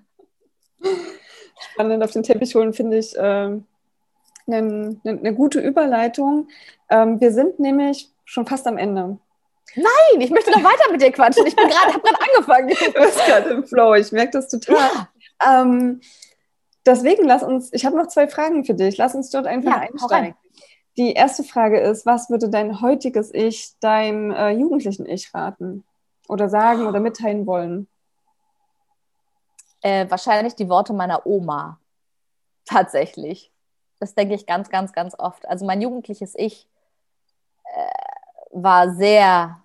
Spannend 1.74 2.04
auf 2.04 2.12
den 2.12 2.22
Teppich 2.22 2.54
holen 2.54 2.74
finde 2.74 3.00
ich. 3.00 3.16
Ähm 3.18 3.66
eine, 4.48 5.00
eine 5.04 5.34
gute 5.34 5.60
Überleitung. 5.60 6.48
Ähm, 6.90 7.20
wir 7.20 7.32
sind 7.32 7.60
nämlich 7.60 8.12
schon 8.26 8.46
fast 8.46 8.68
am 8.68 8.78
Ende. 8.78 9.18
Nein, 9.76 10.22
ich 10.22 10.30
möchte 10.30 10.52
noch 10.52 10.64
weiter 10.64 10.92
mit 10.92 11.02
dir 11.02 11.12
quatschen. 11.12 11.46
Ich 11.46 11.56
bin 11.56 11.68
gerade, 11.68 11.94
habe 11.94 12.02
gerade 12.02 12.20
angefangen. 12.22 12.70
Du 12.94 13.02
bist 13.02 13.26
gerade 13.26 13.50
im 13.50 13.66
Flow. 13.66 13.94
Ich 13.96 14.12
merke 14.12 14.32
das 14.32 14.48
total. 14.48 14.78
Ja. 14.78 15.62
Ähm, 15.62 16.02
deswegen 16.86 17.26
lass 17.26 17.44
uns. 17.44 17.74
Ich 17.74 17.86
habe 17.86 17.98
noch 17.98 18.08
zwei 18.08 18.28
Fragen 18.28 18.64
für 18.64 18.74
dich. 18.74 18.98
Lass 18.98 19.16
uns 19.16 19.30
dort 19.30 19.48
einfach 19.48 19.72
ja, 19.72 19.90
einsteigen. 19.90 20.36
Die 20.98 21.14
erste 21.14 21.44
Frage 21.44 21.80
ist: 21.80 22.06
Was 22.06 22.30
würde 22.30 22.50
dein 22.50 22.82
heutiges 22.82 23.34
Ich 23.34 23.74
deinem 23.80 24.32
äh, 24.32 24.52
jugendlichen 24.52 25.06
Ich 25.06 25.34
raten 25.34 25.84
oder 26.28 26.48
sagen 26.48 26.88
oder 26.88 27.00
mitteilen 27.00 27.46
wollen? 27.46 27.88
Äh, 29.82 30.10
wahrscheinlich 30.10 30.56
die 30.56 30.70
Worte 30.70 30.94
meiner 30.94 31.26
Oma. 31.28 31.80
Tatsächlich. 32.66 33.52
Das 34.00 34.14
denke 34.14 34.36
ich 34.36 34.46
ganz, 34.46 34.70
ganz, 34.70 34.94
ganz 34.94 35.16
oft. 35.18 35.48
Also 35.48 35.66
mein 35.66 35.82
jugendliches 35.82 36.34
Ich 36.36 36.68
äh, 37.64 37.90
war 38.52 38.94
sehr, 38.94 39.62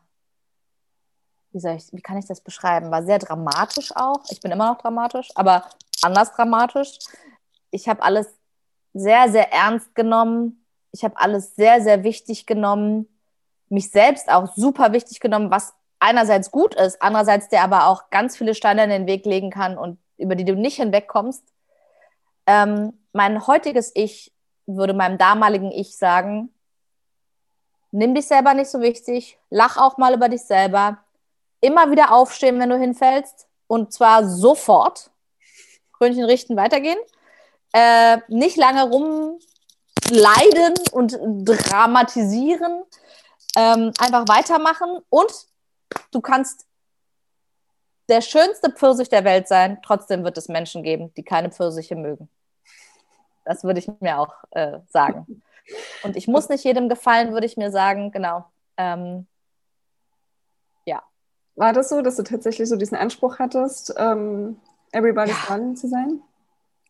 wie, 1.52 1.60
soll 1.60 1.76
ich, 1.76 1.92
wie 1.92 2.02
kann 2.02 2.18
ich 2.18 2.26
das 2.26 2.40
beschreiben, 2.40 2.90
war 2.90 3.04
sehr 3.04 3.18
dramatisch 3.18 3.94
auch. 3.94 4.20
Ich 4.30 4.40
bin 4.40 4.52
immer 4.52 4.72
noch 4.72 4.78
dramatisch, 4.80 5.30
aber 5.34 5.64
anders 6.02 6.32
dramatisch. 6.32 6.98
Ich 7.70 7.88
habe 7.88 8.02
alles 8.02 8.28
sehr, 8.92 9.30
sehr 9.30 9.52
ernst 9.52 9.94
genommen. 9.94 10.64
Ich 10.92 11.04
habe 11.04 11.16
alles 11.16 11.54
sehr, 11.54 11.80
sehr 11.82 12.02
wichtig 12.02 12.46
genommen. 12.46 13.06
Mich 13.68 13.90
selbst 13.90 14.30
auch 14.30 14.52
super 14.56 14.92
wichtig 14.92 15.20
genommen, 15.20 15.50
was 15.50 15.74
einerseits 16.00 16.50
gut 16.50 16.74
ist, 16.74 17.00
andererseits 17.00 17.48
der 17.48 17.62
aber 17.62 17.86
auch 17.86 18.10
ganz 18.10 18.36
viele 18.36 18.54
Steine 18.54 18.84
in 18.84 18.90
den 18.90 19.06
Weg 19.06 19.24
legen 19.26 19.50
kann 19.50 19.78
und 19.78 19.98
über 20.16 20.34
die 20.34 20.44
du 20.44 20.54
nicht 20.54 20.76
hinwegkommst. 20.76 21.44
Ähm, 22.50 22.98
mein 23.12 23.46
heutiges 23.46 23.92
Ich 23.94 24.32
würde 24.66 24.92
meinem 24.92 25.18
damaligen 25.18 25.70
Ich 25.70 25.96
sagen, 25.96 26.52
nimm 27.92 28.12
dich 28.16 28.26
selber 28.26 28.54
nicht 28.54 28.68
so 28.68 28.80
wichtig, 28.80 29.38
lach 29.50 29.76
auch 29.76 29.98
mal 29.98 30.14
über 30.14 30.28
dich 30.28 30.42
selber, 30.42 30.98
immer 31.60 31.92
wieder 31.92 32.10
aufstehen, 32.10 32.58
wenn 32.58 32.70
du 32.70 32.76
hinfällst 32.76 33.46
und 33.68 33.92
zwar 33.92 34.26
sofort, 34.26 35.12
Krönchen 35.92 36.24
richten, 36.24 36.56
weitergehen, 36.56 36.98
äh, 37.72 38.18
nicht 38.26 38.56
lange 38.56 38.82
rumleiden 38.82 40.74
und 40.90 41.20
dramatisieren, 41.46 42.82
ähm, 43.56 43.92
einfach 44.00 44.26
weitermachen 44.26 44.98
und 45.08 45.32
du 46.10 46.20
kannst 46.20 46.66
der 48.08 48.22
schönste 48.22 48.72
Pfirsich 48.72 49.08
der 49.08 49.22
Welt 49.22 49.46
sein, 49.46 49.78
trotzdem 49.84 50.24
wird 50.24 50.36
es 50.36 50.48
Menschen 50.48 50.82
geben, 50.82 51.14
die 51.14 51.22
keine 51.22 51.52
Pfirsiche 51.52 51.94
mögen. 51.94 52.28
Das 53.44 53.64
würde 53.64 53.78
ich 53.80 53.88
mir 54.00 54.18
auch 54.18 54.34
äh, 54.50 54.78
sagen. 54.88 55.42
Und 56.02 56.16
ich 56.16 56.28
muss 56.28 56.48
nicht 56.48 56.64
jedem 56.64 56.88
gefallen, 56.88 57.32
würde 57.32 57.46
ich 57.46 57.56
mir 57.56 57.70
sagen, 57.70 58.10
genau. 58.10 58.44
Ähm, 58.76 59.26
ja. 60.84 61.02
War 61.56 61.72
das 61.72 61.88
so, 61.88 62.02
dass 62.02 62.16
du 62.16 62.22
tatsächlich 62.22 62.68
so 62.68 62.76
diesen 62.76 62.96
Anspruch 62.96 63.38
hattest, 63.38 63.94
ähm, 63.96 64.60
Everybody's 64.92 65.36
ja. 65.42 65.48
Darling 65.48 65.76
zu 65.76 65.88
sein? 65.88 66.20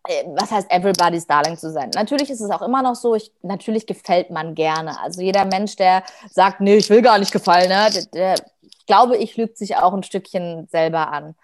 Äh, 0.08 0.24
was 0.28 0.50
heißt 0.50 0.70
Everybody's 0.70 1.26
Darling 1.26 1.56
zu 1.56 1.70
sein? 1.70 1.90
Natürlich 1.94 2.30
ist 2.30 2.40
es 2.40 2.50
auch 2.50 2.62
immer 2.62 2.82
noch 2.82 2.94
so, 2.94 3.14
ich, 3.14 3.32
natürlich 3.42 3.86
gefällt 3.86 4.30
man 4.30 4.54
gerne. 4.54 4.98
Also 5.00 5.20
jeder 5.20 5.44
Mensch, 5.44 5.76
der 5.76 6.02
sagt, 6.30 6.60
nee, 6.60 6.76
ich 6.76 6.88
will 6.88 7.02
gar 7.02 7.18
nicht 7.18 7.32
gefallen, 7.32 7.68
ne, 7.68 7.90
der, 7.92 8.06
der 8.06 8.44
glaube 8.86 9.16
ich, 9.16 9.36
lügt 9.36 9.58
sich 9.58 9.76
auch 9.76 9.92
ein 9.92 10.02
Stückchen 10.02 10.66
selber 10.68 11.12
an. 11.12 11.34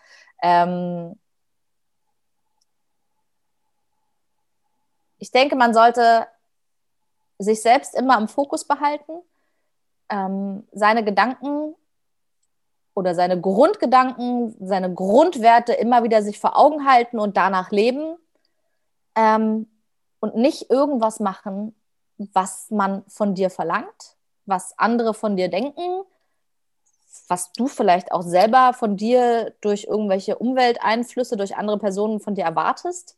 Ähm, 0.42 1.16
ich 5.26 5.32
denke, 5.32 5.56
man 5.56 5.74
sollte 5.74 6.28
sich 7.36 7.60
selbst 7.60 7.96
immer 7.96 8.16
im 8.16 8.28
Fokus 8.28 8.64
behalten, 8.64 9.12
ähm, 10.08 10.68
seine 10.70 11.02
Gedanken 11.02 11.74
oder 12.94 13.12
seine 13.16 13.40
Grundgedanken, 13.40 14.54
seine 14.64 14.94
Grundwerte 14.94 15.72
immer 15.72 16.04
wieder 16.04 16.22
sich 16.22 16.38
vor 16.38 16.56
Augen 16.56 16.86
halten 16.88 17.18
und 17.18 17.36
danach 17.36 17.72
leben 17.72 18.16
ähm, 19.16 19.68
und 20.20 20.36
nicht 20.36 20.70
irgendwas 20.70 21.18
machen, 21.18 21.74
was 22.18 22.70
man 22.70 23.02
von 23.08 23.34
dir 23.34 23.50
verlangt, 23.50 24.16
was 24.44 24.78
andere 24.78 25.12
von 25.12 25.36
dir 25.36 25.48
denken, 25.48 26.04
was 27.26 27.50
du 27.50 27.66
vielleicht 27.66 28.12
auch 28.12 28.22
selber 28.22 28.74
von 28.74 28.96
dir 28.96 29.54
durch 29.60 29.86
irgendwelche 29.90 30.38
Umwelteinflüsse, 30.38 31.36
durch 31.36 31.56
andere 31.56 31.80
Personen 31.80 32.20
von 32.20 32.36
dir 32.36 32.44
erwartest 32.44 33.16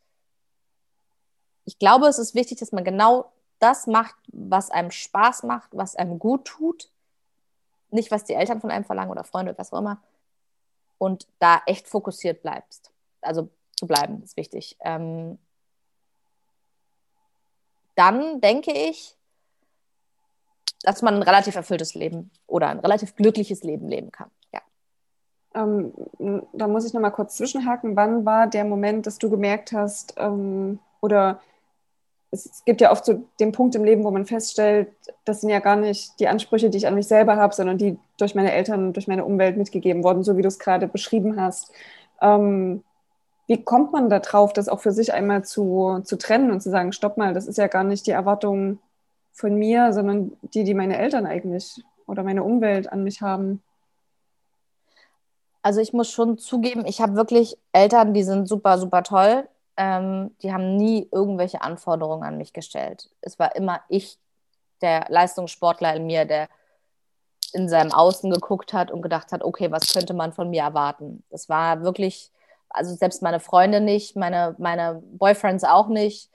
ich 1.69 1.77
glaube, 1.77 2.07
es 2.07 2.17
ist 2.17 2.33
wichtig, 2.33 2.57
dass 2.57 2.71
man 2.71 2.83
genau 2.83 3.31
das 3.59 3.85
macht, 3.85 4.15
was 4.33 4.71
einem 4.71 4.89
Spaß 4.89 5.43
macht, 5.43 5.69
was 5.71 5.95
einem 5.95 6.17
gut 6.17 6.45
tut. 6.45 6.89
Nicht, 7.91 8.09
was 8.09 8.23
die 8.23 8.33
Eltern 8.33 8.59
von 8.59 8.71
einem 8.71 8.85
verlangen 8.85 9.11
oder 9.11 9.23
Freunde 9.23 9.51
oder 9.51 9.59
was 9.59 9.71
auch 9.71 9.77
immer. 9.77 10.01
Und 10.97 11.27
da 11.37 11.61
echt 11.67 11.87
fokussiert 11.87 12.41
bleibst. 12.41 12.89
Also 13.21 13.49
zu 13.77 13.85
bleiben, 13.85 14.23
ist 14.23 14.35
wichtig. 14.35 14.77
Ähm, 14.79 15.37
dann 17.93 18.41
denke 18.41 18.71
ich, 18.71 19.15
dass 20.81 21.03
man 21.03 21.17
ein 21.17 21.23
relativ 21.23 21.55
erfülltes 21.55 21.93
Leben 21.93 22.31
oder 22.47 22.69
ein 22.69 22.79
relativ 22.79 23.15
glückliches 23.15 23.61
Leben 23.61 23.89
leben 23.89 24.11
kann. 24.11 24.31
Ja. 24.51 24.61
Ähm, 25.53 25.93
da 26.51 26.67
muss 26.67 26.85
ich 26.87 26.93
nochmal 26.93 27.11
kurz 27.11 27.37
zwischenhaken. 27.37 27.95
Wann 27.95 28.25
war 28.25 28.47
der 28.47 28.65
Moment, 28.65 29.05
dass 29.05 29.19
du 29.19 29.29
gemerkt 29.29 29.71
hast, 29.71 30.15
ähm, 30.17 30.79
oder 31.01 31.41
es 32.31 32.63
gibt 32.65 32.81
ja 32.81 32.91
oft 32.91 33.05
so 33.05 33.25
den 33.39 33.51
Punkt 33.51 33.75
im 33.75 33.83
Leben, 33.83 34.03
wo 34.03 34.11
man 34.11 34.25
feststellt, 34.25 34.89
das 35.25 35.41
sind 35.41 35.49
ja 35.49 35.59
gar 35.59 35.75
nicht 35.75 36.19
die 36.19 36.27
Ansprüche, 36.27 36.69
die 36.69 36.77
ich 36.77 36.87
an 36.87 36.95
mich 36.95 37.07
selber 37.07 37.37
habe, 37.37 37.55
sondern 37.55 37.77
die 37.77 37.97
durch 38.17 38.35
meine 38.35 38.51
Eltern 38.51 38.87
und 38.87 38.93
durch 38.93 39.07
meine 39.07 39.25
Umwelt 39.25 39.57
mitgegeben 39.57 40.03
wurden, 40.03 40.23
so 40.23 40.37
wie 40.37 40.43
du 40.43 40.47
es 40.47 40.59
gerade 40.59 40.87
beschrieben 40.87 41.41
hast. 41.41 41.71
Ähm, 42.21 42.83
wie 43.47 43.63
kommt 43.63 43.91
man 43.91 44.09
da 44.09 44.19
drauf, 44.19 44.53
das 44.53 44.69
auch 44.69 44.79
für 44.79 44.91
sich 44.91 45.11
einmal 45.11 45.43
zu, 45.43 46.01
zu 46.03 46.17
trennen 46.17 46.51
und 46.51 46.61
zu 46.61 46.69
sagen, 46.69 46.93
stopp 46.93 47.17
mal, 47.17 47.33
das 47.33 47.47
ist 47.47 47.57
ja 47.57 47.67
gar 47.67 47.83
nicht 47.83 48.05
die 48.05 48.11
Erwartung 48.11 48.77
von 49.33 49.55
mir, 49.55 49.91
sondern 49.91 50.37
die, 50.41 50.63
die 50.63 50.75
meine 50.75 50.99
Eltern 50.99 51.25
eigentlich 51.25 51.83
oder 52.05 52.21
meine 52.23 52.43
Umwelt 52.43 52.91
an 52.91 53.03
mich 53.03 53.21
haben? 53.21 53.63
Also 55.63 55.81
ich 55.81 55.93
muss 55.93 56.11
schon 56.11 56.37
zugeben, 56.37 56.85
ich 56.85 57.01
habe 57.01 57.15
wirklich 57.15 57.57
Eltern, 57.71 58.13
die 58.13 58.23
sind 58.23 58.47
super, 58.47 58.77
super 58.77 59.01
toll. 59.01 59.47
Ähm, 59.79 60.35
die 60.43 60.51
haben 60.51 60.75
nie 60.75 61.07
irgendwelche 61.09 61.61
Anforderungen 61.61 62.23
an 62.23 62.37
mich 62.37 62.51
gestellt. 62.51 63.09
Es 63.21 63.39
war 63.39 63.55
immer 63.55 63.79
ich, 63.87 64.19
der 64.81 65.05
Leistungssportler 65.07 65.95
in 65.95 66.05
mir, 66.05 66.25
der 66.25 66.49
in 67.53 67.69
seinem 67.69 67.93
Außen 67.93 68.29
geguckt 68.29 68.73
hat 68.73 68.91
und 68.91 69.01
gedacht 69.01 69.31
hat, 69.31 69.41
okay, 69.41 69.71
was 69.71 69.93
könnte 69.93 70.13
man 70.13 70.33
von 70.33 70.49
mir 70.49 70.63
erwarten? 70.63 71.23
Das 71.29 71.47
war 71.47 71.81
wirklich, 71.81 72.29
also 72.67 72.93
selbst 72.93 73.21
meine 73.21 73.39
Freunde 73.39 73.79
nicht, 73.79 74.17
meine, 74.17 74.53
meine 74.59 75.01
Boyfriends 75.13 75.63
auch 75.63 75.87
nicht. 75.87 76.29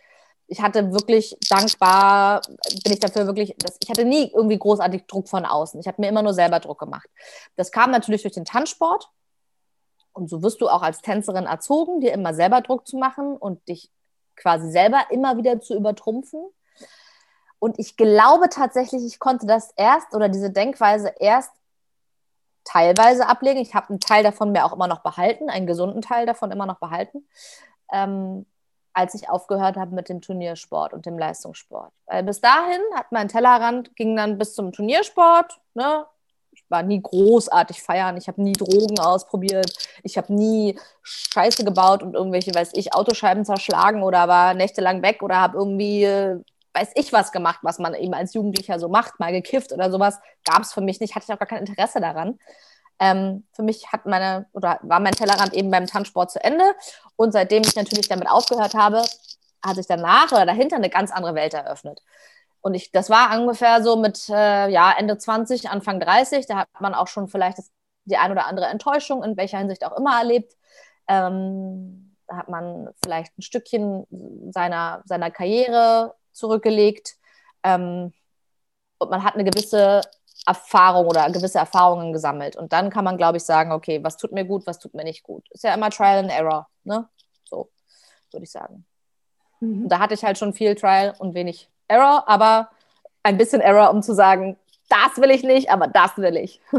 Ich 0.46 0.62
hatte 0.62 0.92
wirklich 0.92 1.36
dankbar, 1.50 2.40
bin 2.82 2.94
ich 2.94 3.00
dafür 3.00 3.26
wirklich, 3.26 3.54
das, 3.58 3.76
ich 3.82 3.90
hatte 3.90 4.06
nie 4.06 4.30
irgendwie 4.34 4.58
großartig 4.58 5.04
Druck 5.06 5.28
von 5.28 5.44
außen. 5.44 5.78
Ich 5.80 5.86
habe 5.86 6.00
mir 6.00 6.08
immer 6.08 6.22
nur 6.22 6.32
selber 6.32 6.60
Druck 6.60 6.78
gemacht. 6.78 7.10
Das 7.56 7.70
kam 7.70 7.90
natürlich 7.90 8.22
durch 8.22 8.34
den 8.34 8.46
Tanzsport. 8.46 9.10
Und 10.14 10.30
so 10.30 10.42
wirst 10.42 10.60
du 10.60 10.68
auch 10.68 10.82
als 10.82 11.02
Tänzerin 11.02 11.44
erzogen, 11.44 12.00
dir 12.00 12.12
immer 12.12 12.32
selber 12.32 12.60
Druck 12.60 12.86
zu 12.86 12.96
machen 12.96 13.36
und 13.36 13.68
dich 13.68 13.90
quasi 14.36 14.70
selber 14.70 15.06
immer 15.10 15.36
wieder 15.36 15.60
zu 15.60 15.74
übertrumpfen. 15.74 16.40
Und 17.58 17.78
ich 17.78 17.96
glaube 17.96 18.48
tatsächlich, 18.48 19.04
ich 19.04 19.18
konnte 19.18 19.46
das 19.46 19.72
erst 19.76 20.14
oder 20.14 20.28
diese 20.28 20.50
Denkweise 20.50 21.12
erst 21.18 21.52
teilweise 22.64 23.28
ablegen. 23.28 23.60
Ich 23.60 23.74
habe 23.74 23.90
einen 23.90 24.00
Teil 24.00 24.22
davon 24.22 24.52
mir 24.52 24.64
auch 24.64 24.72
immer 24.72 24.86
noch 24.86 25.00
behalten, 25.00 25.50
einen 25.50 25.66
gesunden 25.66 26.02
Teil 26.02 26.26
davon 26.26 26.50
immer 26.50 26.66
noch 26.66 26.78
behalten, 26.78 27.26
ähm, 27.92 28.46
als 28.92 29.14
ich 29.14 29.28
aufgehört 29.28 29.76
habe 29.76 29.94
mit 29.94 30.08
dem 30.08 30.20
Turniersport 30.20 30.92
und 30.92 31.06
dem 31.06 31.18
Leistungssport. 31.18 31.92
Weil 32.06 32.22
bis 32.22 32.40
dahin 32.40 32.80
hat 32.94 33.10
mein 33.10 33.28
Tellerrand 33.28 33.96
ging 33.96 34.16
dann 34.16 34.38
bis 34.38 34.54
zum 34.54 34.72
Turniersport. 34.72 35.60
Ne? 35.74 36.06
War 36.68 36.82
nie 36.82 37.00
großartig 37.00 37.82
feiern, 37.82 38.16
ich 38.16 38.28
habe 38.28 38.42
nie 38.42 38.54
Drogen 38.54 38.98
ausprobiert, 38.98 39.72
ich 40.02 40.16
habe 40.16 40.32
nie 40.32 40.78
Scheiße 41.02 41.64
gebaut 41.64 42.02
und 42.02 42.14
irgendwelche, 42.14 42.54
weiß 42.54 42.70
ich, 42.74 42.94
Autoscheiben 42.94 43.44
zerschlagen 43.44 44.02
oder 44.02 44.28
war 44.28 44.54
nächtelang 44.54 45.02
weg 45.02 45.22
oder 45.22 45.36
habe 45.40 45.58
irgendwie 45.58 46.04
äh, 46.04 46.40
weiß 46.74 46.90
ich 46.96 47.12
was 47.12 47.32
gemacht, 47.32 47.60
was 47.62 47.78
man 47.78 47.94
eben 47.94 48.14
als 48.14 48.34
Jugendlicher 48.34 48.78
so 48.78 48.88
macht, 48.88 49.20
mal 49.20 49.32
gekifft 49.32 49.72
oder 49.72 49.90
sowas, 49.90 50.18
gab 50.44 50.62
es 50.62 50.72
für 50.72 50.80
mich 50.80 51.00
nicht, 51.00 51.14
hatte 51.14 51.26
ich 51.28 51.34
auch 51.34 51.38
gar 51.38 51.48
kein 51.48 51.64
Interesse 51.64 52.00
daran. 52.00 52.38
Ähm, 53.00 53.44
für 53.52 53.62
mich 53.62 53.90
hat 53.92 54.06
meine 54.06 54.46
oder 54.52 54.78
war 54.82 55.00
mein 55.00 55.14
Tellerrand 55.14 55.52
eben 55.54 55.70
beim 55.70 55.86
Tanzsport 55.86 56.30
zu 56.30 56.42
Ende 56.42 56.64
und 57.16 57.32
seitdem 57.32 57.62
ich 57.62 57.74
natürlich 57.76 58.08
damit 58.08 58.28
aufgehört 58.28 58.74
habe, 58.74 59.02
hat 59.64 59.76
sich 59.76 59.86
danach 59.86 60.30
oder 60.32 60.46
dahinter 60.46 60.76
eine 60.76 60.90
ganz 60.90 61.10
andere 61.10 61.34
Welt 61.34 61.54
eröffnet. 61.54 62.02
Und 62.64 62.72
ich, 62.72 62.90
das 62.92 63.10
war 63.10 63.38
ungefähr 63.38 63.82
so 63.82 63.96
mit 63.96 64.26
äh, 64.30 64.68
ja, 64.70 64.90
Ende 64.96 65.18
20, 65.18 65.68
Anfang 65.68 66.00
30, 66.00 66.46
da 66.46 66.56
hat 66.60 66.68
man 66.80 66.94
auch 66.94 67.08
schon 67.08 67.28
vielleicht 67.28 67.58
das, 67.58 67.70
die 68.06 68.16
ein 68.16 68.32
oder 68.32 68.46
andere 68.46 68.64
Enttäuschung, 68.68 69.22
in 69.22 69.36
welcher 69.36 69.58
Hinsicht 69.58 69.84
auch 69.84 69.94
immer 69.98 70.18
erlebt. 70.18 70.56
Ähm, 71.06 72.16
da 72.26 72.38
hat 72.38 72.48
man 72.48 72.88
vielleicht 73.04 73.36
ein 73.36 73.42
Stückchen 73.42 74.06
seiner, 74.50 75.02
seiner 75.04 75.30
Karriere 75.30 76.14
zurückgelegt. 76.32 77.16
Ähm, 77.64 78.14
und 78.96 79.10
man 79.10 79.24
hat 79.24 79.34
eine 79.34 79.44
gewisse 79.44 80.00
Erfahrung 80.46 81.06
oder 81.06 81.30
gewisse 81.30 81.58
Erfahrungen 81.58 82.14
gesammelt. 82.14 82.56
Und 82.56 82.72
dann 82.72 82.88
kann 82.88 83.04
man, 83.04 83.18
glaube 83.18 83.36
ich, 83.36 83.44
sagen, 83.44 83.72
okay, 83.72 84.02
was 84.02 84.16
tut 84.16 84.32
mir 84.32 84.46
gut, 84.46 84.66
was 84.66 84.78
tut 84.78 84.94
mir 84.94 85.04
nicht 85.04 85.22
gut. 85.22 85.46
Ist 85.50 85.64
ja 85.64 85.74
immer 85.74 85.90
Trial 85.90 86.20
and 86.20 86.30
Error, 86.30 86.66
ne? 86.84 87.10
So, 87.44 87.68
würde 88.32 88.44
ich 88.44 88.50
sagen. 88.50 88.86
Mhm. 89.60 89.86
Da 89.86 89.98
hatte 89.98 90.14
ich 90.14 90.24
halt 90.24 90.38
schon 90.38 90.54
viel 90.54 90.74
Trial 90.74 91.14
und 91.18 91.34
wenig 91.34 91.68
Error, 91.88 92.24
aber 92.28 92.70
ein 93.22 93.38
bisschen 93.38 93.60
Error, 93.60 93.90
um 93.90 94.02
zu 94.02 94.14
sagen, 94.14 94.56
das 94.88 95.16
will 95.16 95.30
ich 95.30 95.42
nicht, 95.42 95.70
aber 95.70 95.88
das 95.88 96.16
will 96.16 96.36
ich. 96.36 96.60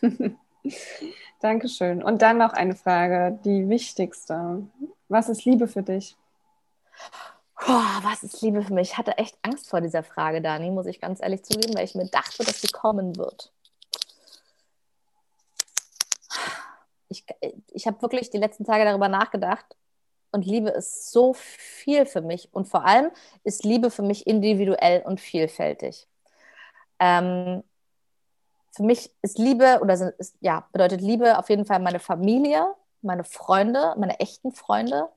Mhm. 0.00 0.36
Dankeschön. 1.40 2.02
Und 2.02 2.22
dann 2.22 2.38
noch 2.38 2.52
eine 2.52 2.74
Frage, 2.74 3.38
die 3.44 3.68
wichtigste. 3.68 4.66
Was 5.08 5.28
ist 5.28 5.44
Liebe 5.44 5.68
für 5.68 5.82
dich? 5.82 6.16
Boah, 7.66 8.00
was 8.02 8.24
ist 8.24 8.42
Liebe 8.42 8.62
für 8.62 8.74
mich? 8.74 8.90
Ich 8.90 8.98
hatte 8.98 9.18
echt 9.18 9.36
Angst 9.42 9.68
vor 9.68 9.80
dieser 9.80 10.02
Frage, 10.02 10.40
Dani, 10.40 10.70
muss 10.70 10.86
ich 10.86 11.00
ganz 11.00 11.20
ehrlich 11.20 11.44
zugeben, 11.44 11.74
weil 11.76 11.84
ich 11.84 11.94
mir 11.94 12.06
dachte, 12.06 12.44
dass 12.44 12.60
sie 12.60 12.68
kommen 12.68 13.16
wird. 13.16 13.52
Ich, 17.08 17.24
ich 17.72 17.86
habe 17.86 18.02
wirklich 18.02 18.30
die 18.30 18.38
letzten 18.38 18.64
Tage 18.64 18.84
darüber 18.84 19.08
nachgedacht 19.08 19.76
und 20.32 20.46
Liebe 20.46 20.70
ist 20.70 21.12
so 21.12 21.34
viel 21.34 22.06
für 22.06 22.22
mich 22.22 22.48
und 22.52 22.66
vor 22.68 22.84
allem 22.84 23.10
ist 23.44 23.64
Liebe 23.64 23.90
für 23.90 24.02
mich 24.02 24.26
individuell 24.26 25.02
und 25.02 25.20
vielfältig. 25.20 26.08
Ähm, 26.98 27.62
für 28.74 28.82
mich 28.82 29.10
ist 29.22 29.38
Liebe 29.38 29.80
oder 29.82 30.14
ist, 30.18 30.36
ja, 30.40 30.66
bedeutet 30.72 31.00
Liebe 31.00 31.38
auf 31.38 31.50
jeden 31.50 31.66
Fall 31.66 31.80
meine 31.80 32.00
Familie, 32.00 32.74
meine 33.02 33.24
Freunde, 33.24 33.94
meine 33.98 34.18
echten 34.20 34.52
Freunde, 34.52 35.08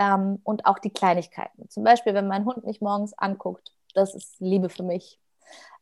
ähm, 0.00 0.40
und 0.44 0.66
auch 0.66 0.78
die 0.78 0.90
Kleinigkeiten. 0.90 1.68
Zum 1.68 1.84
Beispiel, 1.84 2.14
wenn 2.14 2.26
mein 2.26 2.46
Hund 2.46 2.64
mich 2.64 2.80
morgens 2.80 3.16
anguckt, 3.16 3.72
das 3.94 4.14
ist 4.14 4.40
Liebe 4.40 4.70
für 4.70 4.82
mich. 4.82 5.20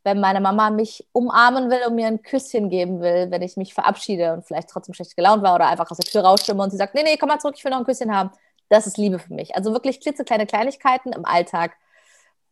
Wenn 0.02 0.20
meine 0.20 0.40
Mama 0.40 0.70
mich 0.70 1.06
umarmen 1.12 1.70
will 1.70 1.80
und 1.86 1.94
mir 1.94 2.06
ein 2.08 2.22
Küsschen 2.22 2.68
geben 2.68 3.00
will, 3.00 3.30
wenn 3.30 3.42
ich 3.42 3.56
mich 3.56 3.74
verabschiede 3.74 4.32
und 4.32 4.44
vielleicht 4.44 4.70
trotzdem 4.70 4.94
schlecht 4.94 5.16
gelaunt 5.16 5.42
war 5.42 5.54
oder 5.54 5.68
einfach 5.68 5.90
aus 5.90 5.98
der 5.98 6.10
Tür 6.10 6.22
rausstimme 6.22 6.62
und 6.62 6.70
sie 6.70 6.76
sagt, 6.76 6.94
nee, 6.94 7.02
nee, 7.04 7.16
komm 7.16 7.28
mal 7.28 7.38
zurück, 7.38 7.54
ich 7.56 7.64
will 7.64 7.70
noch 7.70 7.78
ein 7.78 7.84
Küsschen 7.84 8.14
haben. 8.14 8.30
Das 8.68 8.86
ist 8.86 8.98
Liebe 8.98 9.18
für 9.18 9.32
mich. 9.32 9.56
Also 9.56 9.72
wirklich 9.72 10.00
klitzekleine 10.00 10.46
Kleinigkeiten 10.46 11.12
im 11.12 11.24
Alltag. 11.24 11.76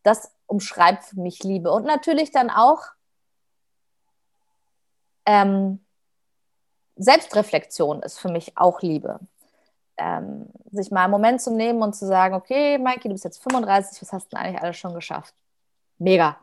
Das 0.03 0.31
umschreibt 0.47 1.03
für 1.03 1.19
mich 1.19 1.43
Liebe. 1.43 1.71
Und 1.71 1.85
natürlich 1.85 2.31
dann 2.31 2.49
auch 2.49 2.83
ähm, 5.25 5.83
Selbstreflexion 6.95 8.01
ist 8.01 8.17
für 8.17 8.29
mich 8.29 8.57
auch 8.57 8.81
Liebe 8.81 9.19
ähm, 9.97 10.47
sich 10.71 10.91
mal 10.91 11.03
einen 11.03 11.11
Moment 11.11 11.41
zu 11.41 11.51
nehmen 11.51 11.81
und 11.81 11.95
zu 11.95 12.05
sagen, 12.05 12.35
okay, 12.35 12.77
Maiki, 12.77 13.07
du 13.07 13.13
bist 13.13 13.25
jetzt 13.25 13.41
35, 13.43 14.01
was 14.01 14.13
hast 14.13 14.31
du 14.31 14.35
denn 14.35 14.45
eigentlich 14.45 14.61
alles 14.61 14.77
schon 14.77 14.93
geschafft? 14.93 15.33
Mega. 15.97 16.37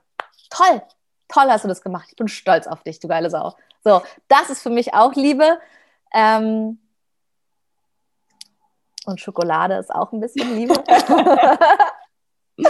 Toll. 0.50 0.82
Toll 1.28 1.46
hast 1.48 1.64
du 1.64 1.68
das 1.68 1.80
gemacht. 1.80 2.06
Ich 2.10 2.16
bin 2.16 2.28
stolz 2.28 2.66
auf 2.66 2.82
dich, 2.82 3.00
du 3.00 3.08
geile 3.08 3.30
Sau. 3.30 3.54
So, 3.82 4.02
das 4.28 4.50
ist 4.50 4.62
für 4.62 4.70
mich 4.70 4.94
auch 4.94 5.14
Liebe. 5.14 5.58
Ähm, 6.12 6.78
und 9.06 9.20
Schokolade 9.20 9.74
ist 9.74 9.94
auch 9.94 10.12
ein 10.12 10.20
bisschen 10.20 10.54
Liebe. 10.56 10.74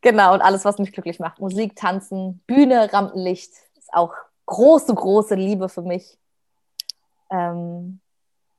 genau, 0.00 0.34
und 0.34 0.40
alles, 0.40 0.64
was 0.64 0.78
mich 0.78 0.92
glücklich 0.92 1.18
macht. 1.18 1.40
Musik, 1.40 1.76
Tanzen, 1.76 2.42
Bühne, 2.46 2.92
Rampenlicht 2.92 3.52
ist 3.78 3.92
auch 3.92 4.14
große, 4.46 4.94
große 4.94 5.34
Liebe 5.34 5.68
für 5.68 5.82
mich. 5.82 6.18
Ähm, 7.30 8.00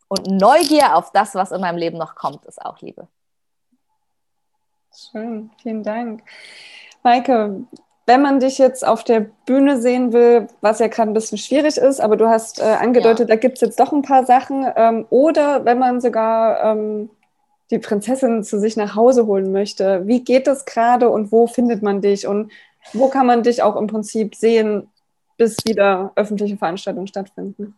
und 0.08 0.28
Neugier 0.28 0.96
auf 0.96 1.12
das, 1.12 1.36
was 1.36 1.52
in 1.52 1.62
meinem 1.62 1.78
Leben 1.78 1.98
noch 1.98 2.16
kommt, 2.16 2.46
ist 2.46 2.62
auch 2.62 2.80
Liebe. 2.80 3.08
Schön, 4.94 5.52
vielen 5.62 5.84
Dank. 5.84 6.24
Maike, 7.02 7.66
wenn 8.12 8.22
man 8.22 8.42
dich 8.42 8.58
jetzt 8.58 8.86
auf 8.86 9.06
der 9.06 9.22
Bühne 9.46 9.82
sehen 9.82 10.12
will, 10.12 10.48
was 10.60 10.80
ja 10.80 10.88
gerade 10.88 11.10
ein 11.10 11.14
bisschen 11.14 11.38
schwierig 11.38 11.78
ist, 11.78 12.02
aber 12.02 12.18
du 12.18 12.28
hast 12.28 12.60
äh, 12.60 12.64
angedeutet, 12.64 13.30
ja. 13.30 13.36
da 13.36 13.40
gibt 13.40 13.56
es 13.56 13.62
jetzt 13.62 13.80
doch 13.80 13.94
ein 13.94 14.02
paar 14.02 14.26
Sachen. 14.26 14.68
Ähm, 14.76 15.06
oder 15.10 15.64
wenn 15.64 15.80
man 15.80 16.02
sogar 16.02 16.62
ähm, 16.62 17.10
die 17.72 17.80
Prinzessin 17.80 18.44
zu 18.44 18.60
sich 18.60 18.76
nach 18.76 18.98
Hause 18.98 19.28
holen 19.28 19.54
möchte, 19.54 20.06
wie 20.08 20.26
geht 20.26 20.46
das 20.46 20.66
gerade 20.66 21.10
und 21.10 21.32
wo 21.32 21.48
findet 21.48 21.84
man 21.84 22.02
dich 22.02 22.28
und 22.28 22.52
wo 22.92 23.08
kann 23.08 23.28
man 23.28 23.44
dich 23.44 23.64
auch 23.64 23.78
im 23.78 23.88
Prinzip 23.88 24.36
sehen, 24.36 24.90
bis 25.38 25.56
wieder 25.66 26.12
öffentliche 26.18 26.58
Veranstaltungen 26.58 27.08
stattfinden? 27.08 27.76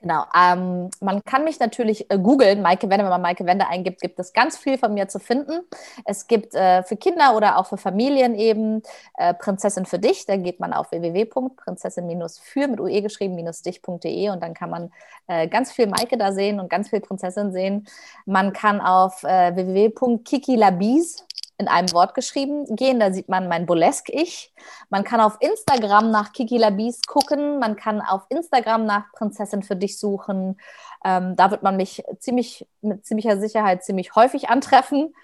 Genau. 0.00 0.24
Ähm, 0.34 0.90
man 1.00 1.22
kann 1.24 1.44
mich 1.44 1.60
natürlich 1.60 2.10
äh, 2.10 2.18
googeln, 2.18 2.62
Maike 2.62 2.88
Wende, 2.88 3.04
wenn 3.04 3.10
man 3.10 3.20
Maike 3.20 3.44
Wende 3.44 3.66
eingibt, 3.66 4.00
gibt 4.00 4.18
es 4.18 4.32
ganz 4.32 4.56
viel 4.56 4.78
von 4.78 4.94
mir 4.94 5.08
zu 5.08 5.18
finden. 5.18 5.60
Es 6.06 6.26
gibt 6.26 6.54
äh, 6.54 6.82
für 6.84 6.96
Kinder 6.96 7.36
oder 7.36 7.58
auch 7.58 7.66
für 7.66 7.76
Familien 7.76 8.34
eben 8.34 8.82
äh, 9.18 9.34
Prinzessin 9.34 9.84
für 9.84 9.98
dich. 9.98 10.24
Da 10.24 10.36
geht 10.36 10.58
man 10.58 10.72
auf 10.72 10.90
www.prinzessin-für 10.90 12.68
mit 12.68 12.80
ue 12.80 13.02
geschrieben-dich.de 13.02 14.30
und 14.30 14.42
dann 14.42 14.54
kann 14.54 14.70
man 14.70 14.90
äh, 15.26 15.48
ganz 15.48 15.70
viel 15.70 15.86
Maike 15.86 16.16
da 16.16 16.32
sehen 16.32 16.60
und 16.60 16.70
ganz 16.70 16.88
viel 16.88 17.00
Prinzessin 17.00 17.52
sehen. 17.52 17.86
Man 18.24 18.54
kann 18.54 18.80
auf 18.80 19.22
äh, 19.24 19.54
www.kikilabis 19.54 21.26
in 21.60 21.68
einem 21.68 21.92
Wort 21.92 22.14
geschrieben 22.14 22.64
gehen. 22.74 22.98
Da 22.98 23.12
sieht 23.12 23.28
man 23.28 23.46
mein 23.46 23.66
Burlesque-Ich. 23.66 24.52
Man 24.88 25.04
kann 25.04 25.20
auf 25.20 25.36
Instagram 25.40 26.10
nach 26.10 26.32
Kiki 26.32 26.56
Labis 26.56 27.02
gucken. 27.06 27.58
Man 27.58 27.76
kann 27.76 28.00
auf 28.00 28.22
Instagram 28.30 28.86
nach 28.86 29.12
Prinzessin 29.12 29.62
für 29.62 29.76
dich 29.76 29.98
suchen. 29.98 30.58
Ähm, 31.04 31.36
da 31.36 31.50
wird 31.50 31.62
man 31.62 31.76
mich 31.76 32.02
ziemlich, 32.18 32.66
mit 32.80 33.04
ziemlicher 33.04 33.38
Sicherheit 33.38 33.84
ziemlich 33.84 34.14
häufig 34.14 34.48
antreffen. 34.48 35.14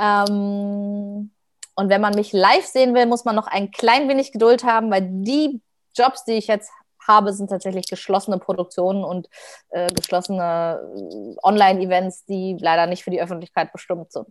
Ähm, 0.00 1.30
und 1.74 1.88
wenn 1.88 2.00
man 2.00 2.14
mich 2.14 2.32
live 2.32 2.66
sehen 2.66 2.94
will, 2.94 3.06
muss 3.06 3.24
man 3.24 3.36
noch 3.36 3.46
ein 3.46 3.70
klein 3.70 4.08
wenig 4.08 4.32
Geduld 4.32 4.64
haben, 4.64 4.90
weil 4.90 5.02
die 5.06 5.60
Jobs, 5.94 6.24
die 6.24 6.32
ich 6.32 6.46
jetzt 6.46 6.70
habe, 7.06 7.32
sind 7.32 7.50
tatsächlich 7.50 7.86
geschlossene 7.86 8.38
Produktionen 8.38 9.04
und 9.04 9.28
äh, 9.70 9.92
geschlossene 9.92 10.80
äh, 10.96 11.36
Online-Events, 11.42 12.24
die 12.24 12.56
leider 12.58 12.86
nicht 12.86 13.04
für 13.04 13.10
die 13.10 13.20
Öffentlichkeit 13.20 13.72
bestimmt 13.72 14.12
sind. 14.12 14.28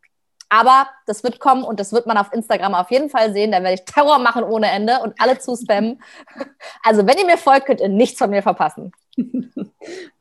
Aber 0.54 0.88
das 1.06 1.24
wird 1.24 1.40
kommen 1.40 1.64
und 1.64 1.80
das 1.80 1.94
wird 1.94 2.08
man 2.08 2.18
auf 2.18 2.34
Instagram 2.34 2.76
auf 2.76 2.92
jeden 2.92 3.10
Fall 3.10 3.32
sehen. 3.32 3.54
Da 3.54 3.64
werde 3.64 3.76
ich 3.76 3.86
Terror 3.86 4.20
machen 4.20 4.44
ohne 4.44 4.70
Ende 4.70 5.00
und 5.00 5.16
alle 5.20 5.40
zuspammen. 5.40 6.02
Also, 6.84 7.06
wenn 7.08 7.18
ihr 7.18 7.26
mir 7.26 7.38
folgt, 7.38 7.68
könnt 7.68 7.80
ihr 7.80 7.90
nichts 7.90 8.20
von 8.20 8.30
mir 8.30 8.44
verpassen. 8.44 8.92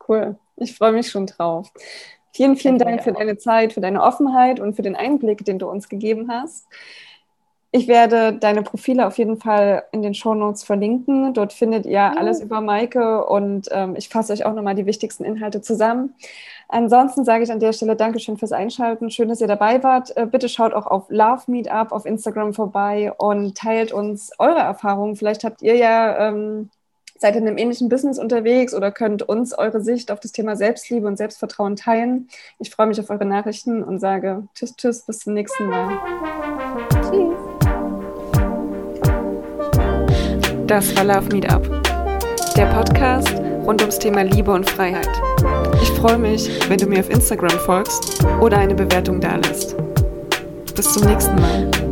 Cool. 0.09 0.37
Ich 0.57 0.77
freue 0.77 0.91
mich 0.91 1.09
schon 1.09 1.27
drauf. 1.27 1.71
Vielen, 2.33 2.57
vielen 2.57 2.79
Dank 2.79 3.05
für 3.05 3.13
deine 3.13 3.39
Zeit, 3.39 3.73
für 3.73 3.81
deine 3.81 4.03
Offenheit 4.03 4.59
und 4.59 4.75
für 4.75 4.83
den 4.83 4.97
Einblick, 4.97 5.45
den 5.45 5.61
du 5.61 5.69
uns 5.69 5.89
gegeben 5.89 6.29
hast. 6.33 6.67
Ich 7.73 7.87
werde 7.87 8.33
deine 8.33 8.63
Profile 8.63 9.07
auf 9.07 9.17
jeden 9.17 9.39
Fall 9.39 9.85
in 9.93 10.03
den 10.03 10.13
Shownotes 10.13 10.65
verlinken. 10.65 11.33
Dort 11.35 11.53
findet 11.53 11.87
ihr 11.87 12.19
alles 12.19 12.41
über 12.41 12.61
Maike 12.61 13.25
und 13.27 13.69
ähm, 13.71 13.95
ich 13.97 14.09
fasse 14.09 14.33
euch 14.33 14.45
auch 14.45 14.55
nochmal 14.55 14.75
die 14.75 14.87
wichtigsten 14.87 15.25
Inhalte 15.25 15.61
zusammen. 15.61 16.15
Ansonsten 16.69 17.25
sage 17.25 17.45
ich 17.45 17.53
an 17.53 17.61
der 17.61 17.73
Stelle 17.73 17.95
Dankeschön 17.95 18.39
fürs 18.39 18.51
Einschalten. 18.51 19.11
Schön, 19.11 19.29
dass 19.29 19.41
ihr 19.41 19.47
dabei 19.47 19.83
wart. 19.85 20.17
Äh, 20.17 20.27
bitte 20.27 20.49
schaut 20.49 20.73
auch 20.73 20.87
auf 20.87 21.05
Love 21.11 21.43
Meetup 21.47 21.93
auf 21.93 22.07
Instagram 22.07 22.55
vorbei 22.55 23.13
und 23.19 23.57
teilt 23.57 23.93
uns 23.93 24.33
eure 24.39 24.61
Erfahrungen. 24.61 25.15
Vielleicht 25.15 25.45
habt 25.45 25.63
ihr 25.63 25.77
ja 25.77 26.29
ähm, 26.29 26.71
seid 27.21 27.37
in 27.37 27.47
einem 27.47 27.59
ähnlichen 27.59 27.89
Business 27.89 28.19
unterwegs 28.19 28.75
oder 28.75 28.91
könnt 28.91 29.23
uns 29.23 29.57
eure 29.57 29.81
Sicht 29.81 30.11
auf 30.11 30.21
das 30.21 30.33
Thema 30.33 30.57
Selbstliebe 30.57 31.07
und 31.07 31.19
Selbstvertrauen 31.19 31.77
teilen. 31.77 32.29
Ich 32.59 32.71
freue 32.71 32.87
mich 32.87 32.99
auf 32.99 33.11
eure 33.11 33.27
Nachrichten 33.27 33.85
und 33.85 34.01
sage 34.01 34.49
Tschüss, 34.55 34.75
Tschüss, 34.75 35.03
bis 35.03 35.19
zum 35.19 35.35
nächsten 35.35 35.67
Mal. 35.67 35.99
Das 40.71 40.95
war 40.95 41.03
Love 41.03 41.33
Meetup, 41.33 41.69
der 42.57 42.67
Podcast 42.67 43.35
rund 43.67 43.81
ums 43.81 43.99
Thema 43.99 44.23
Liebe 44.23 44.53
und 44.53 44.71
Freiheit. 44.71 45.09
Ich 45.83 45.91
freue 45.91 46.17
mich, 46.17 46.49
wenn 46.71 46.79
du 46.79 46.87
mir 46.87 47.01
auf 47.01 47.11
Instagram 47.11 47.59
folgst 47.67 48.25
oder 48.41 48.59
eine 48.59 48.77
Bewertung 48.77 49.21
da 49.21 49.35
lässt. 49.35 49.75
Bis 50.77 50.93
zum 50.93 51.09
nächsten 51.09 51.35
Mal. 51.35 51.90